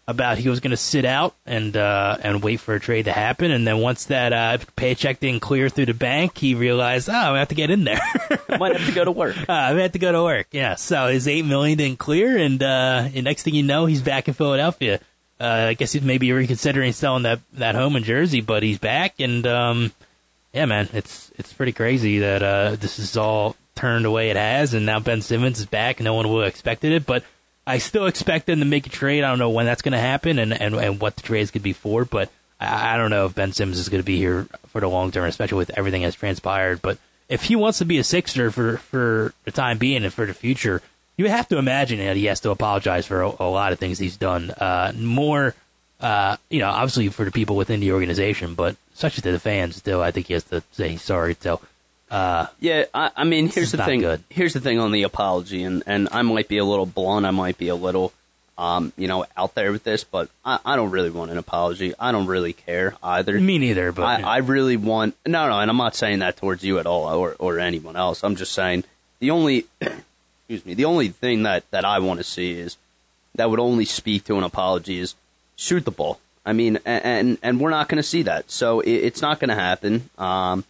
about 0.07 0.37
he 0.37 0.51
was 0.51 0.61
going 0.61 0.71
to 0.71 0.77
sit 0.77 1.07
out 1.07 1.35
and 1.47 1.75
uh, 1.79 2.19
and 2.23 2.43
wait 2.43 2.61
for 2.61 2.75
a 2.75 2.79
trade 2.81 3.07
to 3.07 3.13
happen, 3.13 3.51
and 3.51 3.67
then 3.67 3.79
once 3.79 4.05
that 4.05 4.35
uh, 4.35 4.59
paycheck 4.77 5.19
didn't 5.19 5.41
clear 5.41 5.71
through 5.71 5.87
the 5.87 5.95
bank, 5.95 6.37
he 6.37 6.55
realized, 6.55 7.09
oh, 7.09 7.13
I 7.13 7.39
have 7.39 7.49
to 7.49 7.55
get 7.55 7.71
in 7.71 7.85
there. 7.85 7.99
Might 8.59 8.77
have 8.77 8.87
to 8.87 8.93
go 8.93 9.05
to 9.05 9.11
work. 9.11 9.35
Uh, 9.49 9.53
I 9.53 9.73
have 9.81 9.93
to 9.93 9.99
go 9.99 10.13
to 10.13 10.23
work. 10.23 10.49
Yeah. 10.53 10.75
So 10.75 11.09
his 11.09 11.27
eight 11.27 11.47
million 11.47 11.79
didn't 11.79 11.99
clear, 11.99 12.37
and, 12.37 12.63
uh, 12.63 13.09
and 13.15 13.25
next 13.25 13.45
thing 13.45 13.55
you 13.55 13.63
know, 13.63 13.87
he's 13.87 14.03
back 14.03 14.29
in 14.29 14.35
Philadelphia. 14.35 15.01
uh, 15.41 15.69
I 15.71 15.75
guess 15.75 15.93
he's 15.93 16.03
maybe 16.03 16.31
reconsidering 16.33 16.93
selling 16.93 17.23
that 17.23 17.41
that 17.55 17.75
home 17.75 17.97
in 17.97 18.05
Jersey, 18.05 18.43
but 18.43 18.63
he's 18.63 18.79
back, 18.79 19.21
and 19.21 19.47
um, 19.47 19.93
yeah, 20.53 20.67
man, 20.67 20.91
it's 20.93 21.33
it's 21.39 21.53
pretty 21.55 21.73
crazy 21.73 22.19
that 22.19 22.43
uh, 22.43 22.77
this 22.77 22.99
is 22.99 23.17
all 23.17 23.57
turned 23.75 24.05
the 24.05 24.11
way 24.11 24.29
it 24.29 24.37
has, 24.37 24.75
and 24.75 24.85
now 24.85 25.01
Ben 25.01 25.23
Simmons 25.23 25.59
is 25.61 25.67
back. 25.67 25.99
No 25.99 26.13
one 26.13 26.29
would 26.29 26.45
have 26.45 26.49
expected 26.53 26.93
it, 26.93 27.07
but 27.07 27.25
I 27.67 27.79
still 27.79 28.07
expect 28.07 28.47
them 28.47 28.59
to 28.59 28.65
make 28.65 28.87
a 28.87 28.91
trade. 28.91 29.25
I 29.25 29.31
don't 29.31 29.39
know 29.39 29.51
when 29.51 29.67
that's 29.67 29.83
going 29.83 29.93
to 29.93 29.99
happen 29.99 30.39
and, 30.39 30.53
and, 30.53 30.75
and 30.75 31.01
what 31.01 31.17
the 31.17 31.23
trade 31.23 31.41
is 31.41 31.51
going 31.51 31.61
to 31.61 31.65
be 31.65 31.73
for, 31.73 32.05
but 32.05 32.31
I, 32.61 32.95
I 32.95 32.97
don't 32.97 33.11
know 33.11 33.27
if 33.27 33.35
Ben 33.35 33.53
Simmons 33.53 33.79
is 33.79 33.89
going 33.89 34.03
to 34.03 34.07
be 34.07 34.19
here 34.19 34.47
for 34.69 34.81
the 34.81 34.89
long 34.89 35.11
term, 35.11 35.25
especially 35.25 35.59
with 35.59 35.71
everything 35.77 36.03
that's 36.03 36.17
transpired. 36.17 36.83
But 36.83 36.99
if 37.29 37.45
he 37.45 37.57
wants 37.57 37.79
to 37.79 37.85
be 37.85 37.99
a 37.99 38.05
Sixer 38.05 38.51
for, 38.51 38.77
for 38.79 39.33
the 39.45 39.51
time 39.51 39.79
being 39.79 40.05
and 40.05 40.13
for 40.13 40.27
the 40.27 40.35
future, 40.35 40.83
you 41.17 41.29
have 41.29 41.49
to 41.49 41.59
imagine 41.59 41.99
that 41.99 42.17
he 42.17 42.27
has 42.27 42.41
to 42.41 42.51
apologize 42.51 43.07
for 43.07 43.23
a, 43.23 43.29
a 43.41 43.49
lot 43.49 43.73
of 43.73 43.79
things 43.79 43.99
he's 43.99 44.17
done. 44.17 44.51
Uh, 44.51 44.93
more, 44.97 45.55
uh, 46.01 46.37
you 46.51 46.59
know, 46.59 46.69
obviously 46.69 47.09
for 47.09 47.25
the 47.25 47.31
people 47.31 47.57
within 47.57 47.81
the 47.81 47.93
organization, 47.93 48.55
but 48.55 48.77
such 48.95 49.17
as 49.17 49.23
to 49.23 49.33
the 49.33 49.39
fans, 49.39 49.77
still, 49.77 50.03
I 50.03 50.11
think 50.11 50.27
he 50.27 50.35
has 50.35 50.45
to 50.45 50.63
say 50.73 50.91
he's 50.91 51.03
sorry. 51.03 51.37
So, 51.41 51.61
uh, 52.11 52.47
Yeah, 52.61 52.85
I, 52.95 53.11
I 53.17 53.25
mean, 53.25 53.49
here's 53.49 53.73
the 53.73 53.85
thing. 53.85 54.01
good. 54.01 54.23
Here's 54.31 54.53
the 54.53 54.61
thing 54.61 54.79
on 54.79 54.93
the 54.93 55.03
apology, 55.05 55.63
and 55.63 55.83
and 55.87 56.09
I 56.13 56.23
might 56.23 56.49
be 56.49 56.59
a 56.59 56.65
little 56.65 56.87
blunt. 56.87 57.27
I 57.27 57.31
might 57.31 57.59
be 57.59 57.69
a 57.69 57.75
little, 57.75 58.13
um, 58.59 58.93
you 58.97 59.09
know, 59.09 59.25
out 59.37 59.55
there 59.55 59.73
with 59.73 59.85
this, 59.85 60.05
but 60.05 60.29
I, 60.45 60.59
I 60.65 60.77
don't 60.77 60.91
really 60.91 61.11
want 61.11 61.31
an 61.31 61.39
apology. 61.39 61.93
I 61.99 62.13
don't 62.13 62.27
really 62.27 62.53
care 62.53 62.95
either. 63.03 63.39
me 63.41 63.59
neither, 63.59 63.91
but 63.93 64.05
I, 64.05 64.23
I 64.23 64.37
really 64.39 64.77
want 64.77 65.17
no, 65.27 65.49
no, 65.49 65.59
and 65.59 65.71
I'm 65.71 65.77
not 65.77 65.97
saying 65.97 66.21
that 66.21 66.37
towards 66.37 66.63
you 66.63 66.79
at 66.79 66.87
all, 66.87 67.07
or 67.15 67.35
or 67.39 67.59
anyone 67.59 67.97
else. 67.97 68.23
I'm 68.23 68.37
just 68.37 68.53
saying 68.53 68.85
the 69.21 69.31
only, 69.31 69.67
excuse 69.81 70.65
me, 70.67 70.75
the 70.75 70.85
only 70.85 71.09
thing 71.09 71.43
that 71.45 71.69
that 71.71 71.85
I 71.85 71.99
want 72.01 72.19
to 72.21 72.25
see 72.25 72.53
is 72.53 72.77
that 73.35 73.51
would 73.51 73.61
only 73.61 73.85
speak 73.87 74.25
to 74.25 74.37
an 74.39 74.45
apology 74.45 75.01
is 75.01 75.15
shoot 75.57 75.85
the 75.85 75.91
ball. 75.91 76.21
I 76.47 76.53
mean, 76.53 76.77
a- 76.85 76.89
and 76.89 77.39
and 77.43 77.59
we're 77.59 77.71
not 77.71 77.89
going 77.89 77.97
to 77.97 78.03
see 78.09 78.23
that, 78.25 78.51
so 78.51 78.81
it, 78.81 78.91
it's 78.93 79.23
not 79.23 79.41
going 79.41 79.49
to 79.49 79.55
happen. 79.57 80.11
Um, 80.19 80.65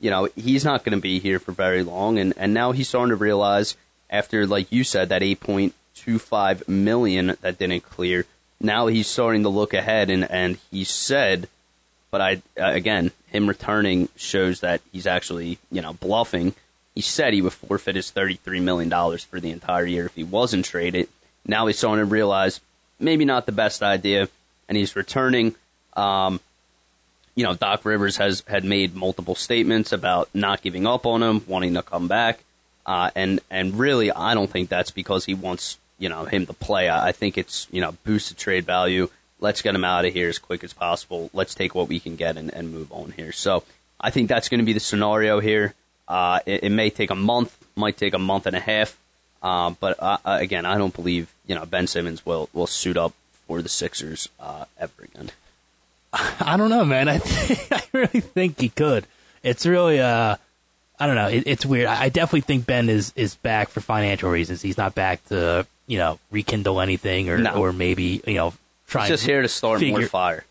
you 0.00 0.10
know, 0.10 0.28
he's 0.36 0.64
not 0.64 0.84
going 0.84 0.96
to 0.96 1.02
be 1.02 1.18
here 1.18 1.38
for 1.38 1.52
very 1.52 1.82
long, 1.82 2.18
and 2.18 2.34
and 2.36 2.54
now 2.54 2.72
he's 2.72 2.88
starting 2.88 3.10
to 3.10 3.16
realize 3.16 3.76
after, 4.10 4.46
like 4.46 4.72
you 4.72 4.84
said, 4.84 5.08
that 5.08 5.22
eight 5.22 5.40
point 5.40 5.74
two 5.94 6.18
five 6.18 6.66
million 6.68 7.36
that 7.40 7.58
didn't 7.58 7.80
clear. 7.82 8.24
Now 8.60 8.86
he's 8.88 9.06
starting 9.06 9.42
to 9.44 9.48
look 9.48 9.74
ahead, 9.74 10.10
and 10.10 10.28
and 10.30 10.58
he 10.70 10.84
said 10.84 11.48
but 12.10 12.20
I 12.20 12.34
uh, 12.60 12.72
again, 12.72 13.10
him 13.28 13.48
returning 13.48 14.08
shows 14.16 14.60
that 14.60 14.80
he's 14.92 15.06
actually 15.06 15.58
you 15.70 15.82
know 15.82 15.92
bluffing. 15.94 16.54
He 16.94 17.00
said 17.00 17.32
he 17.32 17.42
would 17.42 17.52
forfeit 17.52 17.96
his 17.96 18.10
thirty 18.10 18.34
three 18.34 18.60
million 18.60 18.88
dollars 18.88 19.24
for 19.24 19.40
the 19.40 19.50
entire 19.50 19.86
year 19.86 20.06
if 20.06 20.14
he 20.14 20.24
wasn't 20.24 20.64
traded. 20.64 21.08
Now 21.46 21.66
he's 21.66 21.78
starting 21.78 22.04
to 22.04 22.10
realize 22.10 22.60
maybe 22.98 23.24
not 23.24 23.46
the 23.46 23.52
best 23.52 23.82
idea, 23.82 24.28
and 24.68 24.76
he's 24.76 24.96
returning. 24.96 25.54
Um, 25.94 26.40
you 27.38 27.44
know, 27.44 27.54
Doc 27.54 27.84
Rivers 27.84 28.16
has 28.16 28.42
had 28.48 28.64
made 28.64 28.96
multiple 28.96 29.36
statements 29.36 29.92
about 29.92 30.28
not 30.34 30.60
giving 30.60 30.88
up 30.88 31.06
on 31.06 31.22
him, 31.22 31.44
wanting 31.46 31.74
to 31.74 31.84
come 31.84 32.08
back, 32.08 32.42
uh, 32.84 33.12
and 33.14 33.38
and 33.48 33.78
really, 33.78 34.10
I 34.10 34.34
don't 34.34 34.50
think 34.50 34.68
that's 34.68 34.90
because 34.90 35.24
he 35.24 35.34
wants 35.34 35.78
you 36.00 36.08
know 36.08 36.24
him 36.24 36.46
to 36.46 36.52
play. 36.52 36.88
I, 36.88 37.10
I 37.10 37.12
think 37.12 37.38
it's 37.38 37.68
you 37.70 37.80
know 37.80 37.94
boost 38.02 38.30
the 38.30 38.34
trade 38.34 38.64
value. 38.64 39.08
Let's 39.38 39.62
get 39.62 39.76
him 39.76 39.84
out 39.84 40.04
of 40.04 40.12
here 40.12 40.28
as 40.28 40.40
quick 40.40 40.64
as 40.64 40.72
possible. 40.72 41.30
Let's 41.32 41.54
take 41.54 41.76
what 41.76 41.86
we 41.86 42.00
can 42.00 42.16
get 42.16 42.36
and, 42.36 42.52
and 42.52 42.72
move 42.72 42.90
on 42.90 43.12
here. 43.12 43.30
So 43.30 43.62
I 44.00 44.10
think 44.10 44.28
that's 44.28 44.48
going 44.48 44.58
to 44.58 44.66
be 44.66 44.72
the 44.72 44.80
scenario 44.80 45.38
here. 45.38 45.74
Uh, 46.08 46.40
it, 46.44 46.64
it 46.64 46.70
may 46.70 46.90
take 46.90 47.10
a 47.12 47.14
month, 47.14 47.56
might 47.76 47.96
take 47.96 48.14
a 48.14 48.18
month 48.18 48.46
and 48.46 48.56
a 48.56 48.60
half, 48.60 48.98
uh, 49.44 49.70
but 49.78 50.02
uh, 50.02 50.18
uh, 50.24 50.38
again, 50.40 50.66
I 50.66 50.76
don't 50.76 50.92
believe 50.92 51.32
you 51.46 51.54
know 51.54 51.66
Ben 51.66 51.86
Simmons 51.86 52.26
will 52.26 52.48
will 52.52 52.66
suit 52.66 52.96
up 52.96 53.12
for 53.46 53.62
the 53.62 53.68
Sixers 53.68 54.28
uh, 54.40 54.64
ever 54.76 55.04
again. 55.04 55.30
I 56.12 56.56
don't 56.56 56.70
know, 56.70 56.84
man. 56.84 57.08
I 57.08 57.18
think, 57.18 57.72
I 57.72 57.82
really 57.92 58.20
think 58.20 58.60
he 58.60 58.68
could. 58.70 59.06
It's 59.42 59.66
really 59.66 60.00
uh, 60.00 60.36
I 60.98 61.06
don't 61.06 61.16
know. 61.16 61.28
It, 61.28 61.44
it's 61.46 61.66
weird. 61.66 61.86
I, 61.86 62.04
I 62.04 62.08
definitely 62.08 62.40
think 62.42 62.66
Ben 62.66 62.88
is 62.88 63.12
is 63.16 63.34
back 63.36 63.68
for 63.68 63.80
financial 63.80 64.30
reasons. 64.30 64.62
He's 64.62 64.78
not 64.78 64.94
back 64.94 65.24
to 65.28 65.66
you 65.86 65.98
know 65.98 66.18
rekindle 66.30 66.80
anything 66.80 67.28
or 67.30 67.38
No. 67.38 67.52
or 67.54 67.72
maybe 67.72 68.22
you 68.26 68.34
know 68.34 68.54
try. 68.88 69.02
He's 69.02 69.10
just 69.10 69.26
here 69.26 69.42
to 69.42 69.48
start 69.48 69.80
more 69.82 69.96
figure- 69.96 70.08
fire. 70.08 70.44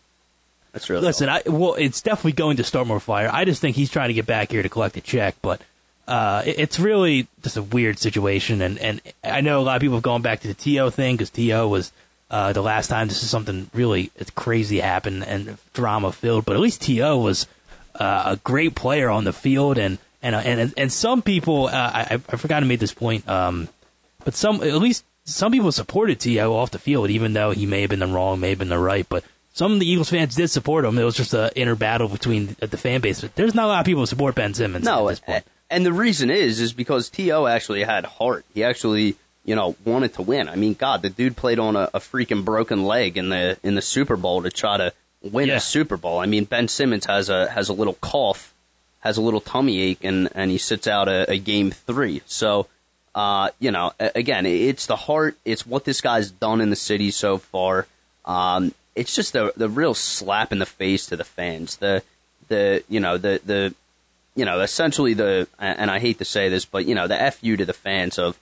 That's 0.72 0.90
really 0.90 1.02
Listen. 1.02 1.28
I 1.28 1.42
well, 1.46 1.74
it's 1.74 2.02
definitely 2.02 2.32
going 2.32 2.58
to 2.58 2.64
start 2.64 2.86
more 2.86 3.00
fire. 3.00 3.28
I 3.32 3.44
just 3.44 3.60
think 3.60 3.74
he's 3.74 3.90
trying 3.90 4.08
to 4.08 4.14
get 4.14 4.26
back 4.26 4.50
here 4.52 4.62
to 4.62 4.68
collect 4.68 4.96
a 4.96 5.00
check, 5.00 5.34
but 5.42 5.60
uh, 6.06 6.42
it- 6.46 6.58
it's 6.58 6.78
really 6.78 7.26
just 7.42 7.56
a 7.56 7.62
weird 7.62 7.98
situation. 7.98 8.62
And 8.62 8.78
and 8.78 9.00
I 9.24 9.40
know 9.40 9.60
a 9.60 9.62
lot 9.62 9.76
of 9.76 9.80
people 9.80 9.96
have 9.96 10.02
gone 10.04 10.22
back 10.22 10.40
to 10.40 10.48
the 10.48 10.54
T.O. 10.54 10.90
thing 10.90 11.16
because 11.16 11.30
T.O. 11.30 11.66
was 11.68 11.90
uh, 12.30 12.52
the 12.52 12.62
last 12.62 12.88
time 12.88 13.08
this 13.08 13.22
is 13.22 13.30
something 13.30 13.70
really 13.72 14.10
crazy 14.34 14.80
happened 14.80 15.24
and 15.24 15.56
drama 15.72 16.12
filled. 16.12 16.44
But 16.44 16.54
at 16.56 16.60
least 16.60 16.82
T.O. 16.82 17.18
was 17.18 17.46
uh, 17.94 18.22
a 18.26 18.36
great 18.36 18.74
player 18.74 19.08
on 19.10 19.24
the 19.24 19.32
field, 19.32 19.78
and 19.78 19.98
and 20.22 20.34
uh, 20.34 20.38
and 20.44 20.74
and 20.76 20.92
some 20.92 21.22
people, 21.22 21.66
uh, 21.68 21.70
I 21.72 22.06
I 22.28 22.36
forgot 22.36 22.60
to 22.60 22.66
make 22.66 22.80
this 22.80 22.94
point, 22.94 23.28
um, 23.28 23.68
but 24.24 24.34
some 24.34 24.62
at 24.62 24.74
least 24.74 25.04
some 25.24 25.52
people 25.52 25.72
supported 25.72 26.20
T.O. 26.20 26.54
off 26.54 26.70
the 26.70 26.78
field, 26.78 27.10
even 27.10 27.32
though 27.32 27.50
he 27.50 27.66
may 27.66 27.82
have 27.82 27.90
been 27.90 28.00
the 28.00 28.06
wrong, 28.06 28.40
may 28.40 28.50
have 28.50 28.58
been 28.58 28.68
the 28.68 28.78
right, 28.78 29.06
but. 29.08 29.24
Some 29.54 29.72
of 29.72 29.80
the 29.80 29.90
Eagles 29.90 30.10
fans 30.10 30.36
did 30.36 30.46
support 30.50 30.84
him. 30.84 30.96
It 30.98 31.02
was 31.02 31.16
just 31.16 31.34
an 31.34 31.50
inner 31.56 31.74
battle 31.74 32.06
between 32.06 32.54
the 32.60 32.76
fan 32.76 33.00
base. 33.00 33.22
But 33.22 33.34
there's 33.34 33.56
not 33.56 33.64
a 33.64 33.66
lot 33.66 33.80
of 33.80 33.86
people 33.86 34.02
who 34.02 34.06
support 34.06 34.36
Ben 34.36 34.54
Simmons 34.54 34.84
No, 34.84 35.08
at 35.08 35.12
this 35.12 35.20
point. 35.20 35.44
and 35.68 35.84
the 35.84 35.92
reason 35.92 36.30
is 36.30 36.60
is 36.60 36.72
because 36.72 37.10
T.O. 37.10 37.44
actually 37.46 37.82
had 37.82 38.04
heart. 38.04 38.44
He 38.54 38.62
actually, 38.62 39.16
you 39.48 39.54
know, 39.56 39.74
wanted 39.84 40.12
to 40.14 40.22
win. 40.22 40.48
I 40.48 40.56
mean, 40.56 40.74
God, 40.74 41.00
the 41.00 41.08
dude 41.08 41.34
played 41.36 41.58
on 41.58 41.74
a, 41.74 41.84
a 41.94 42.00
freaking 42.00 42.44
broken 42.44 42.84
leg 42.84 43.16
in 43.16 43.30
the 43.30 43.56
in 43.62 43.74
the 43.74 43.82
Super 43.82 44.16
Bowl 44.16 44.42
to 44.42 44.50
try 44.50 44.76
to 44.76 44.92
win 45.22 45.48
Yeah. 45.48 45.56
a 45.56 45.60
Super 45.60 45.96
Bowl. 45.96 46.18
I 46.18 46.26
mean, 46.26 46.44
Ben 46.44 46.68
Simmons 46.68 47.06
has 47.06 47.30
a 47.30 47.48
has 47.48 47.70
a 47.70 47.72
little 47.72 47.94
cough, 47.94 48.52
has 49.00 49.16
a 49.16 49.22
little 49.22 49.40
tummy 49.40 49.80
ache, 49.80 50.04
and 50.04 50.28
and 50.34 50.50
he 50.50 50.58
sits 50.58 50.86
out 50.86 51.08
a, 51.08 51.30
a 51.30 51.38
game 51.38 51.70
three. 51.70 52.22
So. 52.26 52.66
Uh, 53.14 53.50
you 53.58 53.72
know, 53.72 53.90
again, 53.98 54.46
it's 54.46 54.86
the 54.86 54.94
heart. 54.94 55.36
It's 55.44 55.66
what 55.66 55.84
this 55.84 56.00
guy's 56.00 56.30
done 56.30 56.60
in 56.60 56.70
the 56.70 56.76
city 56.76 57.10
so 57.10 57.38
far. 57.38 57.86
Um, 58.24 58.72
it's 58.94 59.12
just 59.16 59.32
the 59.32 59.52
the 59.56 59.68
real 59.68 59.94
slap 59.94 60.52
in 60.52 60.60
the 60.60 60.66
face 60.66 61.06
to 61.06 61.16
the 61.16 61.24
fans. 61.24 61.78
The 61.78 62.04
the 62.46 62.84
you 62.88 63.00
know 63.00 63.16
the 63.18 63.40
the 63.44 63.74
you 64.36 64.44
know, 64.44 64.60
essentially 64.60 65.14
the, 65.14 65.48
and 65.58 65.90
I 65.90 65.98
hate 65.98 66.18
to 66.18 66.24
say 66.24 66.48
this, 66.48 66.64
but 66.64 66.84
you 66.86 66.94
know, 66.94 67.08
the 67.08 67.16
fu 67.32 67.56
to 67.56 67.64
the 67.64 67.72
fans 67.72 68.20
of, 68.20 68.38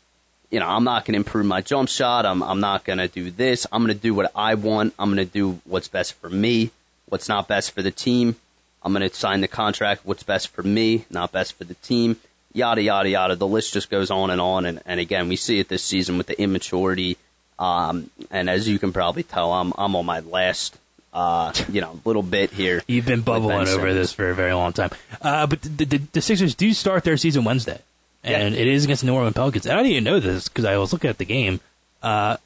you 0.50 0.60
know, 0.60 0.66
I'm 0.66 0.84
not 0.84 1.04
going 1.04 1.14
to 1.14 1.18
improve 1.18 1.46
my 1.46 1.60
jump 1.60 1.88
shot. 1.88 2.26
I'm 2.26 2.42
I'm 2.42 2.60
not 2.60 2.84
going 2.84 2.98
to 2.98 3.08
do 3.08 3.30
this. 3.30 3.66
I'm 3.72 3.84
going 3.84 3.94
to 3.94 4.00
do 4.00 4.14
what 4.14 4.30
I 4.34 4.54
want. 4.54 4.94
I'm 4.98 5.12
going 5.12 5.26
to 5.26 5.32
do 5.32 5.60
what's 5.64 5.88
best 5.88 6.14
for 6.14 6.28
me. 6.30 6.70
What's 7.08 7.28
not 7.28 7.48
best 7.48 7.72
for 7.72 7.82
the 7.82 7.90
team. 7.90 8.36
I'm 8.82 8.92
going 8.92 9.08
to 9.08 9.14
sign 9.14 9.40
the 9.40 9.48
contract. 9.48 10.02
What's 10.04 10.22
best 10.22 10.48
for 10.48 10.62
me, 10.62 11.06
not 11.10 11.32
best 11.32 11.54
for 11.54 11.64
the 11.64 11.74
team. 11.74 12.16
Yada 12.52 12.80
yada 12.82 13.08
yada. 13.08 13.36
The 13.36 13.46
list 13.46 13.72
just 13.74 13.90
goes 13.90 14.10
on 14.10 14.30
and 14.30 14.40
on. 14.40 14.64
And, 14.64 14.80
and 14.86 15.00
again, 15.00 15.28
we 15.28 15.36
see 15.36 15.58
it 15.58 15.68
this 15.68 15.82
season 15.82 16.16
with 16.18 16.28
the 16.28 16.40
immaturity. 16.40 17.16
Um, 17.58 18.10
and 18.30 18.48
as 18.48 18.68
you 18.68 18.78
can 18.78 18.92
probably 18.92 19.24
tell, 19.24 19.52
I'm 19.52 19.72
I'm 19.76 19.96
on 19.96 20.06
my 20.06 20.20
last, 20.20 20.78
uh, 21.12 21.52
you 21.70 21.80
know, 21.80 22.00
little 22.04 22.22
bit 22.22 22.50
here. 22.52 22.82
You've 22.86 23.06
been 23.06 23.22
bubbling 23.22 23.68
over 23.68 23.92
this 23.92 24.12
for 24.12 24.30
a 24.30 24.34
very 24.34 24.52
long 24.52 24.72
time. 24.72 24.90
Uh, 25.20 25.46
but 25.46 25.62
the, 25.62 25.84
the, 25.84 25.98
the 26.12 26.20
Sixers 26.20 26.54
do 26.54 26.72
start 26.72 27.04
their 27.04 27.16
season 27.16 27.44
Wednesday, 27.44 27.80
and 28.26 28.54
Yeah. 28.54 28.60
it 28.60 28.66
is 28.66 28.84
against 28.84 29.00
the 29.02 29.06
New 29.06 29.14
Orleans 29.14 29.34
Pelicans. 29.34 29.66
And 29.66 29.74
I 29.78 29.82
didn't 29.82 29.92
even 29.92 30.04
know 30.04 30.20
this 30.20 30.48
because 30.48 30.64
I 30.64 30.76
was 30.76 30.92
looking 30.92 31.08
at 31.10 31.18
the 31.18 31.24
game. 31.24 31.60
Uh, 32.02 32.36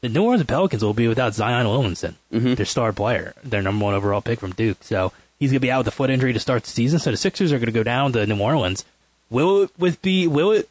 the 0.00 0.08
New 0.08 0.22
Orleans 0.24 0.44
Pelicans 0.46 0.84
will 0.84 0.94
be 0.94 1.08
without 1.08 1.34
Zion 1.34 1.66
Williamson, 1.68 2.16
Mm-hmm. 2.32 2.54
their 2.54 2.66
star 2.66 2.92
player, 2.92 3.34
their 3.42 3.62
number 3.62 3.84
one 3.84 3.94
overall 3.94 4.20
pick 4.20 4.38
from 4.40 4.52
Duke. 4.52 4.78
So 4.82 5.12
he's 5.38 5.50
going 5.50 5.56
to 5.60 5.66
be 5.66 5.70
out 5.70 5.78
with 5.78 5.88
a 5.88 5.96
foot 5.96 6.10
injury 6.10 6.32
to 6.32 6.40
start 6.40 6.64
the 6.64 6.70
season. 6.70 6.98
So 6.98 7.10
the 7.10 7.16
Sixers 7.16 7.52
are 7.52 7.58
going 7.58 7.66
to 7.66 7.72
go 7.72 7.82
down 7.82 8.12
to 8.12 8.26
New 8.26 8.40
Orleans. 8.40 8.84
Will 9.30 9.62
it 9.62 9.70
with 9.78 10.00
be 10.02 10.26
will 10.26 10.52
it 10.52 10.68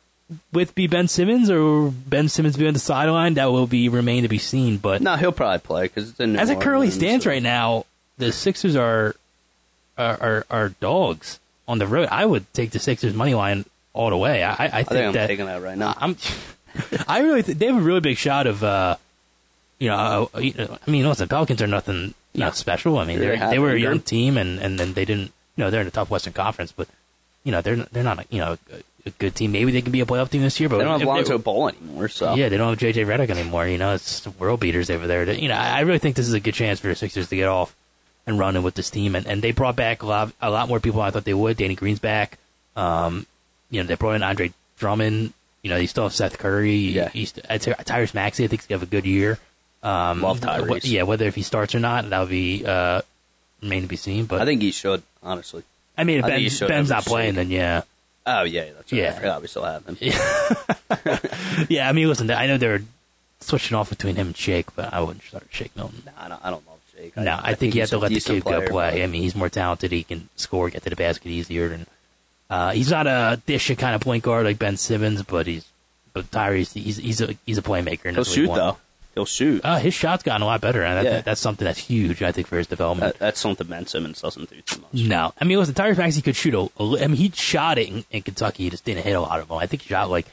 with 0.52 0.74
be 0.76 0.88
Ben 0.88 1.08
Simmons 1.08 1.50
or 1.50 1.90
Ben 1.92 2.28
Simmons 2.30 2.58
be 2.58 2.68
on 2.68 2.74
the 2.74 2.80
sideline? 2.80 3.36
That 3.36 3.52
will 3.52 3.68
be 3.68 3.88
remain 3.90 4.24
to 4.24 4.30
be 4.30 4.38
seen. 4.40 4.78
But 4.78 5.02
No, 5.02 5.16
he'll 5.16 5.32
probably 5.32 5.60
play 5.60 5.84
because 5.84 6.10
it's 6.10 6.20
in 6.20 6.34
New 6.34 6.40
as 6.40 6.50
it 6.50 6.60
currently 6.62 6.90
stands 6.92 7.24
so- 7.26 7.30
right 7.32 7.44
now, 7.44 7.86
the 8.18 8.32
Sixers 8.32 8.76
are, 8.76 9.16
are 9.98 10.18
are 10.22 10.46
are 10.50 10.70
dogs 10.70 11.40
on 11.68 11.78
the 11.80 11.88
road. 11.88 12.08
I 12.12 12.26
would 12.26 12.52
take 12.54 12.72
the 12.72 12.80
Sixers 12.80 13.14
money 13.14 13.34
line 13.36 13.66
all 13.98 14.10
the 14.10 14.18
way. 14.18 14.44
I, 14.44 14.52
I, 14.52 14.56
think, 14.58 14.74
I 14.74 14.84
think 14.84 15.06
I'm 15.08 15.14
that 15.14 15.28
taking 15.28 15.46
that 15.48 15.62
right 15.62 15.78
now. 15.78 15.96
I'm. 15.98 16.16
I 17.08 17.20
really 17.20 17.44
th- 17.44 17.58
they 17.58 17.66
have 17.66 17.78
a 17.78 17.82
really 17.82 18.00
big 18.02 18.18
shot 18.18 18.48
of. 18.48 18.64
uh 18.64 18.96
you 19.80 19.90
know, 19.90 20.30
uh, 20.34 20.40
I 20.40 20.90
mean, 20.90 21.08
listen, 21.08 21.28
Pelicans 21.28 21.62
are 21.62 21.68
nothing, 21.68 22.16
you 22.34 22.40
know, 22.40 22.50
special. 22.50 22.98
I 22.98 23.06
mean, 23.06 23.20
They're 23.20 23.38
they 23.52 23.60
were 23.60 23.72
a 23.72 23.80
young 23.80 24.00
team, 24.00 24.36
and 24.36 24.60
and 24.60 24.80
then 24.80 24.94
they 24.94 25.06
didn't, 25.06 25.32
you 25.56 25.64
know, 25.64 25.70
they're 25.70 25.82
in 25.82 25.86
the 25.86 25.92
tough 25.92 26.10
Western 26.10 26.34
Conference, 26.34 26.72
but 26.72 26.88
you 27.44 27.52
know, 27.52 27.62
they're 27.62 27.76
they're 27.76 28.04
not, 28.04 28.26
you 28.32 28.40
know, 28.40 28.58
a, 28.74 28.78
a 29.06 29.10
good 29.12 29.36
team. 29.36 29.52
Maybe 29.52 29.72
they 29.72 29.84
can 29.84 29.92
be 29.92 30.02
a 30.02 30.06
playoff 30.08 30.32
team 30.32 30.42
this 30.42 30.60
year, 30.60 30.68
but 30.68 30.80
They 30.80 30.84
don't 30.84 31.00
have 31.00 31.08
Lonzo 31.08 31.38
Ball 31.38 31.70
anymore, 31.70 32.08
so 32.08 32.34
yeah, 32.34 32.50
they 32.50 32.58
don't 32.58 32.70
have 32.70 32.80
JJ 32.80 33.06
Redick 33.06 33.30
anymore. 33.30 33.68
You 33.68 33.78
know, 33.78 33.94
it's 33.94 34.26
world 34.40 34.62
beaters 34.62 34.90
over 34.90 35.06
there. 35.06 35.32
You 35.32 35.48
know, 35.48 35.56
I 35.56 35.78
I 35.78 35.80
really 35.82 36.00
think 36.00 36.16
this 36.16 36.28
is 36.28 36.34
a 36.34 36.40
good 36.40 36.56
chance 36.56 36.80
for 36.80 36.88
the 36.88 36.96
Sixers 36.96 37.30
to 37.30 37.36
get 37.36 37.48
off 37.48 37.76
and 38.28 38.38
running 38.38 38.64
with 38.64 38.76
this 38.76 38.90
team. 38.90 39.16
And, 39.16 39.26
and 39.26 39.42
they 39.42 39.52
brought 39.52 39.76
back 39.76 40.04
a 40.04 40.06
lot, 40.06 40.34
a 40.42 40.52
lot 40.52 40.68
more 40.68 40.80
people 40.80 41.00
than 41.00 41.08
I 41.08 41.12
thought 41.12 41.24
they 41.24 41.34
would. 41.34 41.56
Danny 41.58 41.76
Green's 41.76 42.00
back. 42.00 42.38
Um, 42.76 43.26
you 43.70 43.82
know, 43.82 43.88
they 43.88 43.96
brought 43.96 44.14
in 44.14 44.24
Andre 44.24 44.52
Drummond. 44.78 45.34
You 45.64 45.70
know, 45.70 45.78
you 45.78 45.88
still 45.88 46.04
have 46.04 46.14
Seth 46.14 46.38
Curry. 46.38 46.76
Yeah. 46.76 47.10
I'd 47.14 47.62
Tyrese 47.62 48.14
Maxey, 48.14 48.44
I 48.44 48.48
think, 48.48 48.62
he's 48.62 48.68
going 48.68 48.80
to 48.80 48.86
have 48.86 48.90
a 48.90 48.92
good 48.92 49.06
year. 49.06 49.38
Um, 49.84 50.22
Love 50.22 50.40
Tyrese. 50.40 50.90
Yeah, 50.90 51.04
whether 51.04 51.26
if 51.26 51.36
he 51.36 51.42
starts 51.42 51.76
or 51.76 51.80
not, 51.80 52.10
that'll 52.10 52.28
be 52.28 52.66
uh, 52.66 53.02
remain 53.62 53.82
to 53.82 53.88
be 53.88 53.96
seen. 53.96 54.26
But 54.26 54.42
I 54.42 54.46
think 54.46 54.62
he 54.62 54.72
should, 54.72 55.04
honestly. 55.22 55.64
I 55.98 56.04
mean, 56.04 56.20
if 56.20 56.26
I 56.26 56.30
think 56.30 56.60
ben, 56.60 56.68
Ben's 56.70 56.90
not 56.90 57.06
playing, 57.06 57.36
then 57.36 57.50
yeah, 57.50 57.82
Oh 58.30 58.44
yeah, 58.44 58.66
that's 58.76 58.92
right. 58.92 59.02
Yeah. 59.02 59.36
I 59.38 59.40
we 59.40 59.48
still 59.48 59.64
have 59.64 59.86
him. 59.86 59.98
yeah. 61.70 61.88
I 61.88 61.94
mean, 61.94 62.10
listen, 62.10 62.30
I 62.30 62.46
know 62.46 62.58
they're 62.58 62.82
switching 63.40 63.78
off 63.78 63.90
between 63.90 64.18
him 64.18 64.28
and 64.28 64.38
Shake, 64.38 64.76
but 64.76 64.94
I 64.94 65.00
wouldn't 65.00 65.24
start 65.24 65.48
Shake 65.50 65.74
Milton. 65.78 66.04
Nah, 66.06 66.12
I 66.18 66.28
don't, 66.28 66.46
I 66.46 66.50
don't 66.50 66.68
love 66.68 66.80
Jake. 66.94 67.16
No, 67.16 67.40
I, 67.42 67.54
think, 67.54 67.74
you 67.74 67.82
have 67.82 67.90
to 67.92 68.00
let 68.00 68.12
the 68.12 68.20
kid 68.20 68.44
go 68.44 68.60
play. 68.68 68.92
but- 68.92 69.02
I 69.02 69.08
mean, 69.08 69.22
he's 69.22 69.34
more 69.34 69.48
talented. 69.48 69.94
He 69.94 70.04
can 70.04 70.28
score, 70.36 70.70
get 70.70 70.84
to 70.84 70.90
the 70.90 70.98
basket 70.98 71.30
easier, 71.30 71.72
and 71.72 71.86
uh, 72.50 72.72
he's 72.72 72.92
not 72.92 73.08
a 73.08 73.42
dish 73.46 73.68
kind 73.78 73.96
of 73.96 74.02
point 74.02 74.24
guard 74.24 74.46
like 74.46 74.60
Ben 74.60 74.78
Simmons, 74.78 75.24
but 75.24 75.48
he's 75.48 75.66
but 76.14 76.30
Tyrese. 76.32 76.74
He's 76.74 76.98
he's 76.98 77.22
a 77.22 77.36
he's 77.46 77.58
a 77.58 77.62
playmaker. 77.62 78.06
He'll 78.06 78.14
that's 78.16 78.30
what 78.30 78.36
he 78.38 78.46
shoot 78.46 78.54
though. 78.56 78.78
He'll 79.16 79.26
shoot. 79.26 79.66
Uh, 79.66 79.80
his 79.80 79.96
shot's 79.96 80.22
gotten 80.22 80.44
a 80.44 80.46
lot 80.46 80.62
better, 80.62 80.84
and 80.84 80.98
that, 80.98 81.12
Yeah. 81.12 81.22
that's 81.22 81.42
something 81.42 81.66
that's 81.66 81.80
huge. 81.80 82.22
I 82.22 82.32
think 82.32 82.46
for 82.48 82.58
his 82.58 82.68
development. 82.68 83.14
That, 83.14 83.20
that's 83.20 83.40
something 83.40 83.66
Ben 83.66 83.88
Simmons 83.88 84.22
doesn't 84.22 84.48
do 84.50 84.62
too 84.62 84.80
much. 84.82 84.94
no, 84.94 85.34
I 85.42 85.44
mean, 85.46 85.58
listen, 85.58 85.74
Tyrese 85.74 85.98
Maxey 85.98 86.22
could 86.22 86.36
shoot 86.36 86.54
a, 86.54 86.70
a 86.80 87.04
I 87.04 87.08
mean, 87.08 87.16
he 87.18 87.32
shot 87.32 87.80
it 87.80 87.90
in, 87.90 88.06
in 88.12 88.22
Kentucky. 88.22 88.66
He 88.66 88.70
just 88.70 88.86
didn't 88.86 89.04
hit 89.06 89.14
a 89.14 89.20
lot 89.22 89.40
of 89.40 89.48
them. 89.48 89.58
I 89.58 89.66
think 89.66 89.82
he 89.82 89.90
shot 89.90 90.12
like 90.12 90.28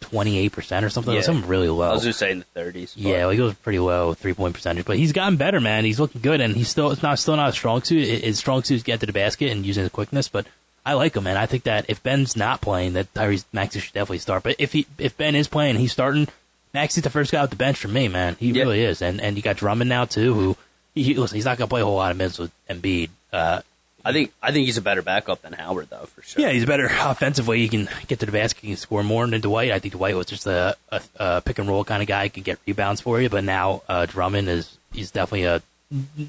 twenty 0.00 0.36
eight 0.38 0.50
percent 0.50 0.84
or 0.84 0.90
something. 0.90 1.14
Yeah. 1.14 1.20
Something 1.20 1.48
really 1.48 1.68
low. 1.68 1.90
I 1.90 1.94
was 1.94 2.02
just 2.02 2.18
saying 2.18 2.40
the 2.40 2.44
thirties. 2.46 2.92
Yeah, 2.96 3.18
well, 3.26 3.30
he 3.30 3.40
was 3.40 3.54
pretty 3.54 3.78
low 3.78 4.14
three 4.14 4.34
point 4.34 4.54
percentage, 4.54 4.84
but 4.84 4.96
he's 4.96 5.12
gotten 5.12 5.36
better, 5.36 5.60
man. 5.60 5.84
He's 5.84 6.00
looking 6.00 6.20
good, 6.22 6.40
and 6.40 6.56
he's 6.56 6.68
still 6.68 6.90
it's 6.90 7.02
not 7.04 7.20
still 7.20 7.36
not 7.36 7.50
a 7.50 7.52
strong 7.52 7.82
suit. 7.82 8.06
His 8.24 8.36
strong 8.38 8.64
suit 8.64 8.74
is 8.76 8.82
getting 8.82 9.00
to 9.00 9.06
the 9.06 9.12
basket 9.12 9.52
and 9.52 9.64
using 9.64 9.82
his 9.84 9.92
quickness, 9.92 10.28
but 10.28 10.44
I 10.84 10.94
like 10.94 11.14
him, 11.16 11.24
man. 11.24 11.36
I 11.36 11.46
think 11.46 11.64
that 11.64 11.86
if 11.88 12.02
Ben's 12.02 12.36
not 12.36 12.60
playing, 12.60 12.94
that 12.94 13.12
Tyrese 13.14 13.44
Maxey 13.52 13.78
should 13.80 13.92
definitely 13.94 14.18
start. 14.18 14.42
But 14.42 14.56
if 14.58 14.72
he 14.72 14.86
if 14.98 15.16
Ben 15.16 15.34
is 15.36 15.48
playing, 15.48 15.76
he's 15.76 15.92
starting. 15.92 16.28
Maxey's 16.74 17.04
the 17.04 17.10
first 17.10 17.30
guy 17.30 17.40
off 17.42 17.50
the 17.50 17.56
bench 17.56 17.76
for 17.78 17.88
me, 17.88 18.08
man. 18.08 18.36
He 18.40 18.50
Yeah. 18.50 18.62
really 18.62 18.82
is, 18.82 19.02
and 19.02 19.20
and 19.20 19.36
you 19.36 19.42
got 19.42 19.56
Drummond 19.56 19.88
now 19.88 20.06
too, 20.06 20.34
who 20.34 20.56
he, 20.94 21.02
he- 21.02 21.14
listen, 21.14 21.36
he's 21.36 21.44
not 21.44 21.58
gonna 21.58 21.68
play 21.68 21.82
a 21.82 21.84
whole 21.84 21.96
lot 21.96 22.10
of 22.10 22.16
minutes 22.16 22.38
with 22.38 22.50
Embiid. 22.68 23.10
Uh, 23.32 23.60
I 24.04 24.12
think 24.12 24.32
I 24.42 24.50
think 24.50 24.66
he's 24.66 24.78
a 24.78 24.82
better 24.82 25.02
backup 25.02 25.42
than 25.42 25.52
Howard 25.52 25.88
though, 25.90 26.06
for 26.06 26.22
sure. 26.22 26.42
yeah, 26.42 26.50
he's 26.50 26.64
better 26.64 26.86
offensively. 27.00 27.60
He 27.60 27.68
can 27.68 27.88
get 28.08 28.18
to 28.20 28.26
the 28.26 28.32
basket, 28.32 28.62
he 28.62 28.68
can 28.68 28.76
score 28.76 29.04
more 29.04 29.26
than 29.26 29.40
Dwight. 29.40 29.70
I 29.70 29.78
think 29.78 29.94
Dwight 29.94 30.16
was 30.16 30.26
just 30.26 30.46
a, 30.46 30.74
a, 30.90 31.00
a 31.16 31.40
pick 31.42 31.58
and 31.60 31.68
roll 31.68 31.84
kind 31.84 32.02
of 32.02 32.08
guy, 32.08 32.28
can 32.28 32.42
get 32.42 32.58
rebounds 32.66 33.00
for 33.00 33.20
you. 33.20 33.28
But 33.28 33.44
now 33.44 33.82
uh, 33.88 34.06
Drummond 34.06 34.48
is 34.48 34.76
he's 34.92 35.10
definitely 35.12 35.44
a 35.44 35.62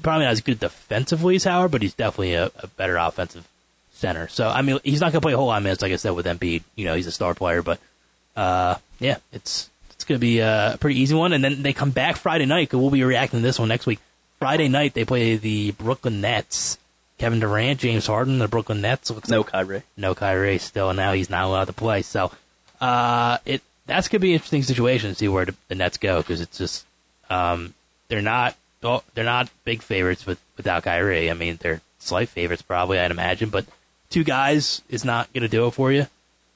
probably 0.02 0.24
not 0.26 0.32
as 0.32 0.42
good 0.42 0.60
defensively 0.60 1.36
as 1.36 1.44
Howard, 1.44 1.70
but 1.72 1.82
he's 1.82 1.94
definitely 1.94 2.34
a, 2.34 2.50
a 2.58 2.66
better 2.68 2.96
offensive 2.96 3.48
center. 4.06 4.28
So 4.28 4.48
I 4.48 4.62
mean, 4.62 4.78
he's 4.84 5.00
not 5.00 5.12
going 5.12 5.20
to 5.20 5.24
play 5.24 5.32
a 5.32 5.36
whole 5.36 5.46
lot 5.46 5.56
of 5.58 5.62
minutes, 5.62 5.82
like 5.82 5.92
I 5.92 5.96
said 5.96 6.10
with 6.10 6.26
Embiid. 6.26 6.62
You 6.76 6.84
know, 6.84 6.94
he's 6.94 7.06
a 7.06 7.12
star 7.12 7.34
player, 7.34 7.62
but 7.62 7.78
uh, 8.36 8.76
yeah, 8.98 9.16
it's 9.32 9.70
it's 9.90 10.04
going 10.04 10.18
to 10.18 10.20
be 10.20 10.40
a 10.40 10.76
pretty 10.80 11.00
easy 11.00 11.14
one. 11.14 11.32
And 11.32 11.42
then 11.42 11.62
they 11.62 11.72
come 11.72 11.90
back 11.90 12.16
Friday 12.16 12.46
night. 12.46 12.68
'cause 12.70 12.80
we'll 12.80 12.90
be 12.90 13.04
reacting 13.04 13.40
to 13.40 13.42
this 13.42 13.58
one 13.58 13.68
next 13.68 13.86
week. 13.86 13.98
Friday 14.38 14.68
night 14.68 14.94
they 14.94 15.04
play 15.04 15.36
the 15.36 15.70
Brooklyn 15.72 16.20
Nets. 16.20 16.78
Kevin 17.16 17.38
Durant, 17.40 17.78
James 17.80 18.06
Harden, 18.08 18.38
the 18.40 18.48
Brooklyn 18.48 18.80
Nets. 18.80 19.08
Looks 19.10 19.28
no 19.30 19.38
like 19.42 19.52
Kyrie. 19.52 19.82
no 19.96 20.14
Kyrie 20.16 20.58
still, 20.58 20.90
and 20.90 20.96
now 20.96 21.12
he's 21.12 21.30
not 21.30 21.44
allowed 21.44 21.66
to 21.66 21.72
play. 21.72 22.02
So 22.02 22.32
uh, 22.80 23.38
it 23.46 23.62
that's 23.86 24.08
gonna 24.08 24.18
be 24.20 24.30
an 24.30 24.34
interesting 24.34 24.64
situation 24.64 25.10
to 25.10 25.14
see 25.16 25.28
where 25.28 25.44
the, 25.46 25.54
the 25.68 25.74
Nets 25.76 25.96
go 25.96 26.18
because 26.20 26.40
it's 26.40 26.58
just 26.58 26.84
um, 27.30 27.72
they're 28.08 28.20
not 28.20 28.56
they're 29.14 29.24
not 29.24 29.48
big 29.64 29.80
favorites 29.80 30.26
with 30.26 30.40
without 30.56 30.82
Kyrie. 30.82 31.30
I 31.30 31.34
mean, 31.34 31.56
they're 31.62 31.80
slight 32.00 32.28
favorites 32.28 32.62
probably, 32.62 32.98
I'd 32.98 33.10
imagine, 33.12 33.48
but 33.48 33.64
two 34.14 34.24
guys 34.24 34.80
is 34.88 35.04
not 35.04 35.32
gonna 35.32 35.48
do 35.48 35.66
it 35.66 35.72
for 35.72 35.90
you. 35.92 36.06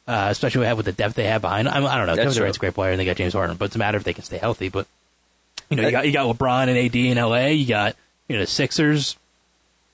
Uh, 0.06 0.28
especially 0.30 0.72
with 0.72 0.86
the 0.86 0.92
depth 0.92 1.16
they 1.16 1.24
have 1.24 1.42
behind. 1.42 1.68
I, 1.68 1.76
I 1.76 1.98
don't 1.98 2.06
know. 2.06 2.16
That's 2.16 2.28
Kevin 2.28 2.32
Durant's 2.38 2.56
a 2.56 2.60
great 2.60 2.72
player, 2.72 2.92
and 2.92 2.98
they 3.00 3.04
got 3.04 3.16
James 3.16 3.34
Harden, 3.34 3.56
but 3.58 3.66
it's 3.66 3.76
a 3.76 3.78
matter 3.78 3.98
if 3.98 4.04
they 4.04 4.14
can 4.14 4.24
stay 4.24 4.38
healthy. 4.38 4.70
But 4.70 4.86
you 5.68 5.76
know, 5.76 5.82
you 5.82 5.90
got 5.90 6.06
you 6.06 6.12
got 6.12 6.34
LeBron 6.34 6.68
and 6.68 6.78
AD 6.78 6.96
in 6.96 7.18
LA. 7.18 7.48
You 7.48 7.66
got 7.66 7.94
you 8.26 8.36
know 8.36 8.40
the 8.42 8.46
Sixers. 8.46 9.16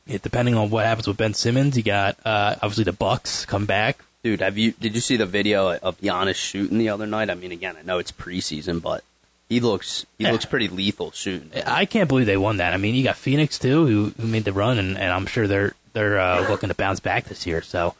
It, 0.06 0.22
depending 0.22 0.54
on 0.54 0.68
what 0.70 0.84
happens 0.84 1.08
with 1.08 1.16
Ben 1.16 1.34
Simmons, 1.34 1.76
you 1.76 1.82
got 1.82 2.16
uh, 2.24 2.54
obviously 2.62 2.84
the 2.84 2.92
Bucks 2.92 3.44
come 3.46 3.66
back. 3.66 4.04
Dude, 4.22 4.40
have 4.40 4.56
you 4.56 4.72
did 4.72 4.94
you 4.94 5.00
see 5.00 5.16
the 5.16 5.26
video 5.26 5.74
of 5.78 5.98
Giannis 6.00 6.36
shooting 6.36 6.78
the 6.78 6.90
other 6.90 7.06
night? 7.06 7.28
I 7.30 7.34
mean, 7.34 7.50
again, 7.52 7.74
I 7.76 7.82
know 7.82 7.98
it's 7.98 8.12
preseason, 8.12 8.80
but 8.80 9.02
he 9.48 9.58
looks 9.58 10.06
he 10.18 10.24
Yeah. 10.24 10.30
looks 10.32 10.44
pretty 10.44 10.68
lethal 10.68 11.10
shooting. 11.10 11.50
I 11.66 11.86
can't 11.86 12.08
believe 12.08 12.26
they 12.26 12.36
won 12.36 12.58
that. 12.58 12.72
I 12.72 12.76
mean, 12.76 12.94
you 12.94 13.02
got 13.02 13.16
Phoenix 13.16 13.58
too, 13.58 13.84
who, 13.86 14.12
who 14.20 14.26
made 14.28 14.44
the 14.44 14.52
run, 14.52 14.78
and, 14.78 14.96
and 14.96 15.12
I'm 15.12 15.26
sure 15.26 15.48
they're 15.48 15.74
they're 15.94 16.20
uh, 16.20 16.48
looking 16.48 16.68
to 16.68 16.74
bounce 16.74 17.00
back 17.00 17.24
this 17.24 17.46
year. 17.46 17.62
So 17.62 17.94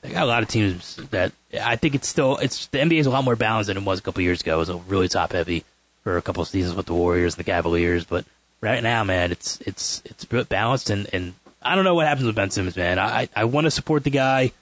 they 0.00 0.10
got 0.10 0.22
a 0.22 0.26
lot 0.26 0.42
of 0.42 0.48
teams 0.48 0.96
that 1.10 1.32
I 1.62 1.76
think 1.76 1.94
it's 1.94 2.08
still 2.08 2.38
it's 2.38 2.66
the 2.68 2.78
NBA 2.78 2.98
is 3.00 3.06
a 3.06 3.10
lot 3.10 3.24
more 3.24 3.36
balanced 3.36 3.68
than 3.68 3.76
it 3.76 3.84
was 3.84 3.98
a 3.98 4.02
couple 4.02 4.22
years 4.22 4.40
ago. 4.40 4.56
It 4.56 4.58
was 4.58 4.68
a 4.70 4.76
really 4.76 5.08
top 5.08 5.32
heavy 5.32 5.64
for 6.02 6.16
a 6.16 6.22
couple 6.22 6.42
of 6.42 6.48
seasons 6.48 6.74
with 6.74 6.86
the 6.86 6.94
Warriors 6.94 7.34
and 7.34 7.44
the 7.44 7.50
Cavaliers, 7.50 8.04
but 8.04 8.24
right 8.62 8.82
now, 8.82 9.04
man, 9.04 9.30
it's 9.30 9.60
it's 9.60 10.02
it's 10.06 10.24
balanced, 10.24 10.88
and 10.88 11.06
and 11.12 11.34
I 11.60 11.74
don't 11.74 11.84
know 11.84 11.94
what 11.94 12.06
happens 12.06 12.26
with 12.26 12.36
Ben 12.36 12.50
Simmons, 12.50 12.76
man. 12.76 12.98
I 12.98 13.28
I 13.36 13.44
want 13.44 13.66
to 13.66 13.70
support 13.70 14.04
the 14.04 14.10
guy. 14.10 14.52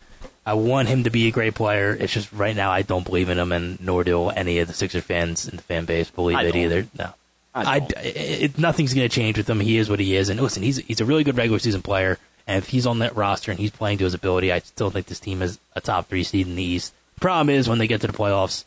I 0.44 0.54
want 0.54 0.88
him 0.88 1.04
to 1.04 1.10
be 1.10 1.28
a 1.28 1.30
great 1.30 1.54
player. 1.54 1.96
It's 1.98 2.12
just 2.12 2.32
right 2.32 2.56
now 2.56 2.72
I 2.72 2.82
don't 2.82 3.04
believe 3.04 3.28
in 3.28 3.38
him, 3.38 3.52
and 3.52 3.80
nor 3.80 4.02
do 4.02 4.30
any 4.30 4.58
of 4.58 4.68
the 4.68 4.74
Sixer 4.74 5.00
fans 5.00 5.46
in 5.46 5.56
the 5.56 5.62
fan 5.62 5.84
base 5.84 6.10
believe 6.10 6.40
it 6.40 6.56
either. 6.56 6.86
No. 6.98 7.10
I 7.54 7.76
I, 7.76 7.88
it, 8.00 8.58
nothing's 8.58 8.94
going 8.94 9.08
to 9.08 9.14
change 9.14 9.36
with 9.36 9.48
him. 9.48 9.60
He 9.60 9.76
is 9.76 9.90
what 9.90 10.00
he 10.00 10.16
is, 10.16 10.28
and 10.28 10.40
listen, 10.40 10.62
he's 10.62 10.78
he's 10.78 11.00
a 11.00 11.04
really 11.04 11.24
good 11.24 11.36
regular 11.36 11.58
season 11.58 11.82
player. 11.82 12.18
And 12.46 12.58
if 12.58 12.68
he's 12.68 12.86
on 12.86 12.98
that 13.00 13.14
roster 13.16 13.50
and 13.50 13.60
he's 13.60 13.70
playing 13.70 13.98
to 13.98 14.04
his 14.04 14.14
ability, 14.14 14.52
I 14.52 14.58
still 14.60 14.90
think 14.90 15.06
this 15.06 15.20
team 15.20 15.42
is 15.42 15.58
a 15.76 15.80
top 15.80 16.08
three 16.08 16.24
seed 16.24 16.46
in 16.46 16.56
the 16.56 16.62
East. 16.62 16.92
Problem 17.20 17.50
is 17.54 17.68
when 17.68 17.78
they 17.78 17.86
get 17.86 18.00
to 18.00 18.06
the 18.06 18.12
playoffs, 18.12 18.64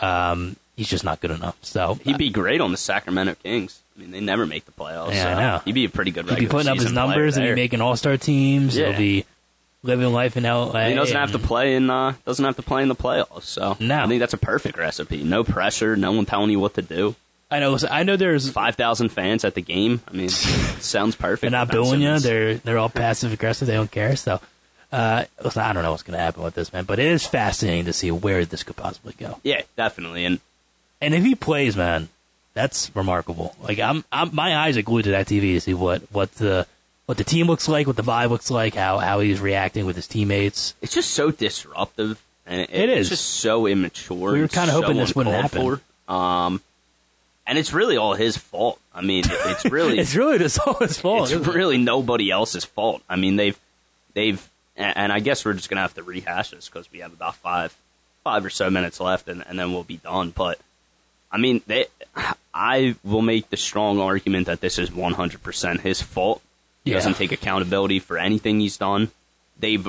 um, 0.00 0.56
he's 0.76 0.88
just 0.88 1.04
not 1.04 1.20
good 1.20 1.30
enough. 1.30 1.56
So 1.62 1.98
He'd 2.04 2.18
be 2.18 2.30
great 2.30 2.60
on 2.60 2.72
the 2.72 2.76
Sacramento 2.76 3.36
Kings. 3.42 3.80
I 3.96 4.00
mean, 4.00 4.10
they 4.10 4.20
never 4.20 4.44
make 4.46 4.66
the 4.66 4.72
playoffs. 4.72 5.12
Yeah, 5.12 5.22
so 5.22 5.28
I 5.30 5.34
know. 5.40 5.62
He'd 5.64 5.72
be 5.72 5.84
a 5.86 5.88
pretty 5.88 6.10
good. 6.10 6.26
he'll 6.28 6.36
be 6.38 6.46
putting 6.46 6.68
up 6.68 6.76
his 6.78 6.92
numbers 6.92 7.36
and 7.36 7.46
be 7.46 7.54
making 7.54 7.80
All 7.80 7.96
Star 7.96 8.16
teams. 8.16 8.76
Yeah. 8.76 8.88
He'll 8.90 8.98
be 8.98 9.24
living 9.82 10.12
life 10.12 10.36
in 10.36 10.42
LA. 10.42 10.88
He 10.88 10.94
doesn't 10.94 11.16
have 11.16 11.32
to 11.32 11.38
play 11.38 11.74
in 11.76 11.88
uh, 11.88 12.14
doesn't 12.26 12.44
have 12.44 12.56
to 12.56 12.62
play 12.62 12.82
in 12.82 12.88
the 12.88 12.94
playoffs. 12.96 13.44
So 13.44 13.76
No. 13.80 14.02
I 14.02 14.06
think 14.06 14.20
that's 14.20 14.34
a 14.34 14.38
perfect 14.38 14.76
recipe. 14.76 15.22
No 15.22 15.44
pressure. 15.44 15.96
No 15.96 16.12
one 16.12 16.26
telling 16.26 16.50
you 16.50 16.60
what 16.60 16.74
to 16.74 16.82
do. 16.82 17.14
I 17.50 17.60
know. 17.60 17.78
I 17.90 18.02
know. 18.02 18.16
There's 18.16 18.50
Five 18.50 18.74
thousand 18.74 19.10
fans 19.10 19.44
at 19.44 19.54
the 19.54 19.62
game. 19.62 20.00
I 20.08 20.12
mean, 20.12 20.28
sounds 20.80 21.14
perfect. 21.14 21.42
They're 21.42 21.50
not 21.50 21.70
booing 21.70 22.00
you. 22.02 22.18
They're 22.18 22.54
they're 22.56 22.78
all 22.78 22.88
passive 22.88 23.32
aggressive. 23.32 23.68
They 23.68 23.74
don't 23.74 23.90
care. 23.90 24.16
So, 24.16 24.40
uh, 24.92 25.24
listen, 25.42 25.62
I 25.62 25.72
don't 25.72 25.82
know 25.84 25.92
what's 25.92 26.02
going 26.02 26.16
to 26.18 26.22
happen 26.22 26.42
with 26.42 26.54
this 26.54 26.72
man, 26.72 26.84
but 26.84 26.98
it 26.98 27.06
is 27.06 27.24
fascinating 27.26 27.84
to 27.84 27.92
see 27.92 28.10
where 28.10 28.44
this 28.44 28.62
could 28.64 28.76
possibly 28.76 29.14
go. 29.18 29.38
yeah, 29.44 29.62
definitely. 29.76 30.24
And 30.24 30.40
And 31.00 31.14
if 31.14 31.22
he 31.22 31.34
plays, 31.36 31.76
man, 31.76 32.08
that's 32.54 32.90
remarkable. 32.96 33.54
Like 33.62 33.78
I'm, 33.78 34.04
I'm 34.10 34.34
my 34.34 34.56
eyes 34.56 34.76
are 34.76 34.82
glued 34.82 35.04
to 35.04 35.10
that 35.12 35.26
TV 35.26 35.54
to 35.54 35.60
see 35.60 35.74
what 35.74 36.02
what 36.10 36.32
the 36.32 36.66
what 37.06 37.16
the 37.18 37.24
team 37.24 37.46
looks 37.46 37.68
like, 37.68 37.86
what 37.86 37.94
the 37.94 38.02
vibe 38.02 38.30
looks 38.30 38.50
like, 38.50 38.74
how 38.74 38.98
how 38.98 39.20
he's 39.20 39.40
reacting 39.40 39.86
with 39.86 39.94
his 39.94 40.08
teammates. 40.08 40.74
it's 40.82 40.94
just 40.94 41.12
so 41.12 41.30
disruptive, 41.30 42.20
and 42.44 42.62
it, 42.62 42.70
It 42.70 42.88
it's 42.88 43.08
just 43.08 43.24
so 43.24 43.66
immature. 43.68 44.32
We 44.32 44.40
were 44.40 44.48
kinda 44.48 44.72
so 44.72 44.80
hoping 44.82 44.96
this 44.96 45.14
wouldn't 45.14 45.36
uncalled 45.36 45.80
For. 46.08 46.12
Um, 46.12 46.60
and 47.46 47.58
it's 47.58 47.72
really 47.72 47.96
all 47.96 48.14
his 48.14 48.36
fault. 48.36 48.78
I 48.94 49.02
mean, 49.02 49.24
it's 49.28 49.64
really 49.70 49.98
It's 49.98 50.14
really 50.14 50.38
just 50.38 50.58
all 50.66 50.74
his 50.74 50.98
fault. 50.98 51.24
it's 51.24 51.32
isn't 51.32 51.48
it? 51.48 51.54
really 51.54 51.78
nobody 51.78 52.30
else's 52.30 52.64
fault. 52.64 53.02
I 53.08 53.16
mean, 53.16 53.36
they've 53.36 53.58
they've 54.14 54.46
and 54.76 54.96
and 54.96 55.12
I 55.12 55.20
guess 55.20 55.44
we're 55.44 55.52
just 55.54 55.68
gonna 55.70 55.82
have 55.82 55.94
to 55.94 56.02
rehash 56.02 56.50
this 56.50 56.68
because 56.68 56.90
we 56.92 56.98
have 57.00 57.12
about 57.12 57.36
five 57.36 57.74
five 58.24 58.44
or 58.44 58.50
so 58.50 58.68
minutes 58.70 58.98
left, 59.00 59.28
and, 59.28 59.44
and 59.46 59.58
then 59.58 59.72
we'll 59.72 59.84
be 59.84 59.98
done. 59.98 60.30
But 60.30 60.58
I 61.30 61.38
mean, 61.38 61.60
they, 61.66 61.86
I 62.54 62.94
will 63.04 63.22
make 63.22 63.50
the 63.50 63.56
strong 63.56 64.00
argument 64.00 64.46
that 64.46 64.60
this 64.60 64.78
is 64.78 64.90
100% 64.90 65.80
his 65.80 66.00
fault. 66.02 66.40
He 66.84 66.90
Yeah. 66.90 66.96
doesn't 66.98 67.14
take 67.14 67.30
accountability 67.32 67.98
for 68.00 68.16
anything 68.18 68.58
he's 68.60 68.76
done. 68.78 69.10
They've 69.58 69.86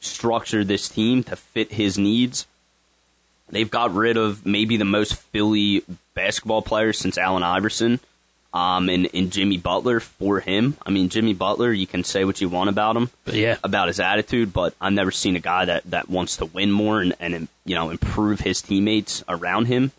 restructured 0.00 0.66
this 0.66 0.88
team 0.88 1.22
to 1.24 1.36
fit 1.36 1.72
his 1.72 1.98
needs. 1.98 2.46
They've 3.48 3.70
got 3.70 3.94
rid 3.94 4.16
of 4.16 4.44
maybe 4.46 4.76
the 4.76 4.84
most 4.84 5.14
Philly 5.14 5.82
basketball 6.14 6.62
players 6.62 6.98
since 6.98 7.18
Allen 7.18 7.42
Iverson, 7.42 8.00
um, 8.52 8.88
and, 8.88 9.08
and 9.12 9.30
Jimmy 9.32 9.56
Butler 9.58 9.98
for 10.00 10.40
him. 10.40 10.76
I 10.86 10.90
mean, 10.90 11.08
Jimmy 11.08 11.34
Butler, 11.34 11.72
you 11.72 11.86
can 11.86 12.04
say 12.04 12.24
what 12.24 12.40
you 12.40 12.48
want 12.48 12.70
about 12.70 12.96
him, 12.96 13.10
But 13.24 13.34
yeah, 13.34 13.56
about 13.64 13.88
his 13.88 13.98
attitude, 14.00 14.52
but 14.52 14.74
I've 14.80 14.92
never 14.92 15.10
seen 15.10 15.34
a 15.36 15.40
guy 15.40 15.64
that, 15.64 15.82
that 15.90 16.08
wants 16.08 16.36
to 16.38 16.44
win 16.46 16.70
more 16.70 17.00
and, 17.00 17.14
and 17.20 17.48
you 17.64 17.74
know 17.74 17.90
improve 17.90 18.40
his 18.40 18.62
teammates 18.62 19.24
around 19.28 19.66
him. 19.66 19.90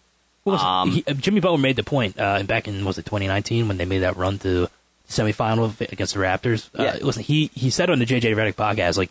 Um, 0.48 0.92
he, 0.92 1.04
uh, 1.08 1.14
Jimmy 1.14 1.40
Butler 1.42 1.58
made 1.58 1.76
the 1.76 1.84
point 1.84 2.20
uh, 2.20 2.44
back 2.44 2.68
in 2.68 2.86
was 2.86 2.98
it 3.00 3.06
2019 3.06 3.68
when 3.68 3.78
they 3.78 3.86
made 3.86 4.00
that 4.00 4.16
run 4.16 4.38
to 4.40 4.48
the 4.48 4.70
semifinal 5.10 5.80
against 5.92 6.14
the 6.14 6.20
Raptors. 6.20 6.70
Uh, 6.78 6.84
Yeah. 6.84 6.98
listen, 7.02 7.24
he 7.24 7.50
he 7.56 7.70
said 7.72 7.90
on 7.90 8.00
the 8.00 8.06
JJ 8.06 8.36
Redick 8.36 8.54
podcast 8.56 8.98
like 8.98 9.10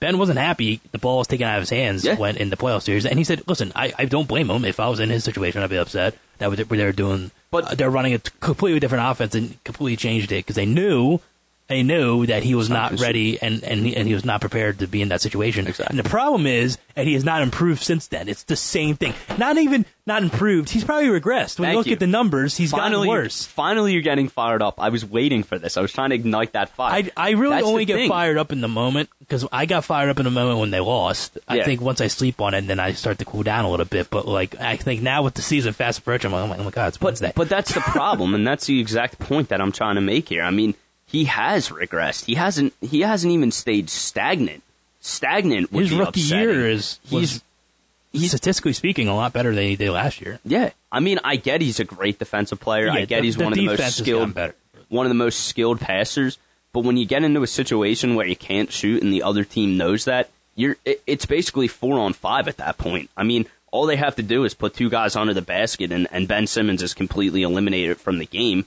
Ben 0.00 0.18
wasn't 0.18 0.38
happy 0.38 0.80
the 0.92 0.98
ball 0.98 1.18
was 1.18 1.26
taken 1.26 1.46
out 1.46 1.56
of 1.56 1.62
his 1.62 1.70
hands 1.70 2.04
Yeah. 2.04 2.16
when 2.16 2.36
in 2.36 2.50
the 2.50 2.56
playoff 2.56 2.82
series, 2.82 3.06
and 3.06 3.18
he 3.18 3.24
said, 3.24 3.42
"Listen, 3.46 3.72
I, 3.74 3.92
I 3.98 4.04
don't 4.04 4.28
blame 4.28 4.50
him. 4.50 4.64
If 4.64 4.80
I 4.80 4.88
was 4.88 5.00
in 5.00 5.10
his 5.10 5.24
situation, 5.24 5.62
I'd 5.62 5.70
be 5.70 5.76
upset 5.76 6.16
that 6.38 6.50
they 6.50 6.64
were 6.84 6.92
doing, 6.92 7.30
But- 7.50 7.64
uh, 7.64 7.74
they're 7.74 7.90
running 7.90 8.14
a 8.14 8.18
completely 8.40 8.80
different 8.80 9.08
offense 9.10 9.34
and 9.34 9.62
completely 9.64 9.96
changed 9.96 10.32
it 10.32 10.36
because 10.44 10.56
they 10.56 10.66
knew." 10.66 11.20
They 11.68 11.82
knew 11.82 12.26
that 12.26 12.42
he 12.44 12.54
was 12.54 12.70
not 12.70 13.00
ready 13.00 13.40
and 13.42 13.62
and 13.64 13.84
he, 13.86 13.96
and 13.96 14.06
he 14.06 14.14
was 14.14 14.24
not 14.24 14.40
prepared 14.40 14.78
to 14.80 14.86
be 14.86 15.02
in 15.02 15.08
that 15.08 15.20
situation. 15.20 15.66
Exactly. 15.66 15.96
And 15.98 16.04
the 16.04 16.08
problem 16.08 16.46
is 16.46 16.78
that 16.94 17.06
he 17.06 17.14
has 17.14 17.24
not 17.24 17.42
improved 17.42 17.82
since 17.82 18.06
then. 18.06 18.28
It's 18.28 18.44
the 18.44 18.56
same 18.56 18.96
thing. 18.96 19.14
Not 19.36 19.58
even 19.58 19.84
not 20.06 20.22
improved. 20.22 20.70
He's 20.70 20.84
probably 20.84 21.08
regressed. 21.08 21.58
When 21.58 21.66
Thank 21.66 21.72
you 21.72 21.78
look 21.78 21.86
you. 21.88 21.92
at 21.94 21.98
the 21.98 22.06
numbers, 22.06 22.56
he's 22.56 22.70
finally, 22.70 23.08
gotten 23.08 23.22
worse. 23.24 23.44
finally, 23.44 23.92
you're 23.92 24.02
getting 24.02 24.28
fired 24.28 24.62
up. 24.62 24.80
I 24.80 24.90
was 24.90 25.04
waiting 25.04 25.42
for 25.42 25.58
this. 25.58 25.76
I 25.76 25.80
was 25.80 25.92
trying 25.92 26.10
to 26.10 26.14
ignite 26.14 26.52
that 26.52 26.68
fire. 26.68 26.92
I, 26.94 27.10
I 27.16 27.30
really 27.30 27.56
That's 27.56 27.66
only 27.66 27.84
get 27.84 27.96
thing. 27.96 28.08
fired 28.08 28.38
up 28.38 28.52
in 28.52 28.60
the 28.60 28.68
moment 28.68 29.10
because 29.18 29.44
I 29.50 29.66
got 29.66 29.84
fired 29.84 30.08
up 30.08 30.18
in 30.20 30.24
the 30.24 30.30
moment 30.30 30.60
when 30.60 30.70
they 30.70 30.78
lost. 30.80 31.36
I 31.48 31.56
Yeah. 31.56 31.64
think 31.64 31.80
once 31.80 32.00
I 32.00 32.06
sleep 32.06 32.40
on 32.40 32.54
it, 32.54 32.62
then 32.68 32.78
I 32.78 32.92
start 32.92 33.18
to 33.18 33.24
cool 33.24 33.42
down 33.42 33.64
a 33.64 33.70
little 33.70 33.84
bit. 33.86 34.08
But 34.08 34.28
like 34.28 34.58
I 34.60 34.76
think 34.76 35.02
now 35.02 35.24
with 35.24 35.34
the 35.34 35.42
season 35.42 35.72
fast 35.72 35.98
approaching, 35.98 36.32
I'm 36.32 36.48
like, 36.48 36.60
oh 36.60 36.64
my 36.64 36.70
god, 36.70 36.88
it's 36.88 36.98
But 36.98 37.06
Wednesday. 37.06 37.32
but 37.34 37.48
that's 37.48 37.74
the 37.74 37.80
problem, 37.80 38.34
and 38.36 38.46
that's 38.46 38.66
the 38.66 38.78
exact 38.78 39.18
point 39.18 39.48
that 39.48 39.60
I'm 39.60 39.72
trying 39.72 39.96
to 39.96 40.00
make 40.00 40.28
here. 40.28 40.42
I 40.42 40.50
mean, 40.52 40.74
he 41.06 41.24
has 41.24 41.68
regressed. 41.70 42.24
He 42.24 42.34
hasn't. 42.34 42.74
He 42.80 43.00
hasn't 43.02 43.32
even 43.32 43.50
stayed 43.52 43.88
stagnant. 43.90 44.62
Stagnant. 45.00 45.72
Would 45.72 45.82
his 45.84 45.90
be 45.90 45.98
rookie 45.98 46.20
upsetting. 46.22 46.44
year 46.48 46.68
is 46.68 46.98
He's 47.04 47.42
he's 48.12 48.30
statistically 48.30 48.72
speaking 48.72 49.08
a 49.08 49.14
lot 49.14 49.32
better 49.32 49.54
than 49.54 49.64
he 49.64 49.76
did 49.76 49.90
last 49.90 50.20
year. 50.20 50.38
yeah. 50.44 50.70
I 50.90 51.00
mean, 51.00 51.18
I 51.22 51.36
get 51.36 51.60
he's 51.60 51.78
a 51.80 51.84
great 51.84 52.18
defensive 52.18 52.58
player. 52.60 52.88
I 52.90 53.04
get 53.04 53.18
the- 53.20 53.26
he's 53.26 53.36
the 53.36 53.44
one 53.44 53.52
of 53.52 53.56
the 53.58 53.66
most 53.66 53.76
defense 53.76 53.98
has 53.98 54.06
gotten 54.06 54.30
skilled, 54.32 54.52
one 54.88 55.06
of 55.06 55.10
the 55.10 55.14
most 55.14 55.40
skilled 55.46 55.80
passers. 55.80 56.38
But 56.72 56.84
when 56.84 56.96
you 56.96 57.06
get 57.06 57.22
into 57.24 57.42
a 57.42 57.46
situation 57.46 58.14
where 58.16 58.26
you 58.26 58.36
can't 58.36 58.70
shoot 58.72 59.02
and 59.02 59.12
the 59.12 59.22
other 59.22 59.44
team 59.44 59.76
knows 59.76 60.04
that, 60.06 60.30
you're 60.54 60.76
it, 60.84 61.02
it's 61.06 61.26
basically 61.26 61.68
four 61.68 61.98
on 61.98 62.12
five 62.14 62.48
at 62.48 62.56
that 62.58 62.78
point. 62.78 63.10
I 63.16 63.22
mean, 63.24 63.46
all 63.70 63.86
they 63.86 63.96
have 63.96 64.16
to 64.16 64.22
do 64.22 64.44
is 64.44 64.54
put 64.54 64.74
two 64.74 64.88
guys 64.90 65.16
under 65.16 65.34
the 65.34 65.42
basket, 65.42 65.92
and, 65.92 66.06
and 66.10 66.26
Ben 66.26 66.46
Simmons 66.46 66.82
is 66.82 66.94
completely 66.94 67.42
eliminated 67.42 67.98
from 67.98 68.18
the 68.18 68.26
game. 68.26 68.66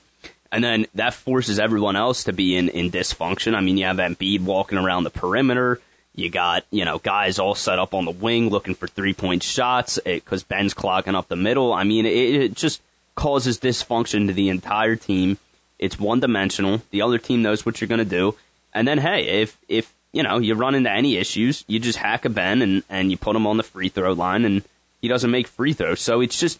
And 0.52 0.64
then 0.64 0.86
that 0.94 1.14
forces 1.14 1.58
everyone 1.60 1.94
else 1.96 2.24
to 2.24 2.32
be 2.32 2.56
in, 2.56 2.68
in 2.70 2.90
dysfunction. 2.90 3.54
I 3.54 3.60
mean, 3.60 3.78
you 3.78 3.84
have 3.84 3.98
Embiid 3.98 4.40
walking 4.42 4.78
around 4.78 5.04
the 5.04 5.10
perimeter. 5.10 5.80
You 6.14 6.28
got, 6.28 6.64
you 6.72 6.84
know, 6.84 6.98
guys 6.98 7.38
all 7.38 7.54
set 7.54 7.78
up 7.78 7.94
on 7.94 8.04
the 8.04 8.10
wing 8.10 8.48
looking 8.48 8.74
for 8.74 8.88
three 8.88 9.14
point 9.14 9.42
shots 9.44 9.98
eh, 10.04 10.14
because 10.16 10.42
Ben's 10.42 10.74
clogging 10.74 11.14
up 11.14 11.28
the 11.28 11.36
middle. 11.36 11.72
I 11.72 11.84
mean, 11.84 12.04
it, 12.04 12.12
it 12.12 12.54
just 12.54 12.82
causes 13.14 13.60
dysfunction 13.60 14.26
to 14.26 14.32
the 14.32 14.48
entire 14.48 14.96
team. 14.96 15.38
It's 15.78 15.98
one 16.00 16.18
dimensional. 16.20 16.82
The 16.90 17.02
other 17.02 17.18
team 17.18 17.42
knows 17.42 17.64
what 17.64 17.80
you're 17.80 17.88
going 17.88 18.00
to 18.00 18.04
do. 18.04 18.34
And 18.74 18.88
then, 18.88 18.98
hey, 18.98 19.42
if, 19.42 19.56
if, 19.68 19.94
you 20.12 20.24
know, 20.24 20.38
you 20.38 20.54
run 20.56 20.74
into 20.74 20.90
any 20.90 21.16
issues, 21.16 21.64
you 21.68 21.78
just 21.78 21.98
hack 21.98 22.24
a 22.24 22.28
Ben 22.28 22.60
and, 22.60 22.82
and 22.90 23.10
you 23.12 23.16
put 23.16 23.36
him 23.36 23.46
on 23.46 23.56
the 23.56 23.62
free 23.62 23.88
throw 23.88 24.12
line 24.12 24.44
and 24.44 24.62
he 25.00 25.06
doesn't 25.08 25.30
make 25.30 25.46
free 25.46 25.72
throws. 25.72 26.00
So 26.00 26.20
it's 26.20 26.38
just, 26.38 26.58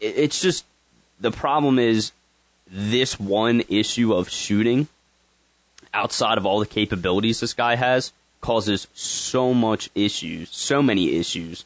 it- 0.00 0.14
it's 0.16 0.40
just, 0.40 0.64
the 1.20 1.32
problem 1.32 1.80
is 1.80 2.12
this 2.70 3.18
one 3.18 3.62
issue 3.68 4.12
of 4.12 4.28
shooting 4.28 4.88
outside 5.94 6.38
of 6.38 6.46
all 6.46 6.60
the 6.60 6.66
capabilities 6.66 7.40
this 7.40 7.54
guy 7.54 7.76
has 7.76 8.12
causes 8.40 8.86
so 8.94 9.52
much 9.52 9.90
issues, 9.94 10.48
so 10.50 10.82
many 10.82 11.16
issues 11.16 11.64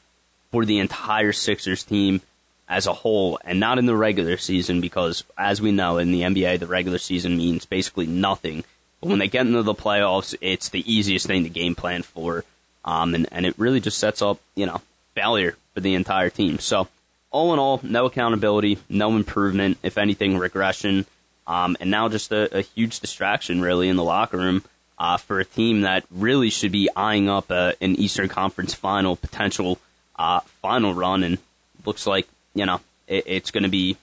for 0.51 0.65
the 0.65 0.79
entire 0.79 1.33
Sixers 1.33 1.83
team 1.85 2.21
as 2.69 2.87
a 2.87 2.93
whole, 2.93 3.39
and 3.45 3.61
not 3.61 3.79
in 3.79 3.87
the 3.87 3.97
regular 3.97 4.37
season 4.37 4.81
because, 4.81 5.25
as 5.37 5.61
we 5.61 5.73
know, 5.73 5.99
in 5.99 6.11
the 6.11 6.23
NBA, 6.23 6.59
the 6.59 6.67
regular 6.67 6.99
season 6.99 7.37
means 7.37 7.67
basically 7.67 8.07
nothing. 8.07 8.65
But 9.01 9.11
when 9.11 9.19
they 9.19 9.29
get 9.29 9.47
into 9.47 9.63
the 9.63 9.75
playoffs, 9.75 10.35
it's 10.41 10.71
the 10.71 10.91
easiest 10.91 11.27
thing 11.27 11.43
to 11.45 11.51
game 11.51 11.75
plan 11.75 12.03
for, 12.03 12.45
um, 12.85 13.15
and, 13.15 13.27
and 13.31 13.45
it 13.45 13.59
really 13.59 13.81
just 13.81 13.99
sets 13.99 14.23
up, 14.23 14.41
you 14.55 14.65
know, 14.65 14.81
failure 15.15 15.57
for 15.75 15.81
the 15.81 15.95
entire 15.95 16.31
team. 16.31 16.59
So, 16.59 16.89
all 17.33 17.53
in 17.53 17.59
all, 17.59 17.81
no 17.83 18.07
accountability, 18.07 18.79
no 18.89 19.17
improvement, 19.17 19.79
if 19.83 19.99
anything, 19.99 20.39
regression, 20.39 21.07
um, 21.47 21.77
and 21.81 21.91
now 21.91 22.09
just 22.09 22.31
a, 22.31 22.59
a 22.59 22.61
huge 22.63 23.01
distraction, 23.01 23.61
really, 23.61 23.89
in 23.89 23.97
the 23.97 24.05
locker 24.05 24.37
room 24.37 24.63
uh, 24.99 25.17
for 25.17 25.41
a 25.41 25.45
team 25.45 25.81
that 25.81 26.05
really 26.11 26.51
should 26.51 26.71
be 26.71 26.89
eyeing 26.95 27.29
up 27.29 27.51
a, 27.51 27.75
an 27.81 27.97
Eastern 27.97 28.29
Conference 28.29 28.75
final 28.75 29.17
potential 29.17 29.79
uh, 30.17 30.41
final 30.61 30.95
run, 30.95 31.25
and 31.25 31.39
looks 31.85 32.07
like 32.07 32.29
you 32.55 32.65
know 32.67 32.81
it, 33.09 33.25
it's 33.27 33.51
going 33.51 33.65
to 33.65 33.69
be 33.69 33.97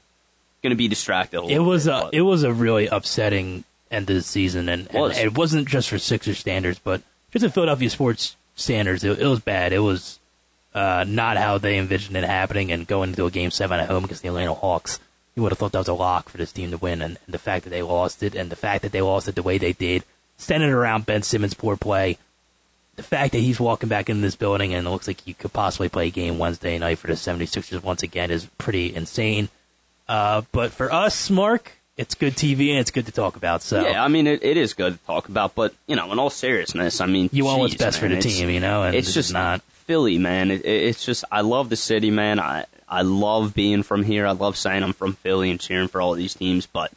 going 0.61 0.71
to 0.71 0.75
be 0.75 0.87
distracted. 0.89 1.39
A 1.39 1.45
It 1.45 1.59
was 1.59 1.85
bit, 1.85 1.93
a 1.93 2.01
but- 2.01 2.13
it 2.13 2.21
was 2.21 2.43
a 2.43 2.51
really 2.51 2.87
upsetting 2.87 3.63
end 3.91 4.09
of 4.09 4.15
the 4.15 4.21
season, 4.21 4.67
and, 4.69 4.87
and 4.91 4.99
Was. 5.01 5.17
it 5.17 5.37
wasn't 5.37 5.67
just 5.67 5.89
for 5.89 5.97
Sixers 5.97 6.37
standards, 6.39 6.79
but 6.83 7.01
just 7.31 7.45
in 7.45 7.51
Philadelphia 7.51 7.89
sports 7.89 8.35
standards, 8.55 9.03
it, 9.03 9.19
it 9.19 9.25
was 9.27 9.39
bad. 9.39 9.71
It 9.71 9.79
was 9.79 10.19
uh, 10.73 11.05
not 11.07 11.37
how 11.37 11.57
they 11.57 11.77
envisioned 11.77 12.17
it 12.17 12.23
happening, 12.23 12.71
and 12.71 12.87
going 12.87 13.09
into 13.09 13.25
a 13.25 13.31
game 13.31 13.51
seven 13.51 13.79
at 13.79 13.89
home 13.89 14.05
against 14.05 14.21
the 14.21 14.27
Atlanta 14.27 14.53
Hawks, 14.53 14.99
you 15.35 15.43
would 15.43 15.51
have 15.51 15.59
thought 15.59 15.71
that 15.71 15.79
was 15.79 15.87
a 15.87 15.93
lock 15.93 16.29
for 16.29 16.37
this 16.37 16.51
team 16.51 16.71
to 16.71 16.77
win, 16.77 17.01
and, 17.01 17.17
and 17.25 17.33
the 17.33 17.39
fact 17.39 17.63
that 17.63 17.69
they 17.69 17.81
lost 17.81 18.23
it, 18.23 18.35
and 18.35 18.49
the 18.49 18.55
fact 18.55 18.83
that 18.83 18.91
they 18.91 19.01
lost 19.01 19.27
it 19.27 19.35
the 19.35 19.43
way 19.43 19.57
they 19.57 19.73
did, 19.73 20.03
centered 20.37 20.73
around 20.73 21.05
Ben 21.05 21.21
Simmons' 21.21 21.53
poor 21.53 21.77
play. 21.77 22.17
The 22.95 23.03
fact 23.03 23.31
that 23.31 23.39
he's 23.39 23.59
walking 23.59 23.87
back 23.87 24.09
into 24.09 24.21
this 24.21 24.35
building 24.35 24.73
and 24.73 24.85
it 24.85 24.89
looks 24.89 25.07
like 25.07 25.21
he 25.21 25.33
could 25.33 25.53
possibly 25.53 25.87
play 25.87 26.07
a 26.07 26.11
game 26.11 26.37
Wednesday 26.37 26.77
night 26.77 26.97
for 26.97 27.07
the 27.07 27.13
76ers 27.13 27.81
once 27.81 28.03
again 28.03 28.29
is 28.29 28.45
pretty 28.57 28.93
insane. 28.93 29.47
Uh, 30.09 30.41
but 30.51 30.73
for 30.73 30.91
us, 30.91 31.29
Mark, 31.29 31.71
it's 31.95 32.15
good 32.15 32.33
TV 32.33 32.71
and 32.71 32.79
it's 32.79 32.91
good 32.91 33.05
to 33.05 33.11
talk 33.11 33.35
about. 33.35 33.61
So 33.61 33.87
Yeah, 33.87 34.03
I 34.03 34.07
mean 34.07 34.27
it, 34.27 34.43
it 34.43 34.57
is 34.57 34.73
good 34.73 34.93
to 34.93 35.05
talk 35.05 35.29
about, 35.29 35.55
but 35.55 35.73
you 35.87 35.95
know, 35.95 36.11
in 36.11 36.19
all 36.19 36.29
seriousness, 36.29 36.99
I 36.99 37.05
mean, 37.05 37.29
you 37.31 37.45
want 37.45 37.59
what's 37.59 37.75
best 37.75 37.99
for 37.99 38.07
the 38.07 38.19
team, 38.19 38.49
you 38.49 38.59
know, 38.59 38.83
and 38.83 38.95
it's 38.95 39.07
this 39.07 39.13
just 39.13 39.33
not. 39.33 39.61
Philly, 39.89 40.19
man. 40.19 40.51
It, 40.51 40.63
it- 40.65 40.83
it's 40.89 41.03
just 41.03 41.25
I 41.31 41.41
love 41.41 41.69
the 41.69 41.75
city, 41.75 42.11
man. 42.11 42.39
I 42.39 42.65
I 42.87 43.01
love 43.01 43.55
being 43.55 43.81
from 43.81 44.03
here. 44.03 44.27
I 44.27 44.31
love 44.33 44.55
saying 44.55 44.83
I'm 44.83 44.93
from 44.93 45.13
Philly 45.13 45.49
and 45.49 45.59
cheering 45.59 45.87
for 45.87 45.99
all 45.99 46.13
these 46.13 46.35
teams. 46.35 46.67
But 46.67 46.91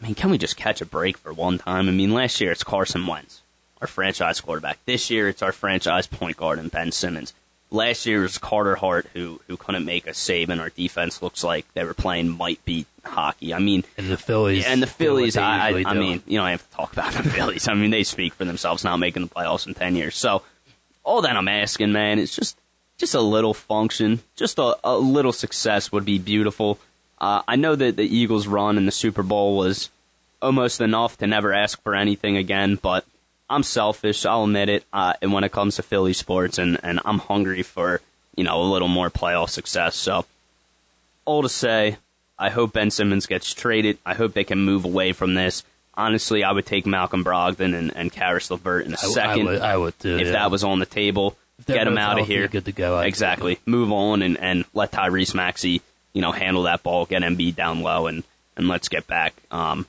I 0.00 0.06
mean, 0.06 0.14
can 0.14 0.30
we 0.30 0.38
just 0.38 0.56
catch 0.56 0.80
a 0.80 0.86
break 0.86 1.18
for 1.18 1.32
one 1.32 1.58
time? 1.58 1.88
I 1.88 1.90
mean, 1.92 2.14
last 2.14 2.40
year 2.40 2.52
it's 2.52 2.62
Carson 2.62 3.06
Wentz, 3.08 3.40
our 3.80 3.88
franchise 3.88 4.40
quarterback. 4.40 4.78
This 4.84 5.10
year 5.10 5.28
it's 5.28 5.42
our 5.42 5.50
franchise 5.50 6.06
point 6.06 6.36
guard 6.36 6.60
and 6.60 6.70
Ben 6.70 6.92
Simmons. 6.92 7.34
Last 7.72 8.06
year 8.06 8.22
was 8.22 8.38
Carter 8.38 8.76
Hart 8.76 9.08
who 9.14 9.40
who 9.48 9.56
couldn't 9.56 9.84
make 9.84 10.06
a 10.06 10.14
save, 10.14 10.48
and 10.48 10.60
our 10.60 10.70
defense 10.70 11.20
looks 11.20 11.42
like 11.42 11.66
they 11.74 11.82
were 11.82 11.92
playing 11.92 12.28
might 12.28 12.64
beat 12.64 12.86
hockey. 13.04 13.52
I 13.52 13.58
mean, 13.58 13.82
And 13.96 14.08
the 14.10 14.16
Phillies. 14.16 14.64
and 14.64 14.80
the 14.80 14.86
Phillies, 14.86 15.36
I, 15.36 15.70
I, 15.70 15.82
I 15.86 15.94
mean, 15.94 16.22
you 16.26 16.38
know, 16.38 16.44
I 16.44 16.52
have 16.52 16.62
to 16.70 16.76
talk 16.76 16.92
about 16.92 17.12
the 17.14 17.22
Phillies. 17.36 17.66
I 17.68 17.74
mean, 17.74 17.90
they 17.90 18.04
speak 18.04 18.32
for 18.34 18.44
themselves, 18.44 18.84
not 18.84 18.98
making 18.98 19.22
the 19.22 19.28
playoffs 19.28 19.66
in 19.66 19.74
ten 19.74 19.96
years. 19.96 20.16
So, 20.16 20.42
all 21.08 21.22
that 21.22 21.36
I'm 21.36 21.48
asking, 21.48 21.90
man, 21.92 22.18
is 22.18 22.36
just 22.36 22.58
just 22.98 23.14
a 23.14 23.20
little 23.20 23.54
function, 23.54 24.20
just 24.36 24.58
a, 24.58 24.76
a 24.84 24.98
little 24.98 25.32
success 25.32 25.90
would 25.90 26.04
be 26.04 26.18
beautiful. 26.18 26.78
Uh, 27.18 27.42
I 27.48 27.56
know 27.56 27.74
that 27.74 27.96
the 27.96 28.02
Eagles' 28.02 28.46
run 28.46 28.76
in 28.76 28.86
the 28.86 28.92
Super 28.92 29.22
Bowl 29.22 29.56
was 29.56 29.88
almost 30.42 30.80
enough 30.80 31.16
to 31.18 31.26
never 31.26 31.52
ask 31.54 31.80
for 31.82 31.94
anything 31.94 32.36
again, 32.36 32.78
but 32.80 33.06
I'm 33.48 33.62
selfish. 33.62 34.26
I'll 34.26 34.44
admit 34.44 34.68
it. 34.68 34.84
Uh, 34.92 35.14
and 35.22 35.32
when 35.32 35.44
it 35.44 35.52
comes 35.52 35.76
to 35.76 35.82
Philly 35.82 36.12
sports, 36.12 36.58
and 36.58 36.78
and 36.82 37.00
I'm 37.06 37.20
hungry 37.20 37.62
for 37.62 38.02
you 38.36 38.44
know 38.44 38.60
a 38.60 38.70
little 38.70 38.88
more 38.88 39.08
playoff 39.08 39.48
success. 39.48 39.96
So 39.96 40.26
all 41.24 41.40
to 41.42 41.48
say, 41.48 41.96
I 42.38 42.50
hope 42.50 42.74
Ben 42.74 42.90
Simmons 42.90 43.26
gets 43.26 43.54
traded. 43.54 43.96
I 44.04 44.12
hope 44.12 44.34
they 44.34 44.44
can 44.44 44.58
move 44.58 44.84
away 44.84 45.12
from 45.12 45.34
this. 45.34 45.64
Honestly, 45.98 46.44
I 46.44 46.52
would 46.52 46.64
take 46.64 46.86
Malcolm 46.86 47.24
Brogdon 47.24 47.74
and, 47.76 47.94
and 47.96 48.12
Caris 48.12 48.50
LeVert 48.50 48.86
in 48.86 48.92
a 48.94 48.96
I- 48.96 49.04
I 49.06 49.10
second 49.10 49.44
would- 49.46 49.60
I 49.60 49.76
would 49.76 49.98
too, 49.98 50.16
if 50.16 50.26
yeah. 50.28 50.32
that 50.32 50.50
was 50.50 50.62
on 50.64 50.78
the 50.78 50.86
table. 50.86 51.36
Get 51.66 51.86
him 51.88 51.98
out 51.98 52.20
of 52.20 52.26
here. 52.28 52.46
good 52.46 52.66
to 52.66 52.72
go, 52.72 52.96
I'd- 52.98 53.08
Exactly. 53.08 53.58
Move 53.66 53.90
on 53.92 54.22
and, 54.22 54.38
and 54.38 54.64
let 54.74 54.92
Tyrese 54.92 55.34
Maxey, 55.34 55.82
you 56.12 56.22
know, 56.22 56.30
handle 56.32 56.62
that 56.62 56.82
ball, 56.84 57.04
get 57.04 57.22
Embiid 57.22 57.56
down 57.56 57.82
low, 57.82 58.06
and, 58.06 58.22
and 58.56 58.68
let's 58.68 58.88
get 58.88 59.06
back, 59.08 59.34
um, 59.50 59.86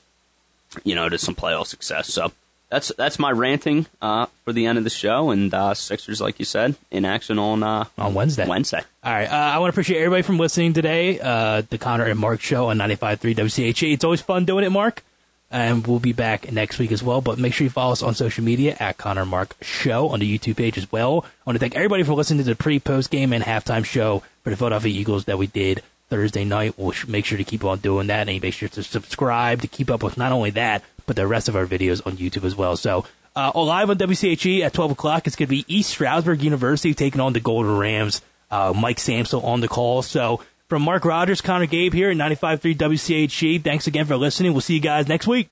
you 0.82 0.96
know, 0.96 1.08
to 1.08 1.16
some 1.16 1.36
playoff 1.36 1.66
success. 1.68 2.12
So 2.12 2.32
that's 2.70 2.92
that's 2.96 3.18
my 3.20 3.30
ranting 3.30 3.86
uh, 4.02 4.26
for 4.44 4.52
the 4.52 4.66
end 4.66 4.78
of 4.78 4.84
the 4.84 4.90
show. 4.90 5.30
And 5.30 5.52
uh, 5.54 5.74
Sixers, 5.74 6.20
like 6.20 6.38
you 6.40 6.44
said, 6.44 6.74
in 6.90 7.04
action 7.04 7.38
on 7.38 7.62
uh, 7.62 7.84
on 7.98 8.14
Wednesday. 8.14 8.46
Wednesday. 8.48 8.80
All 9.04 9.12
right. 9.12 9.28
Uh, 9.30 9.34
I 9.34 9.58
want 9.58 9.70
to 9.70 9.74
appreciate 9.74 9.98
everybody 9.98 10.22
from 10.22 10.38
listening 10.38 10.72
today. 10.72 11.18
Uh, 11.20 11.62
the 11.70 11.78
Conner 11.78 12.04
and 12.06 12.18
Mark 12.18 12.40
show 12.40 12.70
on 12.70 12.78
95.3 12.78 13.34
WCHE. 13.36 13.92
It's 13.94 14.04
always 14.04 14.20
fun 14.20 14.44
doing 14.44 14.64
it, 14.64 14.70
Mark. 14.70 15.02
And 15.50 15.84
we'll 15.84 15.98
be 15.98 16.12
back 16.12 16.52
next 16.52 16.78
week 16.78 16.92
as 16.92 17.02
well. 17.02 17.20
But 17.20 17.38
make 17.38 17.52
sure 17.52 17.64
you 17.64 17.70
follow 17.70 17.92
us 17.92 18.02
on 18.02 18.14
social 18.14 18.44
media 18.44 18.76
at 18.78 18.98
Conner 18.98 19.26
Mark 19.26 19.56
Show 19.62 20.08
on 20.08 20.20
the 20.20 20.38
YouTube 20.38 20.56
page 20.56 20.78
as 20.78 20.90
well. 20.92 21.24
I 21.24 21.50
want 21.50 21.56
to 21.56 21.58
thank 21.58 21.74
everybody 21.74 22.04
for 22.04 22.12
listening 22.12 22.38
to 22.38 22.44
the 22.44 22.54
pre, 22.54 22.78
post 22.78 23.10
game, 23.10 23.32
and 23.32 23.42
halftime 23.42 23.84
show 23.84 24.22
for 24.44 24.50
the 24.50 24.56
Philadelphia 24.56 24.92
Eagles 24.92 25.24
that 25.24 25.38
we 25.38 25.48
did 25.48 25.82
Thursday 26.08 26.44
night. 26.44 26.74
We'll 26.76 26.94
make 27.08 27.24
sure 27.24 27.38
to 27.38 27.44
keep 27.44 27.64
on 27.64 27.78
doing 27.78 28.08
that. 28.08 28.28
And 28.28 28.42
make 28.42 28.54
sure 28.54 28.68
to 28.68 28.82
subscribe 28.82 29.62
to 29.62 29.68
keep 29.68 29.90
up 29.90 30.02
with 30.02 30.16
not 30.16 30.30
only 30.30 30.50
that, 30.50 30.84
but 31.06 31.16
the 31.16 31.26
rest 31.26 31.48
of 31.48 31.56
our 31.56 31.66
videos 31.66 32.06
on 32.06 32.16
YouTube 32.16 32.44
as 32.44 32.54
well. 32.54 32.76
So, 32.76 33.04
uh, 33.34 33.52
live 33.54 33.90
on 33.90 33.98
WCHE 33.98 34.62
at 34.62 34.72
12 34.72 34.92
o'clock, 34.92 35.26
it's 35.26 35.36
going 35.36 35.46
to 35.46 35.50
be 35.50 35.64
East 35.68 35.90
Stroudsburg 35.90 36.42
University 36.42 36.94
taking 36.94 37.20
on 37.20 37.32
the 37.32 37.40
Golden 37.40 37.76
Rams. 37.76 38.22
Uh, 38.50 38.72
Mike 38.76 38.98
Samsel 38.98 39.42
on 39.44 39.60
the 39.60 39.68
call. 39.68 40.02
So, 40.02 40.40
from 40.70 40.82
Mark 40.82 41.04
Rogers, 41.04 41.40
Conner 41.40 41.66
Gabe 41.66 41.92
here 41.92 42.10
at 42.10 42.16
95.3 42.16 42.76
WCHE, 42.76 43.62
thanks 43.64 43.88
again 43.88 44.06
for 44.06 44.16
listening. 44.16 44.52
We'll 44.52 44.60
see 44.60 44.74
you 44.74 44.80
guys 44.80 45.08
next 45.08 45.26
week. 45.26 45.48